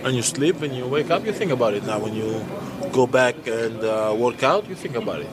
and 0.05 0.15
you 0.15 0.21
sleep 0.21 0.61
and 0.61 0.75
you 0.75 0.85
wake 0.85 1.09
up, 1.09 1.25
you 1.25 1.33
think 1.33 1.49
about 1.51 1.73
it. 1.73 1.83
Now 1.83 1.97
when 1.97 2.13
you 2.13 2.45
go 2.93 3.07
back 3.07 3.33
and 3.47 3.81
uh, 3.83 4.13
work 4.15 4.43
out, 4.43 4.69
you 4.69 4.75
think 4.75 4.95
about 4.95 5.21
it. 5.21 5.29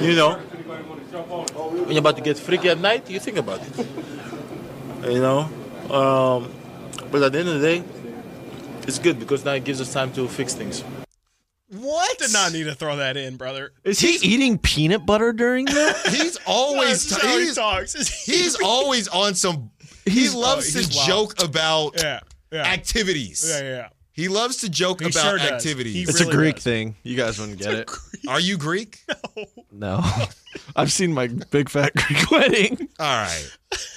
You 0.00 0.14
know, 0.14 0.38
when 0.38 1.90
you're 1.90 1.98
about 1.98 2.16
to 2.18 2.22
get 2.22 2.38
freaky 2.38 2.68
at 2.68 2.78
night, 2.78 3.10
you 3.10 3.18
think 3.18 3.38
about 3.38 3.66
it. 3.66 3.74
you 5.10 5.18
know, 5.18 5.50
um, 5.90 6.46
but 7.10 7.20
at 7.20 7.32
the 7.32 7.40
end 7.40 7.48
of 7.48 7.60
the 7.60 7.66
day, 7.66 7.82
it's 8.86 9.00
good 9.00 9.18
because 9.18 9.44
now 9.44 9.54
it 9.54 9.64
gives 9.64 9.80
us 9.80 9.92
time 9.92 10.12
to 10.12 10.28
fix 10.28 10.54
things. 10.54 10.84
What? 11.70 12.18
Did 12.18 12.32
not 12.32 12.52
need 12.52 12.64
to 12.64 12.74
throw 12.74 12.96
that 12.96 13.16
in, 13.16 13.36
brother. 13.36 13.72
Is 13.84 13.98
he 14.00 14.16
eating 14.26 14.58
peanut 14.58 15.04
butter 15.04 15.32
during 15.32 15.66
that? 15.66 15.96
He's 16.10 16.38
always 16.46 17.08
That's 17.10 17.22
how 17.22 17.38
he 17.38 17.52
talks. 17.54 18.24
he's 18.24 18.56
always 18.62 19.06
on 19.08 19.34
some. 19.34 19.70
He 20.06 20.30
loves 20.30 20.74
oh, 20.74 20.80
to 20.80 20.96
wild. 20.96 21.06
joke 21.08 21.42
about 21.44 22.02
yeah, 22.02 22.20
yeah, 22.50 22.62
activities. 22.64 23.46
yeah, 23.48 23.60
yeah. 23.62 23.88
He 24.12 24.28
loves 24.28 24.56
to 24.58 24.70
joke 24.70 25.00
He 25.00 25.06
about 25.10 25.20
sure 25.22 25.38
activities. 25.38 25.94
He 25.94 26.02
It's 26.02 26.20
really 26.20 26.32
a 26.32 26.36
Greek 26.36 26.54
does. 26.56 26.64
thing. 26.64 26.96
You 27.04 27.16
guys 27.16 27.38
wouldn't 27.38 27.58
get 27.58 27.72
it. 27.74 27.90
Are 28.28 28.40
you 28.40 28.56
Greek? 28.56 29.04
No. 29.70 30.00
No. 30.00 30.04
I've 30.74 30.90
seen 30.90 31.12
my 31.12 31.28
big 31.28 31.68
fat 31.68 31.92
Greek 31.94 32.28
wedding. 32.30 32.88
All 32.98 33.06
right. 33.06 33.56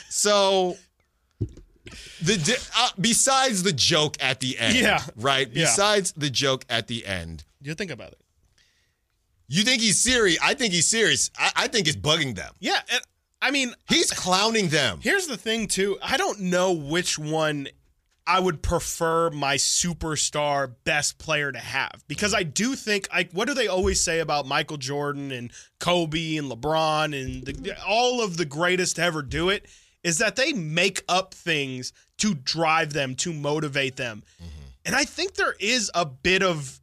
So 0.09 0.75
the 2.21 2.37
di- 2.37 2.53
uh, 2.77 2.89
besides 2.99 3.63
the 3.63 3.71
joke 3.73 4.17
at 4.21 4.41
the 4.41 4.59
end, 4.59 4.75
Yeah. 4.75 5.01
right? 5.15 5.47
Yeah. 5.47 5.63
Besides 5.63 6.11
the 6.11 6.29
joke 6.29 6.65
at 6.69 6.87
the 6.87 7.05
end, 7.05 7.45
You 7.61 7.73
think 7.73 7.91
about 7.91 8.11
it. 8.13 8.19
you 9.47 9.63
think 9.63 9.81
he's 9.81 9.99
serious? 9.99 10.39
I 10.41 10.53
think 10.53 10.73
he's 10.73 10.87
serious. 10.87 11.29
I, 11.37 11.51
I 11.55 11.67
think 11.67 11.87
it's 11.87 11.97
bugging 11.97 12.35
them. 12.35 12.53
Yeah, 12.59 12.79
and 12.91 13.01
I 13.41 13.51
mean, 13.51 13.73
He's 13.89 14.11
clowning 14.11 14.69
them. 14.69 14.99
Here's 15.01 15.27
the 15.27 15.37
thing, 15.37 15.67
too. 15.67 15.97
I 16.01 16.17
don't 16.17 16.39
know 16.39 16.73
which 16.73 17.17
one 17.17 17.67
I 18.27 18.39
would 18.39 18.61
prefer 18.61 19.31
my 19.31 19.55
superstar 19.55 20.75
best 20.83 21.17
player 21.17 21.51
to 21.51 21.59
have 21.59 22.03
because 22.07 22.33
I 22.35 22.43
do 22.43 22.75
think, 22.75 23.07
like, 23.11 23.31
what 23.31 23.47
do 23.47 23.53
they 23.55 23.67
always 23.67 23.99
say 23.99 24.19
about 24.19 24.45
Michael 24.45 24.77
Jordan 24.77 25.31
and 25.31 25.51
Kobe 25.79 26.37
and 26.37 26.51
LeBron 26.51 27.19
and 27.19 27.43
the, 27.43 27.75
all 27.85 28.21
of 28.21 28.37
the 28.37 28.45
greatest 28.45 28.97
to 28.97 29.03
ever 29.03 29.21
do 29.23 29.49
it? 29.49 29.65
Is 30.03 30.17
that 30.19 30.35
they 30.35 30.53
make 30.53 31.03
up 31.07 31.33
things 31.33 31.93
to 32.17 32.33
drive 32.35 32.93
them, 32.93 33.15
to 33.15 33.33
motivate 33.33 33.95
them. 33.97 34.23
Mm-hmm. 34.37 34.61
And 34.85 34.95
I 34.95 35.03
think 35.03 35.35
there 35.35 35.55
is 35.59 35.91
a 35.93 36.05
bit 36.05 36.43
of 36.43 36.80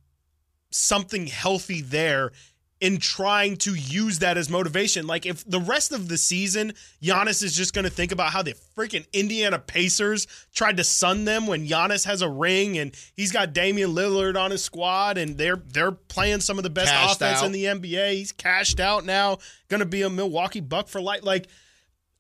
something 0.71 1.27
healthy 1.27 1.81
there 1.81 2.33
in 2.81 2.99
trying 2.99 3.57
to 3.57 3.75
use 3.75 4.21
that 4.21 4.37
as 4.37 4.49
motivation. 4.49 5.07
Like 5.07 5.27
if 5.27 5.45
the 5.45 5.61
rest 5.61 5.91
of 5.93 6.09
the 6.09 6.17
season, 6.17 6.75
Giannis 7.03 7.43
is 7.43 7.57
just 7.57 7.75
going 7.75 7.85
to 7.85 7.91
think 7.91 8.13
about 8.13 8.31
how 8.33 8.43
the 8.43 8.55
freaking 8.77 9.05
Indiana 9.13 9.59
Pacers 9.59 10.27
tried 10.55 10.77
to 10.77 10.85
sun 10.85 11.25
them 11.25 11.47
when 11.47 11.67
Giannis 11.67 12.05
has 12.05 12.23
a 12.23 12.29
ring 12.29 12.79
and 12.79 12.95
he's 13.17 13.33
got 13.33 13.53
Damian 13.53 13.95
Lillard 13.95 14.41
on 14.41 14.53
his 14.53 14.63
squad 14.63 15.19
and 15.19 15.37
they're 15.37 15.61
they're 15.73 15.93
playing 15.93 16.41
some 16.41 16.57
of 16.57 16.63
the 16.63 16.71
best 16.71 16.93
Cashed 16.93 17.17
offense 17.17 17.39
out. 17.41 17.47
in 17.47 17.53
the 17.53 17.65
NBA. 17.65 18.13
He's 18.13 18.33
cashed 18.33 18.79
out 18.79 19.05
now, 19.05 19.39
going 19.69 19.81
to 19.81 19.87
be 19.87 20.03
a 20.03 20.11
Milwaukee 20.11 20.61
Buck 20.61 20.89
for 20.89 21.01
light. 21.01 21.25
Like 21.25 21.49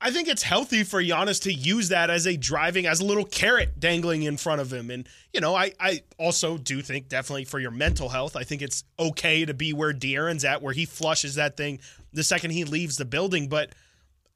I 0.01 0.13
think 0.13 0.29
it's 0.29 0.45
healthy 0.45 0.85
for 0.85 1.03
Giannis 1.03 1.43
to 1.43 1.53
use 1.53 1.89
that 1.89 2.09
as 2.09 2.27
a 2.27 2.37
driving, 2.37 2.87
as 2.87 3.01
a 3.01 3.05
little 3.05 3.25
carrot 3.25 3.81
dangling 3.81 4.23
in 4.23 4.37
front 4.37 4.61
of 4.61 4.73
him. 4.73 4.91
And, 4.91 5.09
you 5.33 5.41
know, 5.41 5.57
I, 5.57 5.73
I 5.81 6.03
also 6.19 6.57
do 6.57 6.83
think 6.83 7.09
definitely 7.09 7.45
for 7.45 7.59
your 7.59 7.73
mental 7.73 8.09
health, 8.09 8.37
I 8.37 8.45
think 8.45 8.63
it's 8.63 8.85
okay 8.99 9.45
to 9.45 9.55
be 9.55 9.73
where 9.73 9.93
De'Aaron's 9.93 10.45
at, 10.45 10.63
where 10.63 10.73
he 10.73 10.85
flushes 10.85 11.35
that 11.35 11.57
thing 11.57 11.81
the 12.13 12.23
second 12.23 12.51
he 12.51 12.65
leaves 12.65 12.97
the 12.97 13.05
building. 13.05 13.49
But 13.49 13.75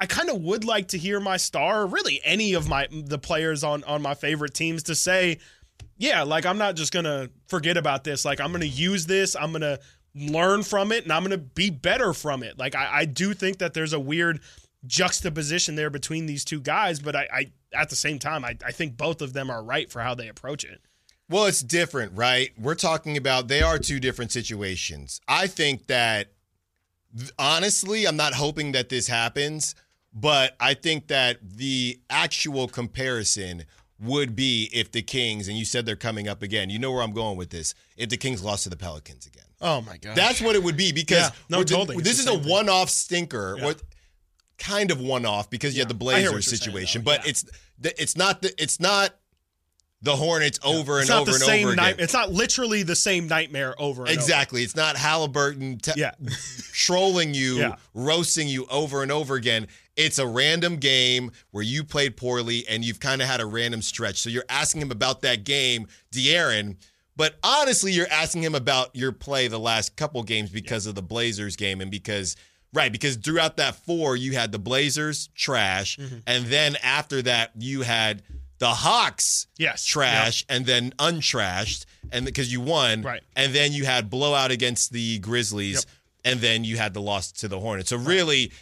I 0.01 0.07
kind 0.07 0.31
of 0.31 0.41
would 0.43 0.65
like 0.65 0.89
to 0.89 0.99
hear 0.99 1.21
my 1.21 1.37
star, 1.37 1.87
really 1.87 2.21
any 2.25 2.55
of 2.55 2.69
my 2.69 2.89
the 2.91 3.19
players 3.19 3.63
on 3.65 3.85
on 3.85 4.03
my 4.03 4.15
favorite 4.15 4.55
teams 4.55 4.85
to 4.85 4.95
say, 4.95 5.39
yeah, 5.97 6.23
like 6.23 6.45
I'm 6.45 6.59
not 6.59 6.77
just 6.77 6.93
gonna 6.93 7.31
forget 7.47 7.77
about 7.77 8.05
this. 8.05 8.25
Like 8.25 8.41
I'm 8.41 8.53
gonna 8.53 8.65
use 8.65 9.07
this. 9.07 9.37
I'm 9.37 9.53
gonna 9.53 9.79
learn 10.15 10.63
from 10.63 10.93
it, 10.93 11.05
and 11.05 11.13
I'm 11.13 11.23
gonna 11.23 11.39
be 11.39 11.71
better 11.71 12.13
from 12.13 12.43
it. 12.43 12.59
Like 12.59 12.75
I, 12.75 12.89
I 12.93 13.05
do 13.05 13.33
think 13.35 13.59
that 13.59 13.75
there's 13.75 13.93
a 13.93 14.01
weird 14.01 14.41
juxtaposition 14.87 15.75
there 15.75 15.91
between 15.91 16.27
these 16.27 16.45
two 16.45 16.61
guys, 16.61 17.01
but 17.01 17.15
I, 17.17 17.29
I 17.33 17.53
at 17.75 17.91
the 17.91 17.97
same 17.97 18.19
time, 18.19 18.45
I, 18.45 18.57
I 18.65 18.73
think 18.73 18.97
both 18.97 19.23
of 19.23 19.33
them 19.33 19.51
are 19.51 19.63
right 19.63 19.91
for 19.91 20.01
how 20.01 20.15
they 20.15 20.29
approach 20.29 20.65
it. 20.65 20.81
Well, 21.29 21.47
it's 21.47 21.63
different, 21.63 22.13
right? 22.15 22.51
We're 22.59 22.75
talking 22.75 23.17
about 23.17 23.49
they 23.49 23.63
are 23.63 23.79
two 23.79 24.01
different 24.01 24.33
situations. 24.33 25.21
I 25.29 25.47
think 25.47 25.87
that 25.87 26.33
honestly, 27.39 28.07
I'm 28.07 28.17
not 28.17 28.35
hoping 28.35 28.73
that 28.73 28.89
this 28.89 29.09
happens, 29.09 29.75
but 30.13 30.57
I 30.61 30.75
think 30.75 31.09
that 31.09 31.39
the 31.43 32.01
actual 32.11 32.69
comparison 32.69 33.65
would 33.99 34.35
be 34.35 34.69
if 34.73 34.91
the 34.93 35.03
Kings, 35.03 35.49
and 35.49 35.57
you 35.57 35.65
said 35.65 35.87
they're 35.87 35.97
coming 35.97 36.27
up 36.29 36.43
again. 36.43 36.71
You 36.71 36.79
know 36.79 36.91
where 36.91 37.03
I'm 37.03 37.13
going 37.13 37.37
with 37.37 37.51
this. 37.51 37.75
If 37.97 38.09
the 38.09 38.17
Kings 38.17 38.43
lost 38.43 38.65
to 38.65 38.71
the 38.71 38.77
Pelicans 38.77 39.27
again. 39.27 39.45
Oh 39.61 39.81
my 39.81 39.97
god, 39.97 40.17
That's 40.17 40.41
what 40.41 40.57
it 40.57 40.63
would 40.63 40.77
be 40.77 40.91
because 40.93 41.29
Yeah, 41.29 41.31
no, 41.49 41.59
we're- 41.59 41.67
totally. 41.67 42.03
This 42.03 42.19
is 42.19 42.27
a 42.27 42.37
one-off 42.37 42.91
stinker. 42.91 43.55
Yeah. 43.59 43.65
What 43.67 43.83
kind 44.63 44.91
of 44.91 45.01
one-off 45.01 45.51
because 45.51 45.75
you 45.75 45.81
had 45.81 45.89
the 45.89 46.07
I 46.07 46.21
hear 46.21 46.29
what 46.31 46.33
Blazers 46.33 46.33
you're 46.33 46.43
saying, 46.43 46.59
situation, 46.61 47.03
but 47.03 47.25
yeah. 47.25 47.31
it's 47.31 47.45
it's 48.01 48.17
not 48.17 48.43
the 48.43 48.55
it's 48.63 48.79
not 48.81 49.15
the 50.03 50.17
Hornets 50.17 50.59
over 50.65 50.99
it's 51.01 51.09
and 51.09 51.17
not 51.17 51.23
over 51.23 51.31
the 51.31 51.37
and 51.37 51.45
same 51.45 51.67
over 51.69 51.77
night. 51.77 51.95
again. 51.95 52.05
It's 52.05 52.13
not 52.13 52.33
literally 52.33 52.83
the 52.83 52.97
same 52.97 53.29
nightmare 53.29 53.75
over. 53.81 54.03
And 54.03 54.11
Exactly. 54.11 54.65
It's 54.65 54.75
not 54.75 54.97
Halliburton 54.97 55.79
te- 55.79 55.93
Yeah. 55.97 56.11
trolling 56.73 57.35
you, 57.35 57.59
Yeah. 57.59 57.77
roasting 57.95 58.49
you 58.49 58.67
over 58.67 59.03
and 59.05 59.13
over 59.13 59.37
again. 59.37 59.69
It's 59.95 60.19
a 60.19 60.27
random 60.27 60.79
game 60.79 61.31
where 61.53 61.63
you 61.63 61.85
played 61.85 62.17
poorly 62.17 62.67
and 62.69 62.85
you've 62.85 62.99
kind 62.99 63.23
of 63.23 63.29
had 63.29 63.41
a 63.41 63.47
random 63.47 63.81
stretch. 63.83 64.19
So 64.21 64.29
you're 64.29 64.45
asking 64.49 64.83
him 64.83 64.91
about 64.91 65.21
that 65.23 65.45
game, 65.45 65.87
De'Aaron. 66.13 66.77
But 67.15 67.37
honestly, 67.45 67.93
you're 67.93 68.11
asking 68.11 68.43
him 68.43 68.55
about 68.57 68.97
your 68.97 69.13
play 69.13 69.47
the 69.47 69.61
last 69.61 69.97
couple 69.97 70.23
games 70.25 70.51
because 70.51 70.87
of 70.87 70.95
the 70.97 71.03
Blazers 71.03 71.55
game 71.57 71.81
and 71.81 71.91
because 71.91 72.35
right 72.73 72.91
because 72.93 73.17
throughout 73.17 73.57
that 73.59 73.75
four 73.75 74.17
you 74.17 74.33
had 74.33 74.53
the 74.53 74.59
Blazers 74.59 75.29
trash, 75.35 75.97
Mm-hmm. 75.97 76.17
and 76.27 76.47
then 76.47 76.77
after 76.83 77.23
that 77.23 77.53
you 77.59 77.83
had 77.83 78.23
the 78.59 78.69
Hawks 78.69 79.47
Yes. 79.59 79.85
trash 79.85 80.45
and 80.49 80.65
then 80.67 80.93
untrashed 80.99 81.87
and 82.13 82.25
because 82.25 82.53
you 82.53 82.61
won 82.61 83.03
Right. 83.03 83.23
and 83.35 83.53
then 83.55 83.73
you 83.73 83.85
had 83.85 84.09
blowout 84.11 84.51
against 84.51 84.93
the 84.93 85.19
Grizzlies 85.19 85.75
Yep. 85.75 85.85
and 86.33 86.41
then 86.41 86.65
you 86.65 86.77
had 86.77 86.95
the 86.95 87.01
loss 87.03 87.33
to 87.33 87.49
the 87.49 87.59
Hornets. 87.59 87.91
So 87.91 87.97
really 87.97 88.53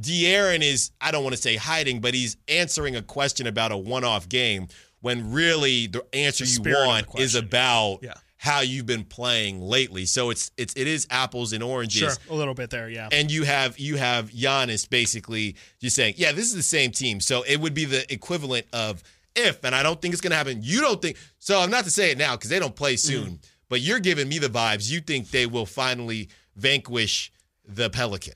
De'Aaron 0.00 0.62
is 0.62 0.90
I 1.00 1.10
don't 1.10 1.22
want 1.24 1.34
to 1.36 1.40
say 1.42 1.56
hiding, 1.56 2.00
but 2.00 2.14
he's 2.14 2.36
answering 2.48 2.96
a 2.96 3.02
question 3.02 3.46
about 3.46 3.72
a 3.72 3.76
one-off 3.76 4.28
game 4.28 4.68
when 5.00 5.32
really 5.32 5.86
the 5.86 6.04
answer 6.14 6.44
The 6.44 6.50
you 6.50 6.56
spirit 6.56 6.76
of 6.78 6.82
the 6.84 6.88
want 6.88 7.20
is 7.20 7.34
about 7.34 7.98
Yeah. 8.02 8.14
How 8.44 8.60
you've 8.60 8.84
been 8.84 9.04
playing 9.04 9.62
lately. 9.62 10.04
So 10.04 10.28
it's 10.28 10.50
it's 10.58 10.74
it 10.74 10.86
is 10.86 11.06
apples 11.10 11.54
and 11.54 11.62
oranges. 11.62 12.00
Sure, 12.00 12.12
a 12.28 12.34
little 12.34 12.52
bit 12.52 12.68
there, 12.68 12.90
yeah. 12.90 13.08
And 13.10 13.30
you 13.30 13.44
have 13.44 13.78
you 13.78 13.96
have 13.96 14.28
Giannis 14.30 14.88
basically 14.88 15.56
just 15.80 15.96
saying, 15.96 16.14
yeah, 16.18 16.30
this 16.32 16.44
is 16.44 16.54
the 16.54 16.62
same 16.62 16.90
team. 16.90 17.20
So 17.20 17.42
it 17.42 17.58
would 17.58 17.72
be 17.72 17.86
the 17.86 18.12
equivalent 18.12 18.66
of 18.74 19.02
if, 19.34 19.64
and 19.64 19.74
I 19.74 19.82
don't 19.82 20.00
think 20.00 20.12
it's 20.12 20.20
going 20.20 20.32
to 20.32 20.36
happen. 20.36 20.58
You 20.62 20.82
don't 20.82 21.00
think 21.00 21.16
so. 21.38 21.58
I'm 21.58 21.70
not 21.70 21.84
to 21.84 21.90
say 21.90 22.10
it 22.10 22.18
now 22.18 22.36
because 22.36 22.50
they 22.50 22.58
don't 22.58 22.76
play 22.76 22.96
soon. 22.96 23.24
Mm-hmm. 23.24 23.34
But 23.70 23.80
you're 23.80 23.98
giving 23.98 24.28
me 24.28 24.38
the 24.38 24.48
vibes. 24.48 24.92
You 24.92 25.00
think 25.00 25.30
they 25.30 25.46
will 25.46 25.64
finally 25.64 26.28
vanquish 26.54 27.32
the 27.66 27.88
Pelican? 27.88 28.34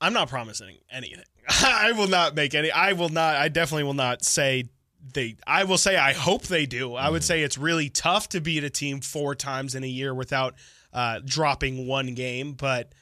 I'm 0.00 0.12
not 0.12 0.28
promising 0.28 0.78
anything. 0.90 1.22
I 1.48 1.92
will 1.92 2.08
not 2.08 2.34
make 2.34 2.56
any. 2.56 2.72
I 2.72 2.94
will 2.94 3.08
not. 3.08 3.36
I 3.36 3.48
definitely 3.48 3.84
will 3.84 3.94
not 3.94 4.24
say 4.24 4.64
they. 5.12 5.36
I 5.46 5.64
will 5.64 5.78
say 5.78 5.96
I 5.96 6.12
hope 6.12 6.44
they 6.44 6.66
do. 6.66 6.94
I 6.94 7.10
would 7.10 7.22
Mm-hmm. 7.22 7.26
say 7.26 7.42
it's 7.42 7.58
really 7.58 7.88
tough 7.90 8.28
to 8.30 8.40
beat 8.40 8.64
a 8.64 8.70
team 8.70 9.00
four 9.00 9.34
times 9.34 9.74
in 9.74 9.84
a 9.84 9.88
year 9.88 10.14
without 10.14 10.54
uh, 10.92 11.20
dropping 11.24 11.86
one 11.86 12.14
game. 12.14 12.52
But 12.52 12.92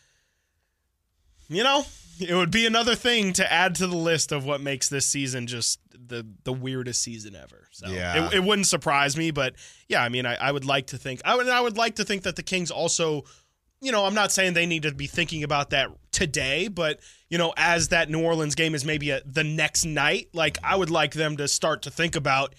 you 1.48 1.62
know, 1.62 1.84
it 2.20 2.34
would 2.34 2.50
be 2.50 2.66
another 2.66 2.94
thing 2.94 3.32
to 3.34 3.52
add 3.52 3.74
to 3.76 3.86
the 3.86 3.96
list 3.96 4.32
of 4.32 4.44
what 4.46 4.60
makes 4.60 4.88
this 4.88 5.06
season 5.06 5.46
just 5.46 5.80
the 5.94 6.26
the 6.44 6.52
weirdest 6.52 7.02
season 7.02 7.36
ever. 7.36 7.68
So 7.72 7.88
Yeah. 7.88 8.26
it, 8.28 8.34
it 8.34 8.44
wouldn't 8.44 8.66
surprise 8.66 9.16
me, 9.16 9.30
but 9.30 9.54
yeah, 9.88 10.02
I 10.02 10.08
mean, 10.08 10.26
I, 10.26 10.34
I 10.36 10.52
would 10.52 10.64
like 10.64 10.88
to 10.88 10.98
think 10.98 11.20
I 11.24 11.36
would 11.36 11.48
I 11.48 11.60
would 11.60 11.76
like 11.76 11.96
to 11.96 12.04
think 12.04 12.22
that 12.22 12.36
the 12.36 12.42
Kings 12.42 12.70
also, 12.70 13.24
you 13.83 13.90
know, 13.90 14.07
I'm 14.07 14.14
not 14.14 14.31
saying 14.31 14.55
they 14.55 14.64
need 14.64 14.85
to 14.85 14.95
be 14.95 15.09
thinking 15.09 15.42
about 15.42 15.71
that 15.71 15.90
today, 16.12 16.68
but 16.68 17.01
you 17.29 17.37
know, 17.37 17.53
as 17.57 17.88
that 17.88 18.09
New 18.09 18.23
Orleans 18.23 18.55
game 18.55 18.75
is 18.75 18.85
maybe 18.85 19.11
a, 19.11 19.21
the 19.27 19.42
next 19.42 19.85
night, 19.85 20.29
like 20.33 20.57
I 20.62 20.77
would 20.77 20.88
like 20.88 21.14
them 21.14 21.37
to 21.38 21.49
start 21.49 21.83
to 21.83 21.90
think 21.90 22.14
about 22.14 22.55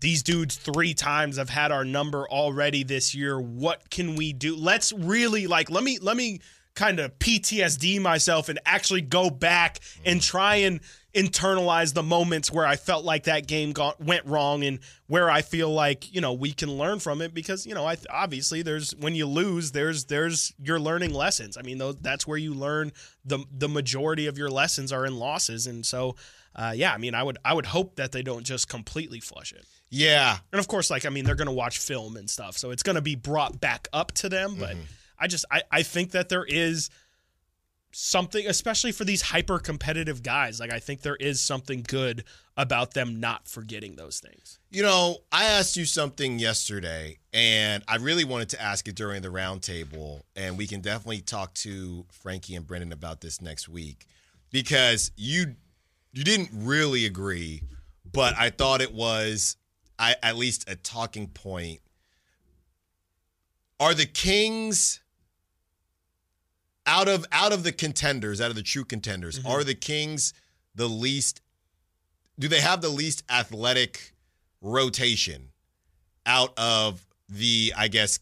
these 0.00 0.22
dudes 0.22 0.56
three 0.56 0.94
times 0.94 1.36
have 1.36 1.48
had 1.48 1.70
our 1.70 1.84
number 1.84 2.28
already 2.28 2.82
this 2.82 3.14
year. 3.14 3.40
What 3.40 3.88
can 3.90 4.16
we 4.16 4.32
do? 4.32 4.56
Let's 4.56 4.92
really 4.92 5.46
like 5.46 5.70
let 5.70 5.84
me 5.84 5.98
let 6.00 6.16
me 6.16 6.40
kind 6.78 7.00
of 7.00 7.18
PTSD 7.18 8.00
myself 8.00 8.48
and 8.48 8.60
actually 8.64 9.00
go 9.00 9.30
back 9.30 9.80
and 10.04 10.22
try 10.22 10.56
and 10.56 10.78
internalize 11.12 11.92
the 11.92 12.02
moments 12.04 12.52
where 12.52 12.64
I 12.64 12.76
felt 12.76 13.04
like 13.04 13.24
that 13.24 13.48
game 13.48 13.72
got 13.72 14.00
went 14.00 14.24
wrong 14.26 14.62
and 14.62 14.78
where 15.08 15.28
I 15.28 15.42
feel 15.42 15.72
like 15.72 16.14
you 16.14 16.20
know 16.20 16.32
we 16.32 16.52
can 16.52 16.70
learn 16.70 17.00
from 17.00 17.20
it 17.20 17.34
because 17.34 17.66
you 17.66 17.74
know 17.74 17.84
I 17.84 17.96
obviously 18.08 18.62
there's 18.62 18.94
when 18.94 19.16
you 19.16 19.26
lose 19.26 19.72
there's 19.72 20.04
there's 20.04 20.54
you're 20.62 20.78
learning 20.78 21.12
lessons. 21.12 21.56
I 21.56 21.62
mean 21.62 21.78
those, 21.78 21.96
that's 22.00 22.28
where 22.28 22.38
you 22.38 22.54
learn 22.54 22.92
the 23.24 23.44
the 23.50 23.68
majority 23.68 24.26
of 24.26 24.38
your 24.38 24.50
lessons 24.50 24.92
are 24.92 25.04
in 25.04 25.16
losses 25.16 25.66
and 25.66 25.84
so 25.84 26.14
uh, 26.54 26.72
yeah 26.76 26.92
I 26.92 26.98
mean 26.98 27.14
I 27.14 27.24
would 27.24 27.38
I 27.44 27.54
would 27.54 27.66
hope 27.66 27.96
that 27.96 28.12
they 28.12 28.22
don't 28.22 28.44
just 28.44 28.68
completely 28.68 29.18
flush 29.18 29.52
it. 29.52 29.66
Yeah. 29.90 30.36
And 30.52 30.60
of 30.60 30.68
course, 30.68 30.90
like 30.90 31.06
I 31.06 31.08
mean, 31.08 31.24
they're 31.24 31.34
gonna 31.34 31.52
watch 31.52 31.78
film 31.78 32.16
and 32.16 32.28
stuff, 32.28 32.56
so 32.56 32.70
it's 32.70 32.82
gonna 32.82 33.00
be 33.00 33.16
brought 33.16 33.60
back 33.60 33.88
up 33.92 34.12
to 34.12 34.28
them. 34.28 34.56
But 34.58 34.76
I 35.18 35.26
just 35.26 35.44
I, 35.50 35.62
I 35.70 35.82
think 35.82 36.12
that 36.12 36.28
there 36.28 36.44
is 36.44 36.90
something, 37.92 38.46
especially 38.46 38.92
for 38.92 39.04
these 39.04 39.22
hyper 39.22 39.58
competitive 39.58 40.22
guys. 40.22 40.60
Like 40.60 40.72
I 40.72 40.78
think 40.78 41.02
there 41.02 41.16
is 41.16 41.40
something 41.40 41.84
good 41.86 42.24
about 42.56 42.94
them 42.94 43.20
not 43.20 43.48
forgetting 43.48 43.96
those 43.96 44.20
things. 44.20 44.58
You 44.70 44.82
know, 44.82 45.18
I 45.32 45.44
asked 45.44 45.76
you 45.76 45.84
something 45.84 46.38
yesterday, 46.38 47.18
and 47.32 47.82
I 47.88 47.96
really 47.96 48.24
wanted 48.24 48.50
to 48.50 48.62
ask 48.62 48.86
it 48.88 48.94
during 48.94 49.22
the 49.22 49.28
roundtable, 49.28 50.22
and 50.36 50.58
we 50.58 50.66
can 50.66 50.80
definitely 50.80 51.20
talk 51.20 51.54
to 51.54 52.04
Frankie 52.10 52.56
and 52.56 52.66
Brendan 52.66 52.92
about 52.92 53.20
this 53.20 53.40
next 53.40 53.68
week 53.68 54.06
because 54.50 55.12
you 55.16 55.56
you 56.12 56.24
didn't 56.24 56.50
really 56.52 57.06
agree, 57.06 57.62
but 58.10 58.34
I 58.36 58.50
thought 58.50 58.80
it 58.80 58.92
was 58.92 59.56
I, 59.98 60.16
at 60.22 60.36
least 60.36 60.68
a 60.68 60.76
talking 60.76 61.28
point. 61.28 61.80
Are 63.80 63.94
the 63.94 64.06
Kings 64.06 65.00
out 66.88 67.06
of 67.06 67.24
out 67.30 67.52
of 67.52 67.62
the 67.62 67.70
contenders, 67.70 68.40
out 68.40 68.50
of 68.50 68.56
the 68.56 68.62
true 68.62 68.84
contenders, 68.84 69.38
mm-hmm. 69.38 69.48
are 69.48 69.62
the 69.62 69.74
Kings 69.74 70.32
the 70.74 70.88
least 70.88 71.40
do 72.38 72.48
they 72.48 72.60
have 72.60 72.80
the 72.80 72.88
least 72.88 73.24
athletic 73.30 74.14
rotation 74.60 75.50
out 76.24 76.52
of 76.56 77.04
the, 77.28 77.72
I 77.76 77.88
guess, 77.88 78.20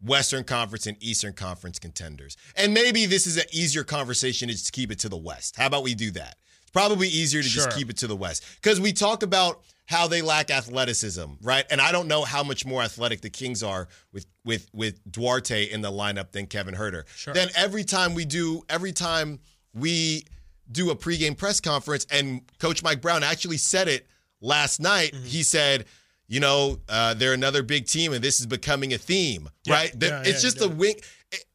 Western 0.00 0.44
Conference 0.44 0.86
and 0.86 0.96
Eastern 1.02 1.32
Conference 1.32 1.78
contenders? 1.78 2.36
And 2.56 2.72
maybe 2.72 3.06
this 3.06 3.26
is 3.26 3.36
an 3.36 3.44
easier 3.52 3.82
conversation 3.84 4.48
to 4.48 4.54
just 4.54 4.72
keep 4.72 4.92
it 4.92 5.00
to 5.00 5.08
the 5.08 5.16
West. 5.16 5.56
How 5.56 5.66
about 5.66 5.82
we 5.82 5.94
do 5.94 6.12
that? 6.12 6.36
It's 6.62 6.70
probably 6.70 7.08
easier 7.08 7.42
to 7.42 7.48
just 7.48 7.70
keep 7.76 7.90
it 7.90 7.96
to 7.98 8.06
the 8.06 8.16
West 8.16 8.44
because 8.62 8.80
we 8.80 8.92
talk 8.92 9.22
about 9.22 9.62
how 9.86 10.06
they 10.06 10.22
lack 10.22 10.50
athleticism, 10.50 11.24
right? 11.42 11.64
And 11.70 11.80
I 11.80 11.92
don't 11.92 12.08
know 12.08 12.22
how 12.24 12.42
much 12.42 12.64
more 12.64 12.82
athletic 12.82 13.20
the 13.20 13.30
Kings 13.30 13.62
are 13.62 13.88
with 14.12 14.26
with 14.44 14.68
with 14.72 15.00
Duarte 15.10 15.64
in 15.70 15.82
the 15.82 15.90
lineup 15.90 16.32
than 16.32 16.46
Kevin 16.46 16.74
Huerter. 16.74 17.04
Then 17.32 17.48
every 17.56 17.84
time 17.84 18.14
we 18.14 18.24
do, 18.24 18.62
every 18.68 18.92
time 18.92 19.40
we 19.74 20.24
do 20.70 20.90
a 20.90 20.96
pregame 20.96 21.36
press 21.36 21.60
conference, 21.60 22.06
and 22.10 22.42
Coach 22.58 22.82
Mike 22.82 23.00
Brown 23.02 23.22
actually 23.22 23.58
said 23.58 23.88
it 23.88 24.06
last 24.40 24.80
night. 24.80 25.12
Mm-hmm. 25.12 25.24
He 25.24 25.42
said, 25.42 25.84
you 26.28 26.40
know, 26.40 26.78
uh, 26.88 27.14
they're 27.14 27.34
another 27.34 27.62
big 27.62 27.86
team, 27.86 28.12
and 28.12 28.22
this 28.22 28.40
is 28.40 28.46
becoming 28.46 28.94
a 28.94 28.98
theme, 28.98 29.48
right? 29.68 29.92
That- 29.98 30.08
yeah, 30.08 30.20
it's 30.30 30.42
yeah, 30.42 30.50
just 30.50 30.60
yeah. 30.60 30.66
a 30.66 30.68
wing. 30.68 30.94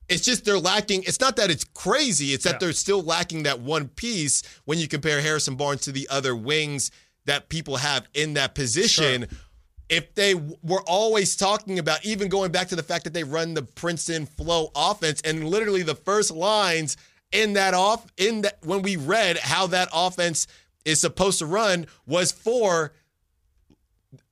It's 0.10 0.24
just 0.24 0.46
they're 0.46 0.60
lacking. 0.60 1.04
It's 1.04 1.20
not 1.20 1.36
that 1.36 1.50
it's 1.52 1.66
crazy. 1.66 2.34
It's 2.34 2.46
that 2.46 2.54
Yeah. 2.54 2.58
they're 2.60 2.74
still 2.74 3.02
lacking 3.04 3.44
that 3.44 3.60
one 3.60 3.90
piece 3.90 4.42
when 4.64 4.80
you 4.80 4.88
compare 4.88 5.22
Harrison 5.22 5.56
Barnes 5.56 5.82
to 5.82 5.92
the 5.92 6.08
other 6.10 6.34
wings 6.34 6.92
that 7.28 7.48
people 7.48 7.78
have 7.78 8.08
in 8.14 8.34
that 8.34 8.56
position. 8.56 9.28
If 9.90 10.16
they 10.16 10.34
were 10.34 10.82
always 10.86 11.38
talking 11.38 11.80
about, 11.80 12.04
even 12.04 12.28
going 12.28 12.52
back 12.52 12.68
to 12.70 12.76
the 12.76 12.84
fact 12.84 13.06
that 13.06 13.14
they 13.14 13.24
run 13.24 13.54
the 13.54 13.62
Princeton 13.62 14.26
flow 14.26 14.70
offense, 14.76 15.22
and 15.22 15.48
literally 15.48 15.84
the 15.84 15.96
first 15.96 16.32
lines 16.32 16.98
in 17.32 17.54
that 17.54 17.74
off 17.74 18.06
in 18.18 18.42
that 18.42 18.58
when 18.64 18.82
we 18.82 18.96
read 18.96 19.38
how 19.38 19.68
that 19.68 19.88
offense 19.94 20.48
is 20.84 21.00
supposed 21.00 21.40
to 21.40 21.46
run 21.46 21.86
was 22.06 22.32
for 22.32 22.94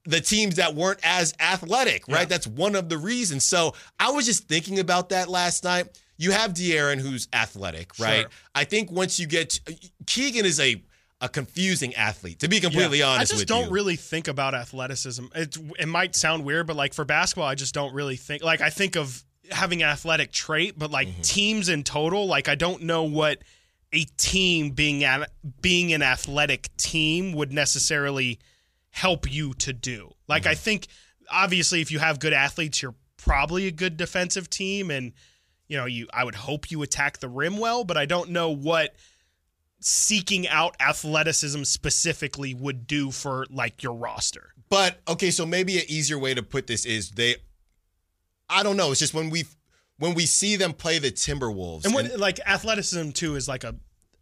the 0.06 0.22
teams 0.22 0.56
that 0.56 0.76
weren't 0.76 1.00
as 1.04 1.34
athletic, 1.40 2.08
right? 2.08 2.30
That's 2.30 2.48
one 2.48 2.76
of 2.76 2.90
the 2.90 2.98
reasons. 2.98 3.44
So 3.44 3.74
I 4.00 4.12
was 4.12 4.26
just 4.26 4.48
thinking 4.48 4.80
about 4.80 5.10
that 5.10 5.30
last 5.30 5.64
night. 5.64 5.88
You 6.18 6.32
have 6.32 6.54
De'Aaron, 6.54 7.00
who's 7.00 7.28
athletic, 7.34 7.98
right? 8.00 8.22
Sure. 8.22 8.30
I 8.54 8.64
think 8.64 8.92
once 8.92 9.20
you 9.20 9.28
get 9.28 9.60
Keegan 10.06 10.46
is 10.46 10.60
a 10.60 10.82
a 11.26 11.30
confusing 11.30 11.94
athlete, 11.96 12.40
to 12.40 12.48
be 12.48 12.60
completely 12.60 13.00
Yeah. 13.00 13.10
honest 13.10 13.34
I 13.34 13.36
just 13.36 13.48
don't 13.48 13.66
you. 13.66 13.72
really 13.72 13.96
think 13.96 14.28
about 14.28 14.54
athleticism. 14.54 15.26
It 15.36 15.58
it 15.80 15.88
might 15.88 16.16
sound 16.16 16.46
weird, 16.46 16.68
but 16.68 16.76
like 16.76 16.94
for 16.94 17.04
basketball, 17.04 17.48
I 17.48 17.56
just 17.56 17.74
don't 17.74 17.94
really 17.94 18.16
think. 18.16 18.44
Like 18.44 18.62
I 18.62 18.70
think 18.70 18.96
of 18.96 19.24
having 19.52 19.84
an 19.84 19.90
athletic 19.90 20.32
trait, 20.32 20.78
but 20.78 20.92
like 20.92 21.08
mm-hmm. 21.08 21.22
teams 21.22 21.70
in 21.70 21.84
total, 21.84 22.28
like 22.28 22.48
I 22.48 22.56
don't 22.56 22.84
know 22.84 23.04
what 23.04 23.40
a 23.92 24.06
team 24.18 24.72
being 24.72 25.04
an 25.04 25.26
being 25.62 25.94
an 25.94 26.02
athletic 26.02 26.76
team 26.78 27.34
would 27.34 27.52
necessarily 27.52 28.40
help 28.92 29.32
you 29.32 29.54
to 29.56 29.74
do. 29.74 30.14
Like 30.28 30.46
I 30.46 30.52
mm-hmm. 30.52 30.60
think 30.60 30.88
obviously 31.30 31.82
if 31.82 31.92
you 31.92 32.00
have 32.00 32.20
good 32.20 32.34
athletes, 32.34 32.82
you're 32.82 32.96
probably 33.18 33.68
a 33.68 33.72
good 33.72 33.98
defensive 33.98 34.50
team 34.50 34.92
and 34.92 35.14
you 35.68 35.78
know, 35.78 35.86
you 35.86 36.08
I 36.14 36.24
would 36.24 36.36
hope 36.36 36.70
you 36.70 36.84
attack 36.84 37.18
the 37.18 37.30
rim 37.30 37.58
well, 37.58 37.84
but 37.84 37.98
I 37.98 38.06
don't 38.06 38.30
know 38.30 38.52
what 38.52 38.96
seeking 39.88 40.48
out 40.48 40.76
athleticism 40.80 41.62
specifically 41.64 42.56
would 42.56 42.88
do 42.88 43.12
for 43.12 43.46
like 43.52 43.84
your 43.84 43.94
roster. 43.94 44.50
But 44.68 45.00
okay, 45.08 45.30
so 45.30 45.46
maybe 45.46 45.78
an 45.78 45.84
easier 45.88 46.18
way 46.18 46.34
to 46.34 46.42
put 46.42 46.66
this 46.66 46.86
is 46.86 47.12
they 47.12 47.36
I 48.50 48.64
don't 48.64 48.78
know, 48.78 48.90
it's 48.90 49.00
just 49.00 49.14
when 49.14 49.30
we 49.30 49.46
when 50.00 50.16
we 50.16 50.26
see 50.26 50.56
them 50.56 50.74
play 50.74 50.98
the 50.98 51.12
Timberwolves 51.12 51.86
And 51.86 51.94
what 51.94 52.06
and 52.06 52.20
like 52.20 52.40
athleticism 52.46 53.12
too 53.12 53.36
is 53.36 53.48
like 53.48 53.64
a 53.64 53.76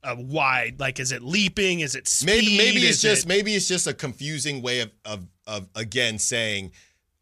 a 0.04 0.22
wide 0.22 0.82
like 0.82 1.00
is 1.00 1.14
it 1.14 1.22
leaping? 1.22 1.80
Is 1.80 1.96
it 1.96 2.10
speed? 2.10 2.26
maybe 2.28 2.58
maybe 2.58 2.78
it's 2.80 2.98
Is 2.98 3.02
just 3.02 3.26
it- 3.26 3.30
maybe 3.30 3.56
it's 3.56 3.68
just 3.70 3.88
a 3.88 3.94
confusing 3.94 4.62
way 4.62 4.82
of 4.82 4.92
of 5.06 5.26
of 5.48 5.70
again 5.76 6.20
saying 6.20 6.72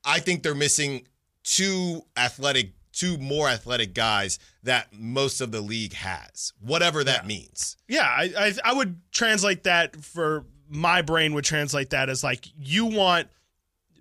I 0.04 0.20
think 0.20 0.42
they're 0.42 0.56
missing 0.56 1.06
two 1.44 2.02
athletic 2.18 2.74
two 2.92 3.18
more 3.18 3.48
athletic 3.48 3.94
guys 3.94 4.40
that 4.64 4.88
most 4.94 5.42
of 5.42 5.52
the 5.52 5.62
league 5.62 5.94
has. 5.94 6.54
Whatever 6.60 7.04
that 7.04 7.26
means. 7.26 7.78
Yeah, 7.88 8.04
I, 8.08 8.32
I 8.38 8.54
I 8.66 8.74
would 8.74 9.00
translate 9.12 9.64
that 9.64 9.96
for 9.96 10.46
my 10.70 11.02
brain 11.02 11.34
would 11.34 11.46
translate 11.46 11.90
that 11.92 12.10
as 12.10 12.24
like 12.24 12.48
you 12.58 12.86
want 12.86 13.28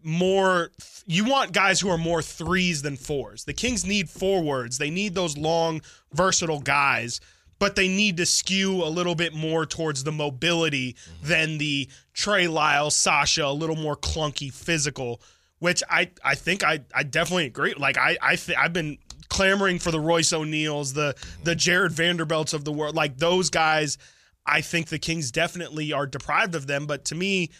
more 0.02 0.70
you 1.06 1.24
want 1.24 1.52
guys 1.52 1.80
who 1.80 1.88
are 1.88 1.98
more 1.98 2.22
threes 2.22 2.82
than 2.82 2.96
fours. 2.96 3.44
The 3.44 3.52
Kings 3.52 3.84
need 3.84 4.08
forwards. 4.08 4.78
They 4.78 4.90
need 4.90 5.14
those 5.14 5.36
long 5.36 5.82
versatile 6.12 6.60
guys, 6.60 7.20
but 7.58 7.76
they 7.76 7.88
need 7.88 8.16
to 8.18 8.26
skew 8.26 8.82
a 8.82 8.86
little 8.88 9.14
bit 9.14 9.34
more 9.34 9.66
towards 9.66 10.04
the 10.04 10.12
mobility 10.12 10.92
mm-hmm. 10.92 11.28
than 11.28 11.58
the 11.58 11.88
Trey 12.14 12.46
Lyles, 12.48 12.96
Sasha, 12.96 13.44
a 13.44 13.52
little 13.52 13.76
more 13.76 13.96
clunky 13.96 14.52
physical, 14.52 15.20
which 15.60 15.82
I 15.88 16.10
I 16.24 16.34
think 16.34 16.64
I 16.64 16.80
I 16.94 17.04
definitely 17.04 17.46
agree. 17.46 17.74
Like 17.74 17.96
I 17.96 18.18
I 18.20 18.34
th- 18.34 18.58
I've 18.58 18.72
been 18.72 18.98
clamoring 19.28 19.78
for 19.78 19.92
the 19.92 20.00
Royce 20.00 20.32
O'Neales, 20.32 20.92
the 20.92 21.14
the 21.44 21.54
Jarred 21.54 21.92
Vanderbilts 21.92 22.52
of 22.52 22.64
the 22.64 22.72
world. 22.72 22.96
Like 22.96 23.16
those 23.18 23.48
guys, 23.48 23.96
I 24.44 24.60
think 24.60 24.88
the 24.88 24.98
Kings 24.98 25.30
definitely 25.30 25.92
are 25.92 26.06
deprived 26.06 26.54
of 26.54 26.66
them. 26.66 26.86
But 26.86 27.04
to 27.06 27.14
me, 27.14 27.50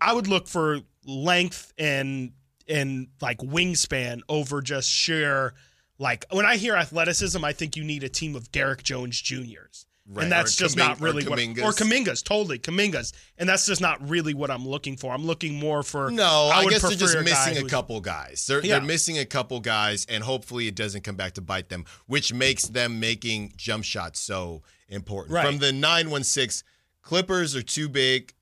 I 0.00 0.12
would 0.12 0.28
look 0.28 0.46
for 0.46 0.80
length 1.06 1.72
and 1.78 2.32
and 2.68 3.08
like 3.20 3.38
wingspan 3.38 4.20
over 4.28 4.60
just 4.60 4.90
sheer 4.90 5.54
like 5.98 6.26
when 6.30 6.44
I 6.44 6.56
hear 6.56 6.74
athleticism, 6.74 7.44
I 7.44 7.52
think 7.52 7.76
you 7.76 7.84
need 7.84 8.02
a 8.02 8.08
team 8.08 8.34
of 8.34 8.50
Derrick 8.50 8.82
Jones 8.82 9.20
Juniors. 9.20 9.86
Right, 10.06 10.24
And 10.24 10.32
that's 10.32 10.54
just 10.54 10.76
not 10.76 11.00
really 11.00 11.24
or 11.26 11.30
what 11.30 11.38
or 11.38 11.72
Kumingas, 11.72 12.22
totally 12.22 12.58
Kumingas. 12.58 13.14
And 13.38 13.48
that's 13.48 13.64
just 13.64 13.80
not 13.80 14.06
really 14.06 14.34
what 14.34 14.50
I'm 14.50 14.68
looking 14.68 14.98
for. 14.98 15.14
I'm 15.14 15.24
looking 15.24 15.54
more 15.54 15.82
for 15.82 16.10
No, 16.10 16.50
I, 16.52 16.62
would 16.62 16.70
guess 16.70 16.82
they're 16.82 16.90
just 16.90 17.14
a 17.16 17.22
missing 17.22 17.56
a 17.56 17.66
couple 17.66 17.98
guys. 18.02 18.46
They're, 18.46 18.60
Yeah. 18.60 18.78
they're 18.78 18.86
missing 18.86 19.18
a 19.18 19.24
couple 19.24 19.60
guys, 19.60 20.04
and 20.06 20.22
hopefully 20.22 20.68
it 20.68 20.74
doesn't 20.74 21.04
come 21.04 21.16
back 21.16 21.32
to 21.34 21.40
bite 21.40 21.70
them, 21.70 21.86
which 22.06 22.34
makes 22.34 22.64
them 22.64 23.00
making 23.00 23.54
jump 23.56 23.84
shots 23.84 24.20
so 24.20 24.62
important. 24.90 25.32
Right. 25.34 25.46
From 25.46 25.58
the 25.58 25.72
916, 25.72 26.66
Clippers 27.00 27.56
are 27.56 27.62
too 27.62 27.88
big 27.88 28.34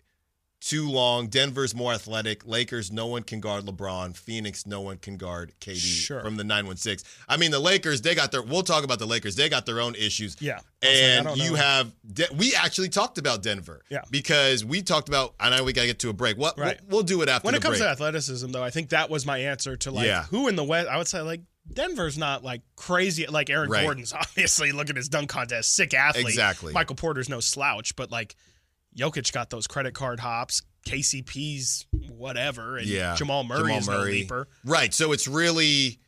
too 0.65 0.89
long. 0.89 1.27
Denver's 1.27 1.75
more 1.75 1.93
athletic. 1.93 2.47
Lakers, 2.47 2.93
no 2.93 3.07
one 3.07 3.25
can 3.25 3.41
guard 3.41 3.65
LeBron. 3.65 4.17
Phoenix, 4.17 4.65
no 4.65 4.81
one 4.81 4.97
can 4.97 5.17
guard 5.17 5.53
KD 5.61 5.77
Sure. 5.77 6.21
from 6.23 6.37
the 6.37 6.45
916. 6.45 7.05
I 7.29 7.37
mean, 7.37 7.51
the 7.51 7.59
Lakers, 7.59 8.01
they 8.01 8.15
got 8.15 8.31
their, 8.31 8.43
we'll 8.43 8.63
talk 8.63 8.85
about 8.85 9.01
the 9.01 9.07
Lakers. 9.07 9.35
They 9.35 9.49
got 9.49 9.67
their 9.67 9.81
own 9.81 9.97
issues. 9.97 10.37
Yeah. 10.41 10.55
Was 10.55 10.65
like, 10.85 10.93
And 10.95 11.37
you 11.37 11.51
know. 11.51 11.57
have, 11.57 11.93
De- 12.13 12.33
we 12.37 12.55
actually 12.55 12.91
talked 12.91 13.19
about 13.19 13.43
Denver. 13.43 13.83
Yeah. 13.91 14.03
Because 14.11 14.65
we 14.65 14.83
talked 14.83 15.09
about, 15.09 15.35
I 15.41 15.51
know 15.51 15.65
we 15.65 15.73
got 15.73 15.81
to 15.83 15.87
get 15.89 15.99
to 16.01 16.11
a 16.11 16.13
break. 16.13 16.39
What, 16.39 16.57
Right. 16.57 16.79
we'll, 16.89 16.99
we'll 16.99 17.03
do 17.03 17.23
it 17.23 17.29
after 17.29 17.47
When 17.47 17.57
it 17.57 17.61
comes 17.63 17.79
break. 17.79 17.89
to 17.89 17.91
athleticism, 17.91 18.53
though, 18.53 18.63
I 18.63 18.71
think 18.71 18.91
that 18.91 19.11
was 19.11 19.27
my 19.27 19.39
answer 19.39 19.77
to 19.79 19.91
like 19.91 20.07
Yeah. 20.07 20.23
who 20.25 20.47
in 20.47 20.55
the 20.55 20.65
West. 20.65 20.89
I 20.89 20.97
would 20.97 21.09
say 21.09 21.23
like 21.23 21.41
Denver's 21.73 22.17
not 22.19 22.45
like 22.45 22.63
crazy. 22.77 23.27
Like 23.27 23.51
Aaron 23.51 23.69
Right. 23.69 23.83
Gordon's 23.85 24.13
obviously 24.19 24.71
look 24.71 24.91
at 24.91 24.97
his 24.97 25.09
dunk 25.09 25.29
contest, 25.29 25.75
sick 25.75 25.93
athlete. 25.95 26.27
Exactly. 26.27 26.73
Michael 26.73 26.97
Porter's 26.97 27.29
no 27.29 27.41
slouch, 27.41 27.97
but 27.97 28.11
like 28.13 28.37
Jokic 28.97 29.33
got 29.33 29.51
those 29.51 29.67
credit 29.67 29.95
card 29.95 30.21
hops. 30.21 30.63
KCP's 30.87 31.87
whatever, 32.11 32.77
and 32.77 32.87
yeah. 32.87 33.15
Jamal 33.15 33.45
Murray 33.45 33.75
is 33.75 33.89
no 33.89 34.01
leaper. 34.03 34.49
Right. 34.65 34.93
So 34.93 35.13
it's 35.13 35.29
really, 35.29 35.99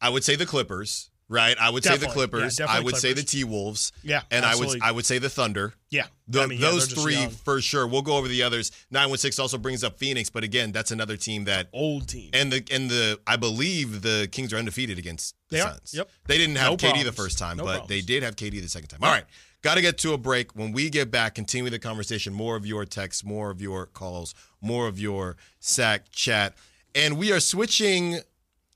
I 0.00 0.08
would 0.08 0.24
say 0.24 0.36
the 0.36 0.46
Clippers. 0.46 1.10
Right. 1.28 1.56
I 1.58 1.70
would 1.70 1.82
say 1.82 1.92
the 1.96 2.06
Definitely. 2.06 2.28
Clippers. 2.28 2.58
Yeah, 2.58 2.64
I 2.64 2.66
definitely 2.68 2.84
would 2.92 2.96
say 3.00 3.12
the 3.14 3.22
T 3.22 3.44
Wolves. 3.44 3.92
Yeah, 4.02 4.20
And 4.30 4.44
absolutely. 4.44 4.80
I 4.82 4.86
would 4.86 4.88
I 4.88 4.92
would 4.92 5.06
say 5.06 5.18
the 5.18 5.30
Thunder. 5.30 5.72
Yeah, 5.90 6.06
The, 6.28 6.42
I 6.42 6.46
mean, 6.46 6.60
yeah, 6.60 6.70
those 6.70 6.92
three 6.92 7.14
young. 7.14 7.30
for 7.30 7.60
sure. 7.62 7.86
We'll 7.86 8.02
go 8.02 8.16
over 8.18 8.28
the 8.28 8.42
others. 8.42 8.70
Nine 8.90 9.08
one 9.08 9.16
six 9.18 9.38
also 9.38 9.56
brings 9.56 9.82
up 9.82 9.98
Phoenix, 9.98 10.28
but 10.28 10.44
again, 10.44 10.72
that's 10.72 10.90
another 10.90 11.16
team 11.16 11.44
that 11.44 11.68
old 11.72 12.06
team. 12.08 12.30
and 12.34 12.52
the 12.52 12.62
and 12.70 12.90
the 12.90 13.18
I 13.26 13.36
believe 13.36 14.02
the 14.02 14.28
Kings 14.30 14.52
are 14.52 14.58
undefeated 14.58 14.98
against 14.98 15.34
the 15.48 15.56
They 15.56 15.62
are. 15.62 15.70
Suns. 15.70 15.94
Yep. 15.94 16.10
They 16.26 16.36
didn't 16.36 16.56
have 16.56 16.72
No 16.72 16.76
KD 16.76 17.02
the 17.04 17.12
first 17.12 17.38
time, 17.38 17.56
No 17.56 17.64
but 17.64 17.70
problems. 17.78 17.88
they 17.88 18.00
did 18.02 18.22
have 18.24 18.36
KD 18.36 18.60
the 18.60 18.68
second 18.68 18.88
time. 18.88 19.00
All 19.02 19.10
right. 19.10 19.24
Got 19.62 19.76
to 19.76 19.80
get 19.80 19.98
to 19.98 20.12
a 20.12 20.18
break. 20.18 20.56
When 20.56 20.72
we 20.72 20.90
get 20.90 21.10
back, 21.10 21.36
continue 21.36 21.70
the 21.70 21.78
conversation. 21.78 22.32
More 22.32 22.56
of 22.56 22.66
your 22.66 22.84
texts, 22.84 23.24
more 23.24 23.50
of 23.50 23.62
your 23.62 23.86
calls, 23.86 24.34
more 24.60 24.88
of 24.88 24.98
your 24.98 25.36
sack 25.60 26.10
chat. 26.10 26.54
And 26.94 27.16
we 27.16 27.32
are 27.32 27.40
switching 27.40 28.20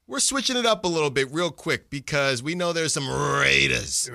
we're 0.09 0.21
switching 0.21 0.57
it 0.57 0.65
up 0.65 0.85
a 0.85 0.89
little 0.89 1.11
bit 1.11 1.33
real 1.33 1.51
quick 1.51 1.91
because 1.91 2.41
we 2.41 2.55
know 2.55 2.73
there's 2.73 2.95
some 2.95 3.09
Raiders 3.09 4.09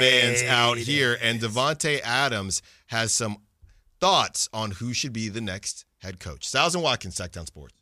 fans 0.00 0.42
out 0.42 0.76
here, 0.76 1.16
and 1.22 1.40
Devonte 1.40 2.00
Adams 2.04 2.60
has 2.88 3.12
some 3.12 3.38
thoughts 3.98 4.48
on 4.52 4.72
who 4.72 4.92
should 4.92 5.14
be 5.14 5.30
the 5.30 5.40
next 5.40 5.86
head 6.02 6.20
coach. 6.20 6.46
Stiles 6.46 6.74
and 6.74 6.84
Watkins, 6.84 7.16
Sactown 7.16 7.46
Sports. 7.46 7.74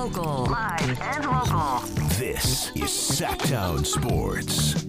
Local. 0.00 0.46
Live 0.46 0.98
and 0.98 1.26
local. 1.26 1.80
This 2.16 2.70
is 2.74 2.88
Sactown 2.88 3.84
Sports. 3.84 4.86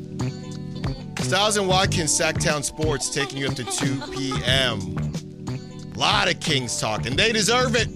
Stiles 1.28 1.57
and 1.57 1.68
Watkins, 1.68 2.18
Sactown 2.18 2.64
Sports, 2.64 3.09
taking 3.09 3.39
you 3.39 3.47
up 3.49 3.55
to 3.55 3.66
2 3.66 4.01
p.m. 4.14 4.95
A 5.95 5.99
lot 5.99 6.34
of 6.34 6.39
Kings 6.39 6.80
talk, 6.80 7.05
and 7.05 7.20
they 7.20 7.34
deserve 7.34 7.76
it. 7.76 7.89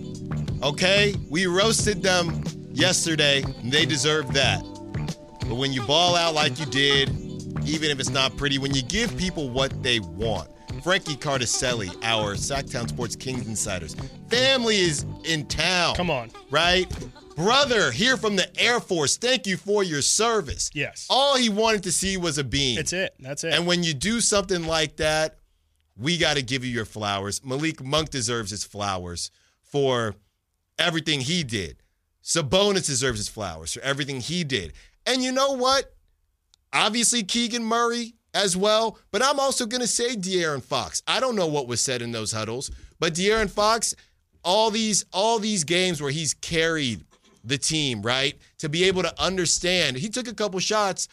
Okay? 0.62 1.16
We 1.30 1.46
roasted 1.46 2.04
them 2.04 2.44
yesterday, 2.74 3.44
and 3.44 3.72
they 3.72 3.86
deserve 3.86 4.34
that. 4.34 4.62
But 5.48 5.56
when 5.56 5.72
you 5.72 5.84
ball 5.84 6.18
out 6.18 6.34
like 6.34 6.60
you 6.60 6.66
did, 6.66 7.12
even 7.66 7.92
if 7.92 8.02
it's 8.02 8.10
not 8.10 8.36
pretty, 8.36 8.58
when 8.58 8.74
you 8.74 8.82
give 8.82 9.16
people 9.16 9.50
what 9.50 9.82
they 9.82 10.02
want, 10.02 10.50
Frankie 10.86 11.16
Cardicelli, 11.16 11.90
our 12.04 12.36
Sactown 12.36 12.88
Sports 12.88 13.16
Kings 13.16 13.48
insiders, 13.48 13.96
family 14.30 14.76
is 14.76 15.04
in 15.24 15.48
town. 15.48 15.96
Come 15.96 16.12
on. 16.12 16.30
Right? 16.52 16.86
Brother, 17.36 17.90
here 17.90 18.18
from 18.18 18.36
the 18.36 18.48
Air 18.62 18.80
Force, 18.80 19.18
thank 19.18 19.48
you 19.48 19.58
for 19.58 19.84
your 19.84 20.04
service. 20.04 20.70
Yes. 20.76 21.08
All 21.10 21.38
he 21.38 21.50
wanted 21.50 21.82
to 21.84 21.92
see 21.92 22.18
was 22.18 22.38
a 22.38 22.44
beam. 22.44 22.76
That's 22.76 22.94
it. 22.94 23.16
That's 23.20 23.44
it. 23.44 23.56
And 23.56 23.66
when 23.66 23.82
you 23.82 23.96
do 23.96 24.22
something 24.22 24.68
like 24.68 24.98
that, 24.98 25.40
we 25.98 26.20
got 26.20 26.36
to 26.36 26.44
give 26.44 26.64
you 26.64 26.70
your 26.70 26.86
flowers. 26.86 27.44
Malik 27.44 27.84
Monk 27.84 28.12
deserves 28.12 28.52
his 28.52 28.64
flowers 28.64 29.32
for 29.64 30.14
everything 30.78 31.20
he 31.20 31.44
did. 31.44 31.78
Sabonis 32.24 32.86
deserves 32.86 33.18
his 33.18 33.28
flowers 33.28 33.74
for 33.74 33.82
everything 33.82 34.22
he 34.22 34.44
did. 34.44 34.74
And 35.08 35.24
you 35.24 35.32
know 35.32 35.54
what? 35.54 35.96
Obviously, 36.72 37.24
Keegan 37.24 37.64
Murray 37.64 38.15
as 38.36 38.56
well. 38.56 39.00
But 39.12 39.24
I'm 39.24 39.40
also 39.40 39.66
going 39.66 39.82
to 39.82 39.88
say 39.88 40.16
De'Aaron 40.16 40.62
Fox. 40.62 41.02
I 41.08 41.20
don't 41.20 41.36
know 41.36 41.48
what 41.48 41.68
was 41.68 41.82
said 41.82 42.04
in 42.04 42.12
those 42.12 42.32
huddles, 42.32 42.70
but 43.00 43.16
De'Aaron 43.16 43.50
Fox, 43.50 43.96
all 44.44 44.70
these 44.70 45.06
all 45.12 45.40
these 45.40 45.64
games 45.64 46.00
where 46.02 46.12
he's 46.12 46.36
carried 46.36 47.04
the 47.44 47.58
team, 47.58 48.02
right? 48.04 48.38
To 48.60 48.70
be 48.70 48.84
able 48.84 49.02
to 49.04 49.22
understand, 49.22 49.98
he 49.98 50.10
took 50.10 50.28
a 50.28 50.34
couple 50.34 50.60
shots 50.60 51.08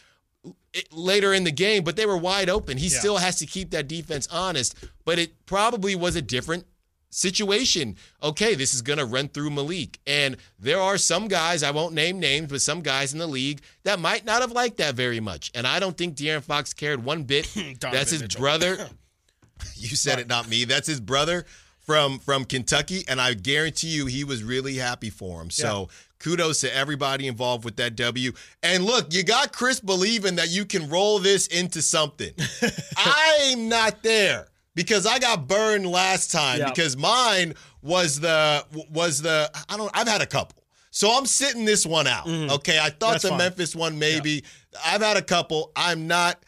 eh, 0.75 0.81
later 0.91 1.33
in 1.33 1.43
the 1.43 1.51
game, 1.51 1.83
but 1.83 1.95
they 1.95 2.05
were 2.05 2.17
wide 2.17 2.49
open. 2.49 2.77
He 2.77 2.87
Yeah. 2.87 2.99
still 2.99 3.17
has 3.17 3.37
to 3.37 3.45
keep 3.45 3.71
that 3.71 3.87
defense 3.87 4.27
honest, 4.31 4.75
but 5.05 5.17
it 5.17 5.45
probably 5.45 5.95
was 5.95 6.15
a 6.15 6.21
different 6.21 6.65
situation. 7.13 7.95
Okay, 8.21 8.55
this 8.55 8.73
is 8.73 8.81
going 8.81 8.99
to 8.99 9.05
run 9.05 9.27
through 9.29 9.51
Malik. 9.51 9.99
And 10.07 10.37
there 10.59 10.79
are 10.79 10.97
some 10.97 11.27
guys, 11.27 11.63
I 11.63 11.71
won't 11.71 11.93
name 11.93 12.19
names, 12.19 12.49
but 12.49 12.61
some 12.61 12.81
guys 12.81 13.13
in 13.13 13.19
the 13.19 13.27
league 13.27 13.61
that 13.83 13.99
might 13.99 14.25
not 14.25 14.41
have 14.41 14.51
liked 14.51 14.77
that 14.77 14.95
very 14.95 15.19
much. 15.19 15.51
And 15.53 15.67
I 15.67 15.79
don't 15.79 15.97
think 15.97 16.15
De'Aaron 16.15 16.43
Fox 16.43 16.73
cared 16.73 17.03
one 17.03 17.23
bit. 17.23 17.51
That's 17.79 18.11
his 18.11 18.21
Mitchell. 18.21 18.41
brother. 18.41 18.89
you 19.75 19.95
said 19.95 20.19
it, 20.19 20.27
not 20.27 20.49
me. 20.49 20.65
That's 20.65 20.87
his 20.87 20.99
brother 20.99 21.45
from 21.79 22.19
from 22.19 22.45
Kentucky, 22.45 23.03
and 23.07 23.19
I 23.19 23.33
guarantee 23.33 23.89
you 23.89 24.05
he 24.05 24.23
was 24.23 24.41
really 24.41 24.75
happy 24.75 25.09
for 25.09 25.41
him. 25.41 25.49
So 25.49 25.89
kudos 26.19 26.61
to 26.61 26.73
everybody 26.73 27.27
involved 27.27 27.65
with 27.65 27.75
that 27.75 27.95
W. 27.97 28.31
And 28.63 28.85
look, 28.85 29.13
you 29.13 29.23
got 29.23 29.51
Chris 29.51 29.81
believing 29.81 30.37
that 30.37 30.49
you 30.49 30.65
can 30.65 30.89
roll 30.89 31.19
this 31.19 31.47
into 31.47 31.81
something. 31.81 32.31
I'm 32.97 33.67
not 33.67 34.01
there 34.03 34.47
because 34.75 35.05
I 35.05 35.19
got 35.19 35.47
burned 35.47 35.85
last 35.85 36.31
time 36.31 36.59
Yeah. 36.59 36.69
because 36.69 36.97
mine 36.97 37.53
was 37.81 38.19
the 38.19 38.65
was 38.91 39.21
the 39.21 39.49
I 39.69 39.77
don't 39.77 39.91
I've 39.93 40.07
had 40.07 40.21
a 40.21 40.25
couple. 40.27 40.63
So 40.91 41.09
I'm 41.17 41.25
sitting 41.25 41.65
this 41.65 41.85
one 41.85 42.05
out. 42.07 42.27
Okay, 42.27 42.77
I 42.79 42.89
thought 42.89 42.93
Mm-hmm. 42.93 43.11
That's 43.11 43.23
the 43.23 43.29
fine. 43.29 43.37
Memphis 43.39 43.75
one 43.75 43.97
maybe. 43.99 44.43
I've 44.85 45.01
had 45.01 45.17
a 45.17 45.21
couple. 45.23 45.71
I'm 45.75 46.07
not 46.07 46.43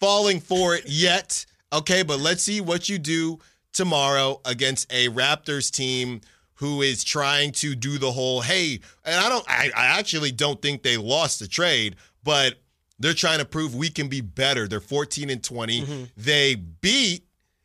falling 0.00 0.40
for 0.40 0.74
it 0.74 0.84
yet. 0.86 1.44
Okay, 1.72 2.02
but 2.02 2.18
let's 2.20 2.42
see 2.42 2.60
what 2.60 2.88
you 2.88 2.98
do 2.98 3.38
tomorrow 3.72 4.40
against 4.44 4.90
a 4.92 5.08
Raptors 5.08 5.70
team 5.70 6.20
who 6.54 6.82
is 6.82 7.02
trying 7.02 7.50
to 7.52 7.74
do 7.74 7.98
the 7.98 8.12
whole 8.12 8.40
hey, 8.40 8.80
and 9.04 9.16
I 9.16 9.28
don't 9.28 9.44
I, 9.48 9.70
I 9.76 9.98
actually 9.98 10.32
don't 10.32 10.60
think 10.62 10.82
they 10.82 10.96
lost 10.96 11.40
the 11.40 11.48
trade, 11.48 11.96
but 12.22 12.54
they're 13.00 13.12
trying 13.12 13.40
to 13.40 13.44
prove 13.44 13.74
we 13.74 13.90
can 13.90 14.08
be 14.08 14.20
better. 14.20 14.68
They're 14.68 14.80
14 14.80 15.28
and 15.30 15.42
20. 15.42 16.08
They 16.16 16.54
beat 16.54 17.24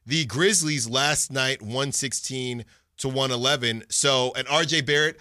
the 0.09 0.25
Grizzlies 0.25 0.89
last 0.89 1.31
night 1.31 1.61
116 1.61 2.65
to 2.97 3.07
111. 3.07 3.83
So, 3.89 4.33
and 4.35 4.47
RJ 4.47 4.85
Barrett 4.85 5.19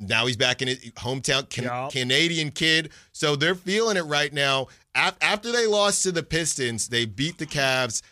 now 0.00 0.26
he's 0.26 0.36
back 0.36 0.60
in 0.60 0.68
his 0.68 0.78
hometown, 0.96 1.48
can, 1.48 1.64
Yup. 1.64 1.92
Canadian 1.92 2.50
kid. 2.50 2.90
So 3.12 3.36
they're 3.36 3.54
feeling 3.54 3.96
it 3.96 4.02
right 4.02 4.32
now. 4.32 4.66
Af- 4.94 5.16
After 5.20 5.52
they 5.52 5.66
lost 5.68 6.02
to 6.02 6.12
the 6.12 6.24
Pistons, 6.24 6.88
they 6.88 7.04
beat 7.04 7.38
the 7.38 7.46
Cavs 7.46 8.02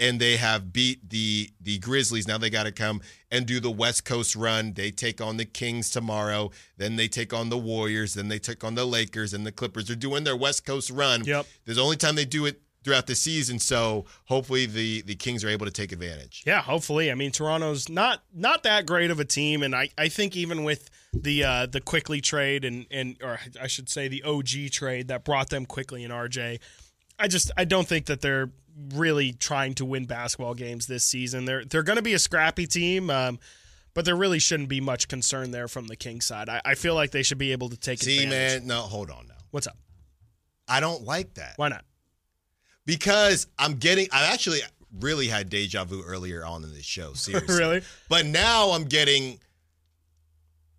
and 0.00 0.18
they 0.18 0.36
have 0.38 0.72
beat 0.72 1.10
the 1.10 1.50
the 1.60 1.78
Grizzlies. 1.78 2.26
Now 2.26 2.38
they 2.38 2.48
got 2.50 2.64
to 2.64 2.72
come 2.72 3.02
and 3.30 3.44
do 3.44 3.60
the 3.60 3.70
West 3.70 4.06
Coast 4.06 4.34
run. 4.36 4.72
They 4.72 4.90
take 4.90 5.20
on 5.20 5.36
the 5.36 5.44
Kings 5.44 5.90
tomorrow. 5.90 6.50
Then 6.78 6.96
they 6.96 7.08
take 7.08 7.34
on 7.34 7.50
the 7.50 7.58
Warriors. 7.58 8.14
Then 8.14 8.28
they 8.28 8.38
take 8.38 8.64
on 8.64 8.74
the 8.74 8.86
Lakers 8.86 9.34
and 9.34 9.44
the 9.44 9.52
Clippers. 9.52 9.86
They're 9.86 9.96
doing 9.96 10.24
their 10.24 10.36
West 10.36 10.64
Coast 10.64 10.90
run. 10.90 11.24
Yep. 11.24 11.46
There's 11.66 11.76
the 11.76 11.84
only 11.84 11.96
time 11.98 12.14
they 12.14 12.24
do 12.24 12.46
it 12.46 12.62
throughout 12.84 13.06
the 13.06 13.14
season. 13.14 13.58
So 13.58 14.06
hopefully 14.26 14.66
the 14.66 15.02
the 15.02 15.14
Kings 15.14 15.44
are 15.44 15.48
able 15.48 15.66
to 15.66 15.72
take 15.72 15.92
advantage. 15.92 16.42
Yeah, 16.46 16.62
hopefully. 16.62 17.10
I 17.10 17.14
mean, 17.14 17.30
Toronto's 17.30 17.88
not 17.88 18.22
not 18.34 18.62
that 18.62 18.86
great 18.86 19.10
of 19.10 19.20
a 19.20 19.24
team, 19.24 19.62
and 19.62 19.74
I, 19.74 19.90
I 19.98 20.08
think 20.08 20.36
even 20.36 20.64
with 20.64 20.90
the 21.12 21.44
uh, 21.44 21.66
the 21.66 21.80
Quickley 21.80 22.20
trade 22.20 22.64
and 22.64 22.86
and 22.90 23.16
or 23.22 23.38
I 23.60 23.66
should 23.66 23.88
say 23.88 24.08
the 24.08 24.22
OG 24.22 24.70
trade 24.72 25.08
that 25.08 25.24
brought 25.24 25.50
them 25.50 25.66
Quickley 25.66 26.04
in 26.04 26.10
RJ, 26.10 26.60
I 27.18 27.28
just 27.28 27.50
I 27.56 27.64
don't 27.64 27.86
think 27.88 28.06
that 28.06 28.20
they're 28.20 28.50
really 28.94 29.32
trying 29.32 29.74
to 29.74 29.84
win 29.84 30.06
basketball 30.06 30.54
games 30.54 30.86
this 30.86 31.04
season. 31.04 31.44
They're 31.44 31.64
they're 31.64 31.82
going 31.82 31.96
to 31.96 32.02
be 32.02 32.14
a 32.14 32.18
scrappy 32.18 32.66
team. 32.66 33.10
Um, 33.10 33.38
but 33.94 34.04
there 34.04 34.14
really 34.14 34.38
shouldn't 34.38 34.68
be 34.68 34.80
much 34.80 35.08
concern 35.08 35.50
there 35.50 35.66
from 35.66 35.88
the 35.88 35.96
King 35.96 36.20
side. 36.20 36.48
I, 36.48 36.60
I 36.64 36.74
feel 36.76 36.94
like 36.94 37.10
they 37.10 37.24
should 37.24 37.38
be 37.38 37.50
able 37.50 37.68
to 37.70 37.76
take 37.76 38.00
See, 38.00 38.22
advantage. 38.22 38.60
man, 38.60 38.68
no, 38.68 38.82
hold 38.82 39.10
on 39.10 39.26
now. 39.26 39.34
What's 39.50 39.66
up? 39.66 39.76
I 40.68 40.78
don't 40.78 41.02
like 41.02 41.34
that. 41.34 41.54
Why 41.56 41.68
not? 41.68 41.84
Because 42.88 43.46
I'm 43.58 43.74
getting. 43.74 44.08
I 44.10 44.32
actually 44.32 44.60
really 44.98 45.28
had 45.28 45.50
deja 45.50 45.84
vu 45.84 46.02
earlier 46.02 46.44
on 46.44 46.64
in 46.64 46.72
this 46.72 46.86
show. 46.86 47.12
Seriously, 47.14 47.54
Really? 47.56 47.82
But 48.08 48.24
now 48.26 48.70
I'm 48.70 48.84
getting 48.84 49.38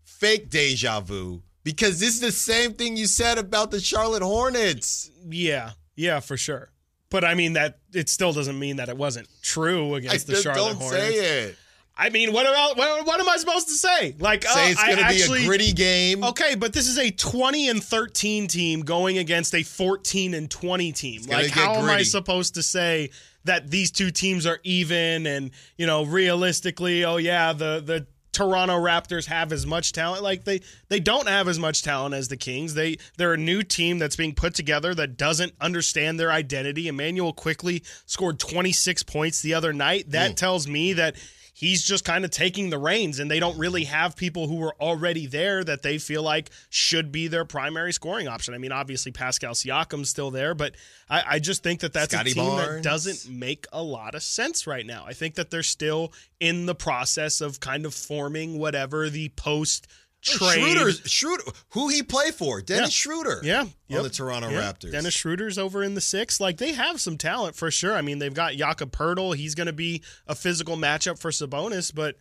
fake 0.04 0.50
deja 0.50 1.00
vu 1.02 1.44
because 1.64 2.00
this 2.00 2.16
is 2.16 2.20
the 2.20 2.32
same 2.32 2.74
thing 2.74 2.98
you 2.98 3.06
said 3.06 3.38
about 3.38 3.70
the 3.72 3.80
Charlotte 3.80 4.24
Hornets. 4.24 5.12
Yeah, 5.30 5.72
yeah, 5.96 6.20
for 6.20 6.36
sure. 6.36 6.72
But 7.12 7.24
I 7.24 7.36
mean 7.36 7.54
that 7.54 7.78
it 7.94 8.10
still 8.10 8.34
doesn't 8.34 8.58
mean 8.58 8.78
that 8.78 8.90
it 8.90 8.98
wasn't 8.98 9.28
true 9.44 9.94
I 9.94 10.00
against 10.00 10.26
the 10.28 10.34
just 10.34 10.44
Charlotte 10.44 10.72
don't 10.72 10.82
Hornets. 10.82 11.04
say 11.06 11.44
it. 11.46 11.56
I 12.00 12.10
mean, 12.10 12.32
what 12.32 12.46
about 12.48 12.78
what, 12.78 13.06
what 13.06 13.20
am 13.20 13.28
I 13.28 13.36
supposed 13.36 13.68
to 13.68 13.74
say? 13.74 14.16
Like, 14.20 14.44
Say 14.46 14.68
uh, 14.68 14.72
it's 14.72 14.82
going 14.84 14.98
to 14.98 15.08
be 15.10 15.22
actually- 15.22 15.44
a 15.44 15.46
gritty 15.46 15.74
game. 15.74 16.24
Okay, 16.24 16.56
but 16.56 16.72
this 16.72 16.88
is 16.88 16.98
a 16.98 17.12
20 17.12 17.68
and 17.68 17.84
13 17.84 18.48
team 18.48 18.82
going 18.82 19.18
against 19.18 19.54
a 19.54 19.64
14 19.64 20.34
and 20.34 20.50
20 20.50 20.92
team. 20.94 21.22
Like, 21.28 21.50
how 21.50 21.76
am 21.76 21.90
I 21.90 22.04
supposed 22.04 22.56
to 22.56 22.64
say 22.64 23.10
that 23.44 23.70
these 23.70 23.92
two 23.92 24.12
teams 24.12 24.46
are 24.46 24.60
even 24.64 25.28
and, 25.28 25.52
you 25.78 25.86
know, 25.86 26.06
realistically, 26.06 27.04
oh 27.04 27.18
yeah, 27.18 27.52
the 27.52 27.82
the 27.86 28.08
Toronto 28.32 28.76
Raptors 28.76 29.26
have 29.26 29.52
as 29.52 29.66
much 29.66 29.92
talent. 29.92 30.24
Like 30.24 30.46
they 30.46 30.62
they 30.88 31.02
don't 31.02 31.28
have 31.28 31.50
as 31.50 31.60
much 31.60 31.84
talent 31.84 32.16
as 32.16 32.30
the 32.30 32.38
Kings. 32.38 32.76
They 32.76 32.98
they're 33.18 33.34
a 33.34 33.38
new 33.38 33.64
team 33.64 33.98
that's 33.98 34.16
being 34.16 34.34
put 34.34 34.54
together 34.54 34.96
that 34.96 35.18
doesn't 35.18 35.54
understand 35.60 36.20
their 36.20 36.32
identity. 36.32 36.88
Immanuel 36.88 37.34
Quickley 37.34 37.84
scored 38.06 38.40
26 38.40 39.04
points 39.04 39.42
the 39.42 39.54
other 39.54 39.74
night. 39.74 40.12
That 40.12 40.38
tells 40.38 40.68
me 40.68 40.94
that 40.94 41.16
he's 41.60 41.84
just 41.84 42.06
kind 42.06 42.24
of 42.24 42.32
taking 42.32 42.70
the 42.70 42.78
reins 42.78 43.20
and 43.20 43.30
they 43.30 43.40
don't 43.40 43.58
really 43.58 43.84
have 43.84 44.16
people 44.16 44.48
who 44.48 44.64
are 44.64 44.74
already 44.80 45.28
there 45.28 45.62
that 45.62 45.82
they 45.82 45.98
feel 45.98 46.24
like 46.24 46.50
should 46.70 47.12
be 47.12 47.28
their 47.28 47.44
primary 47.44 47.92
scoring 47.92 48.30
option. 48.30 48.54
I 48.54 48.58
mean, 48.58 48.72
obviously 48.72 49.12
Pascal 49.12 49.54
Siakam's 49.54 50.10
still 50.10 50.32
there, 50.32 50.56
but 50.56 50.76
I, 51.10 51.24
I 51.32 51.40
just 51.40 51.62
think 51.62 51.82
that 51.82 51.92
that's 51.92 52.14
Scottie 52.14 52.32
a 52.32 52.34
team 52.34 52.56
that 52.56 52.82
doesn't 52.82 53.30
make 53.30 53.68
a 53.74 53.84
lot 53.84 54.16
of 54.16 54.24
sense 54.24 54.68
right 54.68 54.86
now. 54.86 55.04
I 55.06 55.12
think 55.12 55.36
that 55.36 55.52
they're 55.52 55.62
still 55.62 56.14
in 56.40 56.66
the 56.66 56.76
process 56.76 57.42
of 57.42 57.60
kind 57.60 57.86
of 57.86 57.94
forming 57.94 58.58
whatever 58.58 59.10
the 59.10 59.28
post 59.30 59.86
Oh, 60.28 60.38
trade. 60.52 60.62
Schroeder, 60.62 60.92
Schroeder, 61.08 61.44
who 61.70 61.88
he 61.88 62.04
play 62.04 62.32
for? 62.32 62.62
Dennis 62.62 62.90
Yeah. 62.90 63.12
Schroeder. 63.14 63.40
Yeah, 63.44 63.62
on 63.62 63.72
yep. 63.88 64.04
the 64.04 64.10
Toronto 64.10 64.50
Yeah. 64.50 64.62
Raptors. 64.74 64.92
Dennis 64.92 65.14
Schroeder's 65.14 65.58
over 65.58 65.82
in 65.84 65.94
the 65.96 66.02
six. 66.02 66.40
Like 66.42 66.58
they 66.58 66.74
have 66.74 67.00
some 67.00 67.18
talent 67.18 67.56
for 67.56 67.72
sure. 67.72 67.94
I 67.94 68.02
mean, 68.02 68.20
they've 68.20 68.34
got 68.34 68.54
Jakob 68.54 68.92
Poeltl. 68.92 69.36
He's 69.36 69.56
going 69.56 69.68
to 69.68 69.74
be 69.74 70.04
a 70.28 70.36
physical 70.36 70.76
matchup 70.76 71.20
for 71.20 71.32
Sabonis, 71.32 71.94
but 71.96 72.16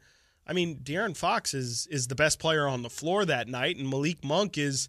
I 0.46 0.52
mean, 0.52 0.76
De'Aaron 0.78 1.16
Fox 1.16 1.54
is 1.54 1.88
is 1.90 2.06
the 2.06 2.14
best 2.14 2.38
player 2.38 2.68
on 2.68 2.82
the 2.82 2.88
floor 2.90 3.24
that 3.24 3.48
night, 3.48 3.76
and 3.78 3.88
Malik 3.90 4.24
Monk 4.24 4.56
is 4.56 4.88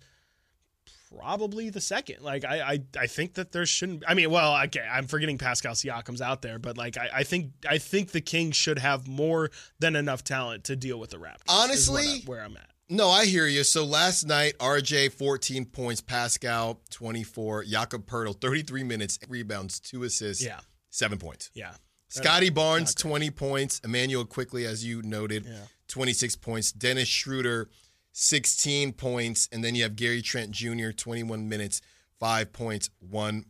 probably 1.17 1.69
the 1.69 1.81
second. 1.81 2.21
Like 2.21 2.45
I 2.45 2.61
I, 2.73 2.79
I 2.99 3.07
think 3.07 3.33
that 3.33 3.51
there 3.51 3.65
shouldn't. 3.65 4.03
I 4.07 4.13
mean, 4.13 4.29
well, 4.29 4.55
okay, 4.65 4.85
I'm 4.89 5.07
forgetting 5.07 5.37
Pascal 5.37 5.73
Siakam's 5.73 6.21
out 6.21 6.41
there, 6.41 6.59
but 6.59 6.77
like 6.77 6.97
I, 6.97 7.09
I 7.15 7.23
think 7.23 7.51
I 7.67 7.77
think 7.77 8.11
the 8.11 8.21
Kings 8.21 8.55
should 8.55 8.79
have 8.79 9.07
more 9.07 9.49
than 9.79 9.95
enough 9.95 10.23
talent 10.23 10.65
to 10.65 10.75
deal 10.75 10.99
with 10.99 11.09
the 11.09 11.17
Raptors. 11.17 11.49
Honestly, 11.49 12.03
I- 12.05 12.21
where 12.25 12.43
I'm 12.43 12.55
at. 12.55 12.69
No, 12.89 13.09
I 13.09 13.25
hear 13.25 13.45
you. 13.45 13.63
So 13.63 13.85
last 13.85 14.25
night, 14.25 14.57
RJ 14.57 15.11
14 15.11 15.65
points, 15.65 16.01
Pascal 16.01 16.81
24, 16.89 17.65
Jakob 17.65 18.05
Poeltl 18.07 18.39
33 18.41 18.83
minutes, 18.83 19.19
rebounds, 19.27 19.79
two 19.79 20.03
assists, 20.03 20.43
Yeah, 20.43 20.59
seven 20.89 21.19
points. 21.19 21.51
yeah. 21.53 21.73
Scottie 22.07 22.49
Barnes 22.49 22.95
20 22.95 23.29
points, 23.29 23.79
Immanuel 23.83 24.25
Quickley 24.25 24.65
as 24.65 24.83
you 24.83 25.03
noted, 25.03 25.45
Yeah. 25.45 25.65
26 25.89 26.35
points, 26.37 26.71
Dennis 26.71 27.07
Schroeder 27.07 27.69
16 28.11 28.93
points, 28.93 29.47
and 29.51 29.63
then 29.63 29.75
you 29.75 29.83
have 29.83 29.95
Gary 29.95 30.23
Trent 30.23 30.49
Jr. 30.49 30.89
21 30.89 31.47
minutes, 31.47 31.81
5 32.19 32.51
points, 32.51 32.89
1 32.99 33.45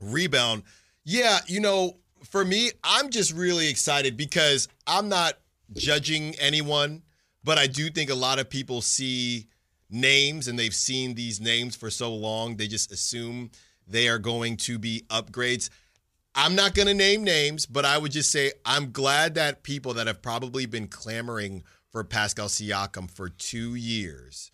rebound. 0.00 0.64
Yeah, 1.04 1.38
you 1.46 1.60
know, 1.60 1.98
for 2.24 2.44
me, 2.44 2.72
I'm 2.82 3.10
just 3.10 3.32
really 3.32 3.68
excited 3.68 4.16
because 4.16 4.66
I'm 4.86 5.08
not 5.08 5.38
judging 5.74 6.34
anyone, 6.40 7.02
but 7.48 7.56
I 7.56 7.66
do 7.66 7.88
think 7.88 8.10
a 8.10 8.14
lot 8.14 8.38
of 8.38 8.50
people 8.50 8.82
see 8.82 9.46
names 9.88 10.48
and 10.48 10.58
they've 10.58 10.74
seen 10.74 11.14
these 11.14 11.40
names 11.40 11.74
for 11.74 11.88
so 11.88 12.14
long, 12.14 12.56
they 12.56 12.66
just 12.66 12.92
assume 12.92 13.50
they 13.86 14.06
are 14.06 14.18
going 14.18 14.58
to 14.58 14.78
be 14.78 15.04
upgrades. 15.08 15.70
I'm 16.34 16.54
not 16.54 16.74
going 16.74 16.88
to 16.88 16.94
name 16.94 17.24
names, 17.24 17.64
but 17.64 17.86
I 17.86 17.96
would 17.96 18.12
just 18.12 18.30
say 18.30 18.52
I'm 18.66 18.92
glad 18.92 19.36
that 19.36 19.62
people 19.62 19.94
that 19.94 20.06
have 20.06 20.20
probably 20.20 20.66
been 20.66 20.88
clamoring 20.88 21.64
for 21.90 22.04
Pascal 22.04 22.48
Siakam 22.48 23.10
for 23.10 23.30
two 23.30 23.76
years 23.76 24.50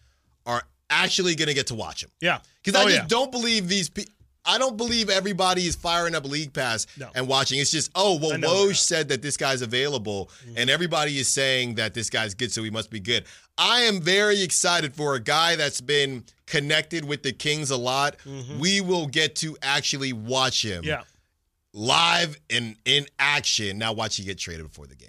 are 0.46 0.62
actually 0.88 1.34
going 1.34 1.48
to 1.48 1.54
get 1.54 1.66
to 1.66 1.74
watch 1.74 2.04
him. 2.04 2.10
Yeah. 2.20 2.38
Because 2.62 2.80
I 2.80 2.84
Oh, 2.84 2.88
just 2.88 2.96
yeah. 3.02 3.06
don't 3.08 3.32
believe 3.32 3.66
these 3.66 3.88
people. 3.88 4.14
I 4.46 4.58
don't 4.58 4.76
believe 4.76 5.08
everybody 5.10 5.62
is 5.66 5.74
firing 5.74 6.14
up 6.14 6.24
League 6.24 6.52
Pass 6.52 6.86
No. 6.98 7.08
and 7.14 7.26
watching. 7.26 7.58
It's 7.58 7.70
just, 7.70 7.90
oh, 7.94 8.18
well, 8.20 8.34
I 8.34 8.36
know 8.36 8.64
they're 8.64 8.72
Woj 8.74 8.76
said 8.76 9.08
that 9.08 9.22
this 9.22 9.36
guy's 9.36 9.62
available, 9.62 10.30
Mm-hmm. 10.46 10.58
and 10.58 10.70
everybody 10.70 11.18
is 11.18 11.28
saying 11.32 11.76
that 11.76 11.94
this 11.94 12.10
guy's 12.10 12.34
good, 12.34 12.52
so 12.52 12.62
he 12.62 12.70
must 12.70 12.90
be 12.90 13.00
good. 13.00 13.24
I 13.56 13.80
am 13.82 14.00
very 14.00 14.42
excited 14.42 14.94
for 14.94 15.14
a 15.14 15.20
guy 15.20 15.56
that's 15.56 15.80
been 15.80 16.24
connected 16.46 17.04
with 17.04 17.22
the 17.22 17.32
Kings 17.32 17.70
a 17.70 17.76
lot. 17.76 18.16
We 18.58 18.80
will 18.80 19.06
get 19.06 19.36
to 19.36 19.56
actually 19.62 20.12
watch 20.12 20.64
him 20.64 20.82
Mm-hmm. 20.82 20.88
Yeah. 20.88 21.02
live 21.72 22.38
and 22.50 22.76
in 22.84 23.06
action. 23.18 23.78
Now 23.78 23.92
watch 23.92 24.18
you 24.18 24.24
get 24.24 24.38
traded 24.38 24.66
before 24.66 24.86
the 24.86 24.94
game. 24.96 25.08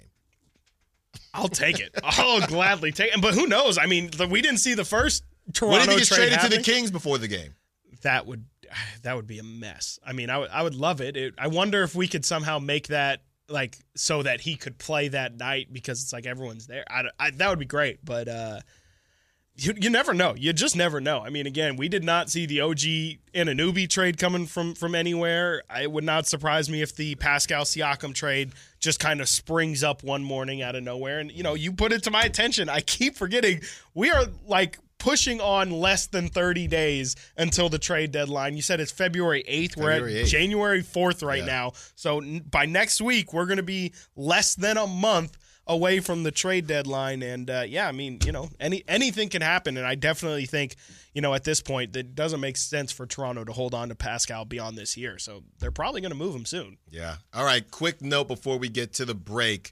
I'll 1.34 1.48
take 1.48 1.78
it. 1.80 1.94
I'll 2.02 2.40
gladly 2.46 2.92
take 2.92 3.14
it. 3.14 3.20
But 3.20 3.34
who 3.34 3.46
knows? 3.46 3.76
I 3.78 3.86
mean, 3.86 4.10
the, 4.16 4.26
we 4.26 4.40
didn't 4.40 4.58
see 4.60 4.74
the 4.74 4.84
first 4.84 5.22
Toronto 5.52 5.78
What 5.78 5.84
if 5.86 5.90
he 5.92 5.96
gets 5.98 6.08
trade 6.08 6.32
traded 6.32 6.50
to 6.50 6.56
the 6.56 6.62
Kings 6.62 6.90
before 6.90 7.18
the 7.18 7.28
game? 7.28 7.54
That 8.02 8.26
would 8.26 8.44
that 9.02 9.16
would 9.16 9.26
be 9.26 9.38
a 9.38 9.42
mess. 9.44 9.98
I 10.06 10.12
mean, 10.12 10.30
I 10.30 10.62
would 10.62 10.74
love 10.74 11.00
it. 11.00 11.16
it. 11.16 11.34
I 11.38 11.48
wonder 11.48 11.82
if 11.82 11.94
we 11.94 12.08
could 12.08 12.24
somehow 12.24 12.58
make 12.58 12.88
that 12.88 13.22
like 13.48 13.78
so 13.94 14.22
that 14.24 14.40
he 14.40 14.56
could 14.56 14.76
play 14.78 15.08
that 15.08 15.36
night 15.36 15.72
because 15.72 16.02
it's 16.02 16.12
like 16.12 16.26
everyone's 16.26 16.66
there. 16.66 16.84
I, 16.90 17.04
I- 17.18 17.30
that 17.32 17.48
would 17.50 17.58
be 17.60 17.64
great, 17.66 18.04
but 18.04 18.28
uh 18.28 18.60
you, 19.58 19.72
you 19.80 19.88
never 19.88 20.12
know. 20.12 20.34
You 20.36 20.52
just 20.52 20.76
never 20.76 21.00
know. 21.00 21.20
I 21.20 21.30
mean, 21.30 21.46
again, 21.46 21.76
we 21.76 21.88
did 21.88 22.04
not 22.04 22.28
see 22.28 22.44
the 22.44 22.60
OG 22.60 22.78
Anunoby 23.34 23.88
trade 23.88 24.18
coming 24.18 24.44
from 24.46 24.74
from 24.74 24.94
anywhere. 24.94 25.62
It 25.80 25.90
would 25.90 26.04
not 26.04 26.26
surprise 26.26 26.68
me 26.68 26.82
if 26.82 26.94
the 26.94 27.14
Pascal 27.14 27.64
Siakam 27.64 28.14
trade 28.14 28.52
just 28.80 29.00
kind 29.00 29.20
of 29.20 29.28
springs 29.30 29.82
up 29.82 30.02
one 30.02 30.22
morning 30.22 30.60
out 30.60 30.74
of 30.74 30.82
nowhere. 30.82 31.20
And 31.20 31.32
you 31.32 31.42
know, 31.42 31.54
you 31.54 31.72
put 31.72 31.92
it 31.92 32.02
to 32.02 32.10
my 32.10 32.22
attention. 32.24 32.68
I 32.68 32.80
keep 32.82 33.16
forgetting 33.16 33.62
we 33.94 34.10
are 34.10 34.26
like 34.46 34.78
pushing 35.06 35.40
on 35.40 35.70
less 35.70 36.08
than 36.08 36.26
30 36.28 36.66
days 36.66 37.14
until 37.36 37.68
the 37.68 37.78
trade 37.78 38.10
deadline. 38.10 38.56
You 38.56 38.62
said 38.62 38.80
it's 38.80 38.90
February 38.90 39.44
8th. 39.48 39.76
We're 39.76 39.92
at 39.92 40.02
8th. 40.02 40.26
January 40.26 40.82
4th 40.82 41.24
right 41.24 41.38
Yeah. 41.40 41.44
now. 41.46 41.72
So 41.94 42.20
by 42.50 42.66
next 42.66 43.00
week, 43.00 43.32
we're 43.32 43.46
going 43.46 43.58
to 43.58 43.62
be 43.62 43.92
less 44.16 44.56
than 44.56 44.76
a 44.76 44.86
month 44.86 45.38
away 45.68 46.00
from 46.00 46.22
the 46.24 46.30
trade 46.32 46.66
deadline. 46.66 47.22
And 47.22 47.48
uh, 47.48 47.64
yeah, 47.68 47.86
I 47.88 47.92
mean, 47.92 48.18
you 48.24 48.32
know, 48.32 48.48
any 48.58 48.82
anything 48.88 49.28
can 49.28 49.42
happen. 49.42 49.76
And 49.76 49.86
I 49.86 49.94
definitely 49.94 50.46
think, 50.46 50.74
you 51.14 51.20
know, 51.22 51.34
at 51.34 51.44
this 51.44 51.60
point, 51.60 51.92
that 51.92 52.00
it 52.00 52.14
doesn't 52.16 52.40
make 52.40 52.56
sense 52.56 52.90
for 52.90 53.06
Toronto 53.06 53.44
to 53.44 53.52
hold 53.52 53.74
on 53.74 53.88
to 53.90 53.94
Pascal 53.94 54.44
beyond 54.44 54.76
this 54.76 54.96
year. 54.96 55.18
So 55.18 55.44
they're 55.60 55.70
probably 55.70 56.00
going 56.00 56.12
to 56.12 56.16
move 56.18 56.34
him 56.34 56.44
soon. 56.46 56.78
Yeah. 56.90 57.16
All 57.32 57.44
right. 57.44 57.68
Quick 57.70 58.02
note 58.02 58.26
before 58.28 58.58
we 58.58 58.68
get 58.68 58.92
to 58.94 59.04
the 59.04 59.14
break. 59.14 59.70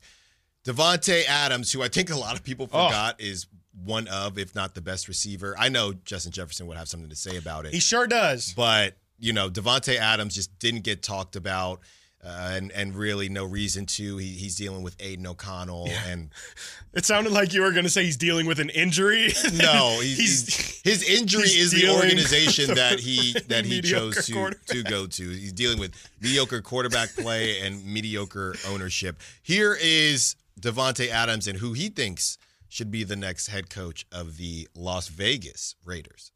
Devonte 0.65 1.25
Adams, 1.27 1.73
who 1.73 1.83
I 1.83 1.89
think 1.89 2.11
a 2.11 2.17
lot 2.17 2.35
of 2.37 2.43
people 2.45 2.69
Oh. 2.73 2.87
forgot 2.87 3.21
is 3.21 3.47
one 3.83 4.07
of, 4.09 4.39
if 4.39 4.55
not 4.55 4.75
the 4.75 4.81
best 4.83 5.09
receiver. 5.09 5.55
I 5.59 5.69
know 5.69 5.95
Justin 6.05 6.33
Jefferson 6.33 6.67
would 6.67 6.77
have 6.77 6.89
something 6.89 7.11
to 7.11 7.17
say 7.17 7.37
about 7.37 7.67
it. 7.67 7.73
He 7.75 7.81
sure 7.81 8.07
does. 8.07 8.53
but 8.55 8.97
you 9.19 9.33
know 9.33 9.49
Devonte 9.51 9.97
Adams 9.97 10.35
just 10.35 10.57
didn't 10.59 10.83
get 10.83 11.03
talked 11.03 11.35
about, 11.37 11.81
uh, 12.25 12.51
and 12.53 12.71
and 12.73 12.95
really 12.95 13.29
no 13.29 13.45
reason 13.45 13.87
to. 13.87 14.17
He, 14.19 14.29
he's 14.29 14.57
dealing 14.57 14.83
with 14.83 14.97
Aidan 15.01 15.27
O'Connell, 15.27 15.89
and 16.07 16.31
It 16.95 17.05
sounded 17.05 17.33
like 17.33 17.53
you 17.53 17.63
were 17.63 17.73
going 17.73 17.83
to 17.85 17.91
say 17.91 18.05
he's 18.05 18.17
dealing 18.17 18.47
with 18.47 18.61
an 18.61 18.71
injury. 18.71 19.33
no, 19.55 19.99
he's, 20.03 20.19
he's- 20.55 20.81
his 20.85 21.03
injury 21.03 21.43
he's 21.49 21.73
is 21.73 21.83
the 21.83 21.91
organization 21.91 22.75
that 22.75 23.01
he 23.01 23.35
that 23.49 23.65
he 23.65 23.81
chose 23.83 24.27
to 24.27 24.53
to 24.67 24.83
go 24.85 25.07
to. 25.07 25.29
He's 25.31 25.53
dealing 25.53 25.79
with 25.81 25.93
mediocre 26.21 26.61
quarterback 26.63 27.15
play 27.17 27.61
and 27.61 27.85
mediocre 27.85 28.55
ownership. 28.69 29.17
Here 29.43 29.77
is 29.81 30.37
Devonte 30.61 31.09
Adams 31.09 31.49
and 31.49 31.59
who 31.59 31.73
he 31.73 31.89
thinks 31.89 32.39
should 32.75 32.91
be 32.91 33.05
the 33.05 33.15
next 33.15 33.47
head 33.47 33.71
coach 33.71 34.05
of 34.11 34.37
the 34.37 34.67
Las 34.75 35.07
Vegas 35.07 35.77
Raiders. 35.85 36.33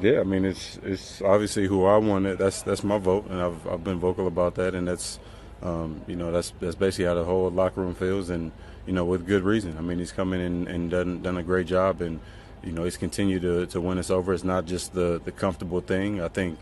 Yeah, 0.00 0.20
I 0.20 0.22
mean 0.22 0.46
it's 0.46 0.78
it's 0.82 1.20
obviously 1.20 1.66
who 1.66 1.84
I 1.84 1.98
wanted. 1.98 2.38
That's 2.38 2.62
that's 2.62 2.82
my 2.82 2.96
vote, 2.96 3.26
and 3.28 3.38
I've 3.38 3.66
I've 3.66 3.84
been 3.84 3.98
vocal 3.98 4.26
about 4.26 4.54
that, 4.54 4.74
and 4.74 4.88
that's 4.88 5.18
um, 5.62 6.00
you 6.06 6.16
know 6.16 6.32
that's 6.32 6.54
that's 6.58 6.74
basically 6.74 7.04
how 7.04 7.14
the 7.14 7.24
whole 7.24 7.50
locker 7.50 7.82
room 7.82 7.94
feels, 7.94 8.30
and 8.30 8.50
you 8.86 8.94
know 8.94 9.04
with 9.04 9.26
good 9.26 9.42
reason. 9.42 9.76
I 9.76 9.82
mean 9.82 9.98
he's 9.98 10.12
come 10.12 10.32
in 10.32 10.40
and, 10.40 10.68
and 10.68 10.90
done 10.90 11.20
done 11.20 11.36
a 11.36 11.42
great 11.42 11.66
job, 11.66 12.00
and 12.00 12.20
you 12.64 12.72
know 12.72 12.84
he's 12.84 12.96
continued 12.96 13.42
to, 13.42 13.66
to 13.66 13.78
win 13.78 13.98
us 13.98 14.08
over. 14.08 14.32
It's 14.32 14.44
not 14.44 14.64
just 14.64 14.94
the 14.94 15.20
the 15.22 15.32
comfortable 15.32 15.82
thing. 15.82 16.22
I 16.22 16.28
think 16.28 16.58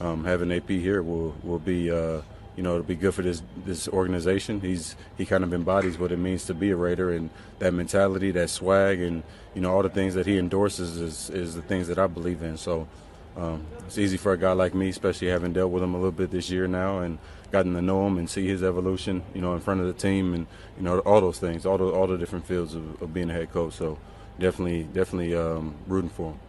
um, 0.00 0.24
having 0.24 0.52
AP 0.52 0.68
here 0.68 1.02
will 1.02 1.34
will 1.42 1.60
be 1.60 1.90
uh, 1.90 2.20
you 2.56 2.62
know 2.62 2.74
it'll 2.74 2.82
be 2.82 2.94
good 2.94 3.14
for 3.14 3.22
this 3.22 3.42
this 3.64 3.88
organization. 3.88 4.60
He's 4.60 4.96
he 5.16 5.26
kind 5.26 5.44
of 5.44 5.52
embodies 5.54 5.98
what 5.98 6.12
it 6.12 6.18
means 6.18 6.44
to 6.46 6.54
be 6.54 6.70
a 6.70 6.76
Raider, 6.76 7.10
and 7.10 7.30
that 7.58 7.72
mentality, 7.72 8.30
that 8.32 8.50
swag, 8.50 9.00
and 9.00 9.22
you 9.54 9.60
know 9.60 9.72
all 9.72 9.82
the 9.82 9.88
things 9.88 10.14
that 10.14 10.26
he 10.26 10.38
endorses 10.38 10.96
is 10.96 11.30
is 11.30 11.54
the 11.54 11.62
things 11.62 11.88
that 11.88 11.98
I 11.98 12.06
believe 12.06 12.42
in. 12.42 12.56
So 12.56 12.88
um, 13.36 13.66
it's 13.86 13.98
easy 13.98 14.16
for 14.16 14.32
a 14.32 14.38
guy 14.38 14.52
like 14.52 14.74
me, 14.74 14.88
especially 14.88 15.28
having 15.28 15.52
dealt 15.52 15.70
with 15.70 15.82
him 15.82 15.94
a 15.94 15.96
little 15.96 16.12
bit 16.12 16.30
this 16.30 16.50
year 16.50 16.66
now 16.66 17.00
and 17.00 17.18
gotten 17.50 17.74
to 17.74 17.82
know 17.82 18.06
him 18.06 18.18
and 18.18 18.28
see 18.28 18.46
his 18.46 18.62
evolution, 18.62 19.22
you 19.34 19.40
know, 19.40 19.54
in 19.54 19.60
front 19.60 19.80
of 19.80 19.86
the 19.86 19.92
team 19.92 20.34
and 20.34 20.46
you 20.76 20.82
know 20.82 20.98
all 21.00 21.20
those 21.20 21.38
things, 21.38 21.64
all 21.66 21.78
the 21.78 21.84
all 21.84 22.06
the 22.06 22.18
different 22.18 22.46
fields 22.46 22.74
of, 22.74 23.00
of 23.02 23.14
being 23.14 23.30
a 23.30 23.32
head 23.32 23.52
coach. 23.52 23.74
So 23.74 23.98
definitely, 24.38 24.84
definitely 24.84 25.34
um, 25.36 25.74
rooting 25.86 26.10
for 26.10 26.32
him. 26.32 26.40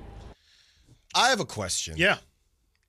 I 1.14 1.30
have 1.30 1.40
a 1.40 1.46
question. 1.46 1.96
yeah. 1.98 2.18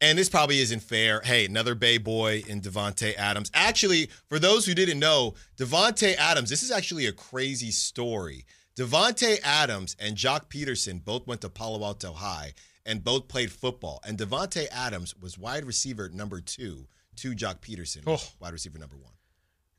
And 0.02 0.18
this 0.18 0.28
probably 0.28 0.58
isn't 0.58 0.80
fair. 0.82 1.20
Hey, 1.24 1.46
another 1.46 1.74
Bay 1.76 1.96
boy 1.96 2.42
in 2.48 2.60
Devonte 2.60 3.14
Adams. 3.16 3.50
Actually, 3.54 4.10
for 4.28 4.38
those 4.38 4.66
who 4.66 4.74
didn't 4.74 4.98
know, 4.98 5.34
Devonte 5.56 6.16
Adams. 6.16 6.50
This 6.50 6.62
is 6.64 6.70
actually 6.72 7.06
a 7.06 7.12
crazy 7.12 7.70
story. 7.70 8.44
Devonte 8.76 9.38
Adams 9.44 9.94
and 10.00 10.16
Joc 10.16 10.46
Pederson 10.48 11.02
both 11.04 11.26
went 11.26 11.40
to 11.42 11.48
Palo 11.48 11.84
Alto 11.84 12.12
High 12.12 12.52
and 12.84 13.04
both 13.04 13.28
played 13.28 13.52
football. 13.52 14.00
And 14.04 14.18
Devonte 14.18 14.66
Adams 14.72 15.14
was 15.20 15.38
wide 15.38 15.64
receiver 15.64 16.08
number 16.12 16.40
two 16.40 16.88
to 17.16 17.32
Joc 17.36 17.60
Pederson, 17.60 18.02
Oh. 18.06 18.20
wide 18.40 18.52
receiver 18.54 18.78
number 18.78 18.96
one. 18.96 19.12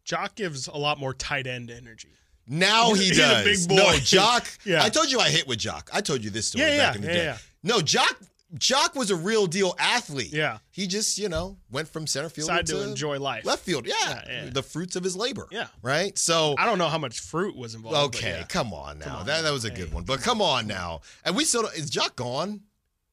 Joc 0.07 0.35
gives 0.35 0.67
a 0.67 0.77
lot 0.77 0.99
more 0.99 1.13
tight 1.13 1.47
end 1.47 1.69
energy. 1.69 2.09
Now 2.47 2.93
he 2.93 3.05
He's 3.07 3.17
a 3.19 3.21
does. 3.21 3.43
big 3.67 3.69
boy. 3.69 3.75
No, 3.75 3.89
Joc. 3.97 4.57
Yeah. 4.65 4.83
I 4.83 4.89
told 4.89 5.11
you 5.11 5.19
I 5.19 5.29
hit 5.29 5.47
with 5.47 5.59
Joc. 5.59 5.89
I 5.91 5.99
told 6.01 6.23
you 6.23 6.29
this 6.29 6.47
story 6.47 6.65
Yeah, 6.65 6.77
back 6.77 6.93
yeah, 6.93 6.95
in 6.95 7.01
the 7.01 7.07
yeah, 7.07 7.13
day. 7.13 7.23
yeah. 7.25 7.37
No, 7.63 7.79
Joc. 7.79 8.15
Joc 8.55 8.95
was 8.95 9.09
a 9.09 9.15
real 9.15 9.47
deal 9.47 9.75
athlete. 9.79 10.31
Yeah. 10.31 10.59
He 10.71 10.87
just, 10.87 11.17
you 11.17 11.29
know, 11.29 11.57
went 11.71 11.87
from 11.87 12.05
center 12.05 12.29
field 12.29 12.49
Decided 12.49 12.67
to 12.67 12.73
to 12.73 12.83
enjoy 12.83 13.19
life. 13.19 13.45
left 13.45 13.63
field. 13.63 13.87
Yeah. 13.87 13.93
Yeah, 13.99 14.23
yeah. 14.27 14.49
The 14.51 14.63
fruits 14.63 14.95
of 14.95 15.03
his 15.03 15.15
labor. 15.15 15.47
Yeah. 15.51 15.67
Right. 15.81 16.17
So 16.17 16.55
I 16.57 16.65
don't 16.65 16.77
know 16.77 16.89
how 16.89 16.97
much 16.97 17.19
fruit 17.19 17.55
was 17.55 17.75
involved. 17.75 18.15
okay, 18.15 18.37
yeah. 18.39 18.45
come 18.45 18.73
on 18.73 18.99
now. 18.99 19.17
on, 19.17 19.25
that 19.25 19.41
that 19.41 19.51
was 19.51 19.65
a 19.65 19.69
hey. 19.69 19.75
good 19.75 19.93
one. 19.93 20.03
But 20.03 20.21
come 20.21 20.41
on 20.41 20.67
now. 20.67 21.01
And 21.25 21.35
we 21.35 21.45
still 21.45 21.65
is 21.67 21.89
Joc 21.89 22.15
gone? 22.15 22.61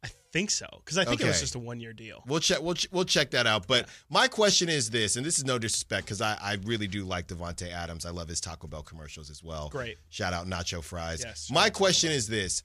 I 0.02 0.08
think 0.32 0.50
so 0.50 0.66
because 0.84 0.96
I 0.96 1.04
think 1.04 1.20
it 1.20 1.26
was 1.26 1.40
just 1.40 1.56
a 1.56 1.58
one 1.58 1.80
year 1.80 1.92
deal. 1.92 2.22
We'll 2.26 2.40
check. 2.40 2.62
We'll 2.62 2.76
we'll 2.92 3.04
check 3.04 3.32
that 3.32 3.46
out. 3.46 3.66
But 3.66 3.88
my 4.08 4.28
question 4.28 4.68
is 4.68 4.88
this, 4.88 5.16
and 5.16 5.26
this 5.26 5.38
is 5.38 5.44
no 5.44 5.58
disrespect 5.58 6.06
because 6.06 6.22
I, 6.22 6.38
I 6.40 6.56
really 6.64 6.86
do 6.86 7.04
like 7.04 7.26
Devonte 7.26 7.70
Adams. 7.70 8.06
I 8.06 8.10
love 8.10 8.28
his 8.28 8.40
Taco 8.40 8.68
Bell 8.68 8.82
commercials 8.82 9.28
as 9.28 9.42
well. 9.42 9.68
Great. 9.70 9.98
Shout 10.08 10.32
out 10.32 10.46
Nacho 10.46 10.82
Fries. 10.82 11.22
Yes, 11.24 11.50
my 11.50 11.68
question 11.68 12.12
is 12.12 12.28
this: 12.28 12.62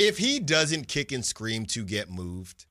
If 0.00 0.18
he 0.18 0.38
doesn't 0.38 0.86
kick 0.88 1.10
and 1.12 1.24
scream 1.24 1.66
to 1.66 1.84
get 1.84 2.08
moved, 2.08 2.66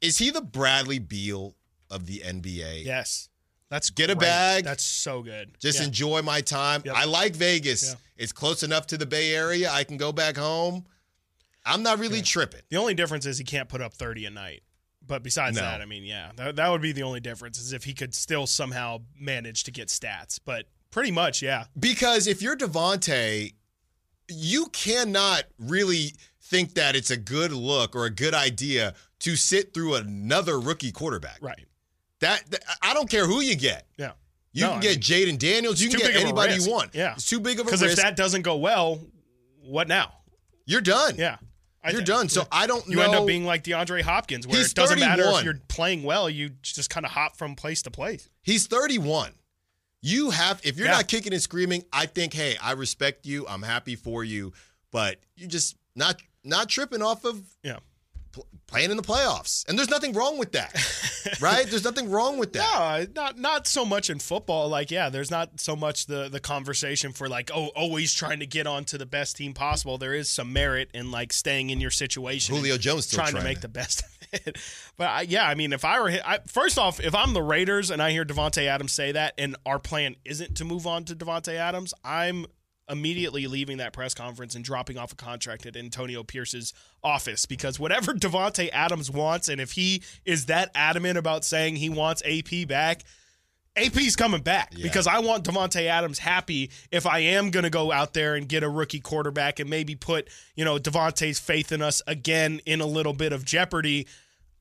is 0.00 0.18
he 0.18 0.30
the 0.30 0.40
Bradley 0.42 0.98
Beal 0.98 1.54
of 1.90 2.06
the 2.06 2.22
NBA? 2.24 2.84
Yes, 2.84 3.28
that's 3.70 3.88
Get 3.90 4.10
a 4.10 4.16
bag. 4.16 4.64
That's 4.64 4.82
so 4.84 5.22
good. 5.22 5.56
Just 5.60 5.78
Yeah. 5.78 5.86
enjoy 5.86 6.22
my 6.22 6.40
time. 6.40 6.82
Yep. 6.84 6.94
I 6.96 7.04
like 7.04 7.34
Vegas. 7.36 7.90
Yeah. 7.90 7.94
It's 8.16 8.32
close 8.32 8.62
enough 8.62 8.86
to 8.88 8.98
the 8.98 9.06
Bay 9.06 9.34
Area. 9.34 9.70
I 9.70 9.84
can 9.84 9.96
go 9.96 10.12
back 10.12 10.36
home. 10.36 10.86
I'm 11.64 11.82
not 11.82 11.98
really 11.98 12.20
tripping. 12.20 12.60
The 12.68 12.76
only 12.76 12.94
difference 12.94 13.24
is 13.26 13.38
he 13.38 13.44
can't 13.44 13.68
put 13.68 13.80
up 13.80 13.94
30 13.94 14.26
a 14.26 14.30
night. 14.30 14.62
But 15.06 15.22
besides 15.22 15.56
No. 15.56 15.62
that, 15.62 15.80
I 15.80 15.84
mean, 15.84 16.02
yeah, 16.02 16.32
that, 16.36 16.56
that 16.56 16.68
would 16.68 16.80
be 16.82 16.92
the 16.92 17.02
only 17.04 17.20
difference 17.20 17.58
is 17.60 17.72
if 17.72 17.84
he 17.84 17.94
could 17.94 18.14
still 18.14 18.46
somehow 18.46 19.02
manage 19.18 19.64
to 19.64 19.70
get 19.70 19.88
stats. 19.88 20.40
But 20.44 20.66
pretty 20.90 21.10
much, 21.10 21.42
yeah. 21.42 21.66
Because 21.78 22.26
if 22.26 22.40
you're 22.42 22.56
Devontae, 22.56 23.54
you 24.28 24.66
cannot 24.72 25.44
really 25.58 26.12
think 26.40 26.74
that 26.74 26.94
it's 26.96 27.10
a 27.10 27.16
good 27.16 27.52
look 27.52 27.94
or 27.96 28.06
a 28.06 28.10
good 28.10 28.34
idea 28.34 28.94
to 29.20 29.36
sit 29.36 29.72
through 29.74 29.94
another 29.94 30.60
rookie 30.60 30.92
quarterback. 30.92 31.38
Right. 31.40 31.64
That, 32.20 32.44
that- 32.50 32.62
I 32.82 32.94
don't 32.94 33.08
care 33.10 33.26
who 33.26 33.40
you 33.40 33.56
get. 33.56 33.86
Yeah. 33.98 34.12
You 34.52 34.62
No, 34.62 34.68
can 34.70 34.78
I 34.78 34.80
get 34.82 35.00
Jayden 35.00 35.38
Daniels. 35.38 35.80
You 35.80 35.88
can 35.90 35.98
get 35.98 36.08
big 36.08 36.16
of 36.16 36.22
a 36.22 36.24
anybody 36.26 36.54
you 36.62 36.70
want. 36.70 36.94
Yeah. 36.94 37.14
It's 37.14 37.26
too 37.28 37.40
big 37.40 37.58
of 37.58 37.66
a 37.66 37.70
risk. 37.70 37.82
Because 37.82 37.98
if 37.98 38.04
that 38.04 38.16
doesn't 38.16 38.42
go 38.42 38.56
well, 38.56 39.00
what 39.62 39.88
now? 39.88 40.12
you're 40.66 40.80
done. 40.80 41.16
Yeah. 41.16 41.36
I 41.82 41.90
You're 41.90 42.00
done. 42.00 42.28
So 42.30 42.40
yeah. 42.42 42.46
I 42.52 42.66
don't 42.66 42.86
You 42.88 42.96
know. 42.96 43.02
end 43.02 43.14
up 43.14 43.26
being 43.26 43.44
like 43.44 43.62
DeAndre 43.64 44.00
Hopkins, 44.00 44.46
where 44.46 44.56
He's 44.56 44.70
it 44.70 44.74
doesn't 44.74 44.98
matter 44.98 45.24
if 45.26 45.44
you're 45.44 45.58
playing 45.68 46.02
well, 46.02 46.30
you 46.30 46.50
just 46.62 46.88
kind 46.88 47.04
of 47.04 47.12
hop 47.12 47.36
from 47.36 47.56
place 47.56 47.82
to 47.82 47.90
place. 47.90 48.30
He's 48.42 48.66
31. 48.66 49.32
You 50.06 50.28
have, 50.30 50.60
if 50.64 50.76
you're 50.76 50.86
Yeah. 50.86 50.92
not 50.96 51.08
kicking 51.08 51.32
and 51.32 51.40
screaming, 51.40 51.82
I 51.90 52.04
think, 52.04 52.34
hey, 52.34 52.58
I 52.60 52.72
respect 52.72 53.24
you. 53.24 53.46
I'm 53.48 53.62
happy 53.62 53.96
for 53.96 54.22
you, 54.22 54.52
but 54.90 55.18
you 55.34 55.46
just 55.46 55.76
not 55.96 56.20
not 56.44 56.68
tripping 56.68 57.00
off 57.00 57.24
of 57.24 57.42
Yeah. 57.62 57.78
Pl- 58.66 58.74
playing 58.74 58.90
in 58.90 58.96
the 58.96 59.02
playoffs. 59.02 59.66
And 59.68 59.78
there's 59.78 59.90
nothing 59.90 60.12
wrong 60.12 60.38
with 60.38 60.52
that, 60.52 60.74
right? 61.40 61.66
There's 61.66 61.84
nothing 61.84 62.10
wrong 62.10 62.38
with 62.38 62.52
that. 62.54 63.08
No, 63.14 63.22
not 63.22 63.38
not 63.38 63.66
so 63.66 63.84
much 63.84 64.10
in 64.10 64.18
football. 64.18 64.68
Like, 64.68 64.90
yeah, 64.90 65.08
there's 65.08 65.30
not 65.30 65.60
so 65.60 65.76
much 65.76 66.06
the 66.06 66.28
the 66.28 66.40
conversation 66.40 67.12
for 67.12 67.28
like, 67.28 67.50
oh, 67.54 67.68
always 67.76 68.12
trying 68.14 68.40
to 68.40 68.46
get 68.46 68.66
onto 68.66 68.98
the 68.98 69.06
best 69.06 69.36
team 69.36 69.54
possible. 69.54 69.98
There 69.98 70.14
is 70.14 70.28
some 70.28 70.52
merit 70.52 70.90
in 70.94 71.10
like 71.10 71.32
staying 71.32 71.70
in 71.70 71.80
your 71.80 71.90
situation. 71.90 72.54
Julio 72.54 72.76
Jones 72.76 73.06
still 73.06 73.18
trying, 73.18 73.32
trying 73.32 73.42
to 73.42 73.48
make 73.48 73.56
to- 73.58 73.62
the 73.62 73.68
best 73.68 74.00
of 74.02 74.06
it. 74.46 74.58
But 74.96 75.08
I, 75.08 75.20
yeah, 75.22 75.46
I 75.48 75.54
mean, 75.56 75.72
if 75.72 75.84
I 75.84 76.00
were 76.00 76.08
hit, 76.08 76.22
I, 76.24 76.38
first 76.46 76.78
off, 76.78 77.00
if 77.00 77.14
I'm 77.16 77.34
the 77.34 77.42
Raiders 77.42 77.90
and 77.90 78.00
I 78.02 78.10
hear 78.12 78.24
Devonte 78.24 78.64
Adams 78.66 78.92
say 78.92 79.10
that, 79.12 79.34
and 79.38 79.56
our 79.66 79.78
plan 79.80 80.14
isn't 80.24 80.56
to 80.58 80.64
move 80.64 80.86
on 80.86 81.04
to 81.06 81.16
Devonte 81.16 81.54
Adams, 81.54 81.94
I'm 82.04 82.46
immediately 82.88 83.46
leaving 83.46 83.78
that 83.78 83.92
press 83.92 84.14
conference 84.14 84.54
and 84.54 84.64
dropping 84.64 84.98
off 84.98 85.12
a 85.12 85.16
contract 85.16 85.64
at 85.66 85.76
Antonio 85.76 86.22
Pierce's 86.22 86.74
office 87.02 87.46
because 87.46 87.80
whatever 87.80 88.12
Devonte 88.14 88.68
Adams 88.72 89.10
wants, 89.10 89.48
and 89.48 89.60
if 89.60 89.72
he 89.72 90.02
is 90.24 90.46
that 90.46 90.70
adamant 90.74 91.16
about 91.18 91.44
saying 91.44 91.76
he 91.76 91.88
wants 91.88 92.22
AP 92.26 92.68
back, 92.68 93.02
AP's 93.76 94.14
coming 94.14 94.40
back 94.40 94.72
Yeah. 94.76 94.84
because 94.84 95.06
I 95.08 95.18
want 95.18 95.44
Devonte 95.44 95.86
Adams 95.86 96.20
happy 96.20 96.70
if 96.92 97.06
I 97.06 97.18
am 97.20 97.50
going 97.50 97.64
to 97.64 97.70
go 97.70 97.90
out 97.90 98.14
there 98.14 98.36
and 98.36 98.48
get 98.48 98.62
a 98.62 98.68
rookie 98.68 99.00
quarterback 99.00 99.58
and 99.58 99.68
maybe 99.68 99.96
put, 99.96 100.28
you 100.54 100.64
know, 100.64 100.78
Devonte's 100.78 101.40
faith 101.40 101.72
in 101.72 101.82
us 101.82 102.00
again 102.06 102.60
in 102.66 102.80
a 102.80 102.86
little 102.86 103.14
bit 103.14 103.32
of 103.32 103.44
jeopardy. 103.44 104.06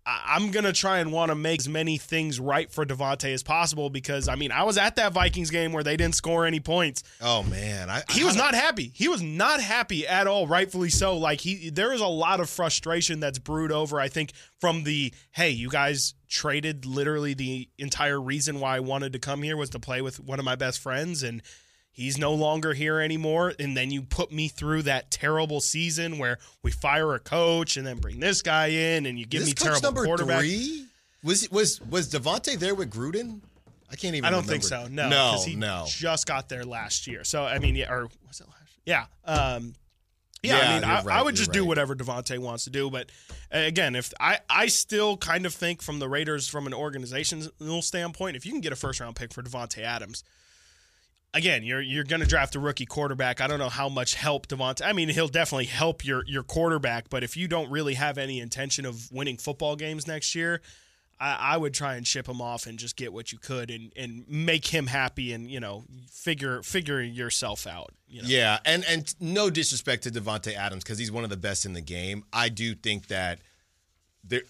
I'm 0.06 0.51
going 0.51 0.66
to 0.66 0.74
try 0.74 0.99
and 0.99 1.12
want 1.14 1.30
to 1.30 1.36
make 1.36 1.62
as 1.62 1.70
many 1.70 1.97
things 1.97 2.39
right 2.39 2.70
for 2.70 2.86
Devonte 2.86 3.34
as 3.34 3.41
possible 3.41 3.89
because, 3.89 4.28
I 4.28 4.36
mean, 4.36 4.51
I 4.51 4.64
was 4.64 4.78
at 4.78 4.97
that 4.97 5.14
Vikings 5.14 5.49
game 5.49 5.72
where 5.72 5.84
they 5.84 5.95
didn't 5.95 6.16
score 6.16 6.45
any 6.45 6.60
points 6.60 7.04
Oh 7.22 7.43
man, 7.43 7.89
I, 7.89 8.04
he 8.10 8.22
I- 8.24 8.26
was 8.26 8.36
not 8.36 8.54
happy. 8.54 8.91
He 8.93 9.08
was 9.08 9.22
not 9.22 9.62
happy 9.62 10.06
at 10.06 10.28
all, 10.28 10.45
rightfully 10.45 10.89
so. 10.89 11.18
Like 11.18 11.39
he 11.39 11.70
there 11.70 11.93
is 11.93 12.01
a 12.01 12.08
lot 12.08 12.39
of 12.41 12.49
frustration 12.49 13.20
that's 13.22 13.39
brewed 13.39 13.72
over, 13.72 13.99
I 13.99 14.10
think, 14.10 14.34
from 14.60 14.84
the 14.84 15.14
hey, 15.32 15.51
you 15.51 15.70
guys 15.70 16.16
traded 16.28 16.86
literally 16.86 17.34
the 17.34 17.70
entire 17.78 18.20
reason 18.20 18.60
why 18.60 18.76
I 18.76 18.80
wanted 18.82 19.14
to 19.14 19.20
come 19.20 19.41
here 19.43 19.56
was 19.56 19.70
to 19.70 19.80
play 19.80 20.01
with 20.01 20.20
one 20.20 20.39
of 20.39 20.45
my 20.45 20.56
best 20.56 20.80
friends 20.80 21.24
and 21.24 21.41
he's 21.93 22.17
no 22.17 22.33
longer 22.33 22.73
here 22.73 22.99
anymore 22.99 23.53
and 23.59 23.77
then 23.77 23.89
you 23.91 24.01
put 24.01 24.31
me 24.31 24.49
through 24.49 24.81
that 24.81 25.09
terrible 25.09 25.61
season 25.61 26.17
where 26.17 26.37
we 26.61 26.71
fire 26.71 27.13
a 27.13 27.19
coach 27.19 27.77
and 27.77 27.87
then 27.87 27.97
bring 27.97 28.19
this 28.19 28.41
guy 28.41 28.67
in 28.67 29.05
and 29.05 29.17
you 29.17 29.25
give 29.25 29.43
Is 29.43 29.47
me 29.47 29.53
coach 29.53 29.67
terrible 29.67 29.81
number 29.81 30.05
quarterback. 30.05 30.39
three? 30.39 30.87
Was 31.23 31.49
was 31.49 31.79
was 31.81 32.11
Devontae 32.11 32.59
there 32.59 32.75
with 32.75 32.91
Gruden? 32.91 33.39
I 33.89 33.95
can't 33.95 34.15
even. 34.15 34.25
I 34.25 34.31
don't 34.31 34.45
think 34.45 34.63
so. 34.63 34.87
No, 34.89 35.07
no, 35.07 35.43
he 35.45 35.55
no. 35.55 35.85
just 35.87 36.25
got 36.25 36.49
there 36.49 36.65
last 36.65 37.05
year. 37.07 37.23
So 37.23 37.45
I 37.45 37.59
mean, 37.59 37.75
yeah, 37.75 37.93
or 37.93 38.09
was 38.27 38.41
it 38.41 38.47
last? 38.47 38.77
Year? 38.85 39.05
Yeah. 39.25 39.53
Um, 39.55 39.75
yeah, 40.41 40.57
Yeah, 40.57 40.69
I 40.69 40.73
mean, 40.73 40.83
I, 40.83 41.03
right, 41.03 41.19
I 41.19 41.21
would 41.21 41.35
just 41.35 41.53
do 41.53 41.63
whatever 41.63 41.95
Devontae 41.95 42.39
wants 42.39 42.65
to 42.65 42.69
do. 42.69 42.89
But 42.89 43.11
uh, 43.53 43.59
again, 43.59 43.95
if 43.95 44.11
I, 44.19 44.39
I 44.49 44.65
still 44.67 45.15
kind 45.15 45.45
of 45.45 45.53
think 45.53 45.81
from 45.81 45.99
the 45.99 46.09
Raiders, 46.09 46.49
from 46.49 46.67
an 46.67 46.73
organizational 46.73 47.81
standpoint, 47.81 48.35
if 48.35 48.45
you 48.45 48.51
can 48.51 48.59
get 48.59 48.73
a 48.73 48.75
first 48.75 48.99
round 48.99 49.15
pick 49.15 49.31
for 49.31 49.41
Devontae 49.41 49.83
Adams, 49.83 50.23
again, 51.34 51.63
you're 51.63 51.81
you're 51.81 52.03
going 52.03 52.21
to 52.21 52.27
draft 52.27 52.55
a 52.55 52.59
rookie 52.59 52.86
quarterback. 52.86 53.41
I 53.41 53.47
don't 53.47 53.59
know 53.59 53.69
how 53.69 53.89
much 53.89 54.15
help 54.15 54.47
Devontae. 54.47 54.86
I 54.86 54.93
mean, 54.93 55.09
he'll 55.09 55.27
definitely 55.27 55.65
help 55.65 56.05
your 56.05 56.23
your 56.25 56.43
quarterback, 56.43 57.09
but 57.09 57.23
if 57.23 57.36
you 57.36 57.47
don't 57.47 57.69
really 57.69 57.95
have 57.95 58.17
any 58.17 58.39
intention 58.39 58.86
of 58.86 59.11
winning 59.11 59.38
football 59.38 59.75
games 59.75 60.07
next 60.07 60.36
year, 60.36 60.61
I, 61.19 61.53
I 61.53 61.57
would 61.57 61.73
try 61.73 61.95
and 61.95 62.05
ship 62.05 62.27
him 62.27 62.41
off 62.41 62.67
and 62.67 62.77
just 62.77 62.95
get 62.95 63.13
what 63.13 63.31
you 63.31 63.38
could 63.38 63.71
and 63.71 63.91
and 63.95 64.25
make 64.27 64.67
him 64.67 64.88
happy 64.88 65.34
and 65.34 65.49
you 65.49 65.59
know 65.59 65.84
figure 66.11 66.61
figure 66.61 67.01
yourself 67.01 67.67
out. 67.67 67.91
You 68.07 68.21
know? 68.21 68.27
Yeah, 68.27 68.59
and 68.65 68.86
and 68.88 69.13
no 69.19 69.49
disrespect 69.49 70.03
to 70.03 70.11
Devonte 70.11 70.55
Adams 70.55 70.84
because 70.84 70.99
he's 70.99 71.11
one 71.11 71.23
of 71.23 71.29
the 71.29 71.38
best 71.38 71.65
in 71.65 71.73
the 71.73 71.81
game. 71.81 72.23
I 72.31 72.49
do 72.49 72.75
think 72.75 73.07
that 73.07 73.39
there 74.23 74.43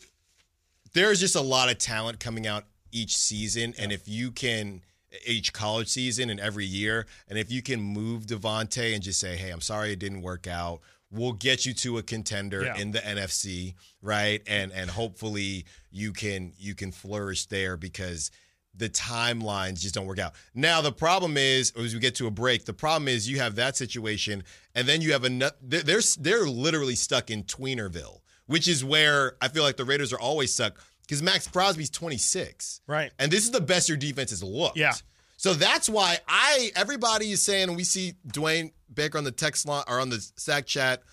there's 0.93 1.19
just 1.19 1.35
a 1.35 1.41
lot 1.41 1.71
of 1.71 1.77
talent 1.77 2.19
coming 2.19 2.45
out 2.45 2.65
each 2.91 3.17
season, 3.17 3.73
and 3.79 3.91
if 3.91 4.07
you 4.07 4.31
can 4.31 4.81
each 5.25 5.53
college 5.53 5.87
season 5.87 6.29
and 6.29 6.39
every 6.39 6.65
year, 6.65 7.05
and 7.27 7.37
if 7.37 7.51
you 7.51 7.61
can 7.61 7.79
move 7.81 8.25
Devonte 8.25 8.93
and 8.93 9.03
just 9.03 9.19
say, 9.19 9.35
"Hey, 9.37 9.49
I'm 9.51 9.61
sorry 9.61 9.91
it 9.93 9.99
didn't 9.99 10.21
work 10.21 10.47
out." 10.47 10.81
We'll 11.11 11.33
get 11.33 11.63
you 11.65 11.73
to 11.75 11.99
a 11.99 12.03
contender 12.03 12.63
Yeah. 12.63 12.77
in 12.77 12.91
the 12.91 12.99
NFC, 12.99 13.75
right? 14.01 14.41
And 14.47 14.71
and 14.71 14.89
hopefully 14.89 15.65
you 15.91 16.11
can 16.13 16.53
you 16.57 16.73
can 16.73 16.91
flourish 16.91 17.45
there 17.45 17.77
because 17.77 18.31
the 18.75 18.89
timelines 18.89 19.79
just 19.81 19.93
don't 19.93 20.07
work 20.07 20.17
out. 20.17 20.33
Now 20.55 20.81
the 20.81 20.91
problem 20.91 21.37
is, 21.37 21.71
as 21.77 21.93
we 21.93 21.99
get 21.99 22.15
to 22.15 22.25
a 22.25 22.31
break, 22.31 22.65
the 22.65 22.73
problem 22.73 23.07
is 23.07 23.29
you 23.29 23.37
have 23.39 23.53
that 23.55 23.77
situation, 23.77 24.43
and 24.73 24.87
then 24.87 25.01
you 25.01 25.11
have 25.11 25.23
another. 25.23 25.55
They're 25.61 25.83
they're, 25.83 26.01
they're 26.19 26.47
literally 26.47 26.95
stuck 26.95 27.29
in 27.29 27.43
Tweenerville, 27.43 28.21
which 28.47 28.67
is 28.67 28.83
where 28.83 29.35
I 29.39 29.49
feel 29.49 29.61
like 29.61 29.77
the 29.77 29.85
Raiders 29.85 30.11
are 30.11 30.19
always 30.19 30.51
stuck 30.51 30.83
because 31.03 31.21
Maxx 31.21 31.47
Crosby's 31.47 31.89
26, 31.89 32.81
Right. 32.87 33.11
and 33.19 33.31
this 33.31 33.43
is 33.43 33.51
the 33.51 33.61
best 33.61 33.87
your 33.89 33.97
defense 33.97 34.31
has 34.31 34.41
looked. 34.43 34.77
Yeah. 34.77 34.93
So 35.37 35.53
that's 35.53 35.89
why 35.89 36.19
I 36.27 36.71
everybody 36.75 37.31
is 37.31 37.41
saying, 37.43 37.75
we 37.75 37.83
see 37.83 38.13
Dwayne 38.27 38.71
Baker 38.93 39.17
on 39.17 39.23
the 39.23 39.31
text 39.31 39.67
line 39.67 39.83
or 39.87 39.99
on 39.99 40.09
the 40.09 40.25
sack 40.37 40.65
chat. 40.65 41.03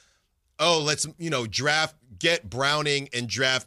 Oh, 0.59 0.81
let's 0.81 1.07
you 1.19 1.31
know 1.31 1.47
draft 1.47 1.97
get 2.19 2.49
Browning 2.49 3.09
and 3.13 3.29
draft 3.29 3.67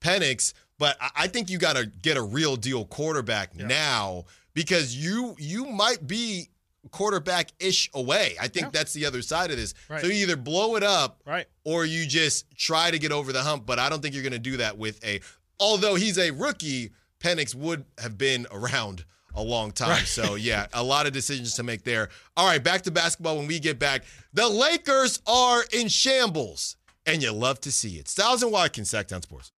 Penix, 0.00 0.52
but 0.78 0.96
I- 1.00 1.10
I 1.16 1.26
think 1.28 1.48
you 1.48 1.58
got 1.58 1.74
to 1.76 1.86
get 1.86 2.16
a 2.16 2.22
real 2.22 2.56
deal 2.56 2.84
quarterback 2.84 3.54
now 3.54 4.24
because 4.52 4.94
you 4.96 5.34
you 5.38 5.64
might 5.66 6.06
be 6.06 6.48
quarterback 6.90 7.52
ish 7.60 7.88
away. 7.94 8.36
I 8.40 8.48
think 8.48 8.66
Yeah. 8.66 8.70
that's 8.72 8.92
the 8.92 9.06
other 9.06 9.22
side 9.22 9.52
of 9.52 9.56
this. 9.56 9.72
Right. 9.88 10.00
So 10.00 10.08
you 10.08 10.14
either 10.14 10.36
blow 10.36 10.74
it 10.74 10.82
up 10.82 11.20
Right. 11.24 11.46
or 11.64 11.84
you 11.86 12.04
just 12.06 12.44
try 12.56 12.90
to 12.90 12.98
get 12.98 13.12
over 13.12 13.32
the 13.32 13.42
hump. 13.42 13.64
But 13.66 13.78
I 13.78 13.88
don't 13.88 14.02
think 14.02 14.14
you're 14.14 14.24
going 14.24 14.32
to 14.32 14.38
do 14.40 14.56
that 14.56 14.76
with 14.76 15.02
a 15.04 15.20
although 15.62 15.94
he's 15.94 16.18
a 16.18 16.32
rookie, 16.32 16.90
Penix 17.20 17.54
would 17.54 17.84
have 17.98 18.18
been 18.18 18.46
around 18.50 19.04
a 19.34 19.42
long 19.42 19.72
time. 19.72 20.04
So 20.04 20.34
yeah, 20.34 20.66
a 20.72 20.82
lot 20.82 21.06
of 21.06 21.12
decisions 21.12 21.54
to 21.54 21.62
make 21.62 21.84
there. 21.84 22.10
All 22.36 22.46
right, 22.46 22.62
back 22.62 22.82
to 22.82 22.90
basketball 22.90 23.38
when 23.38 23.46
we 23.46 23.58
get 23.58 23.78
back. 23.78 24.04
The 24.34 24.48
Lakers 24.48 25.20
are 25.26 25.64
in 25.72 25.88
shambles, 25.88 26.76
and 27.06 27.22
you 27.22 27.32
love 27.32 27.60
to 27.60 27.72
see 27.72 27.96
it. 27.96 28.08
Stiles 28.08 28.42
and 28.42 28.52
Watkins, 28.52 28.90
Sactown 28.90 29.22
Sports. 29.22 29.52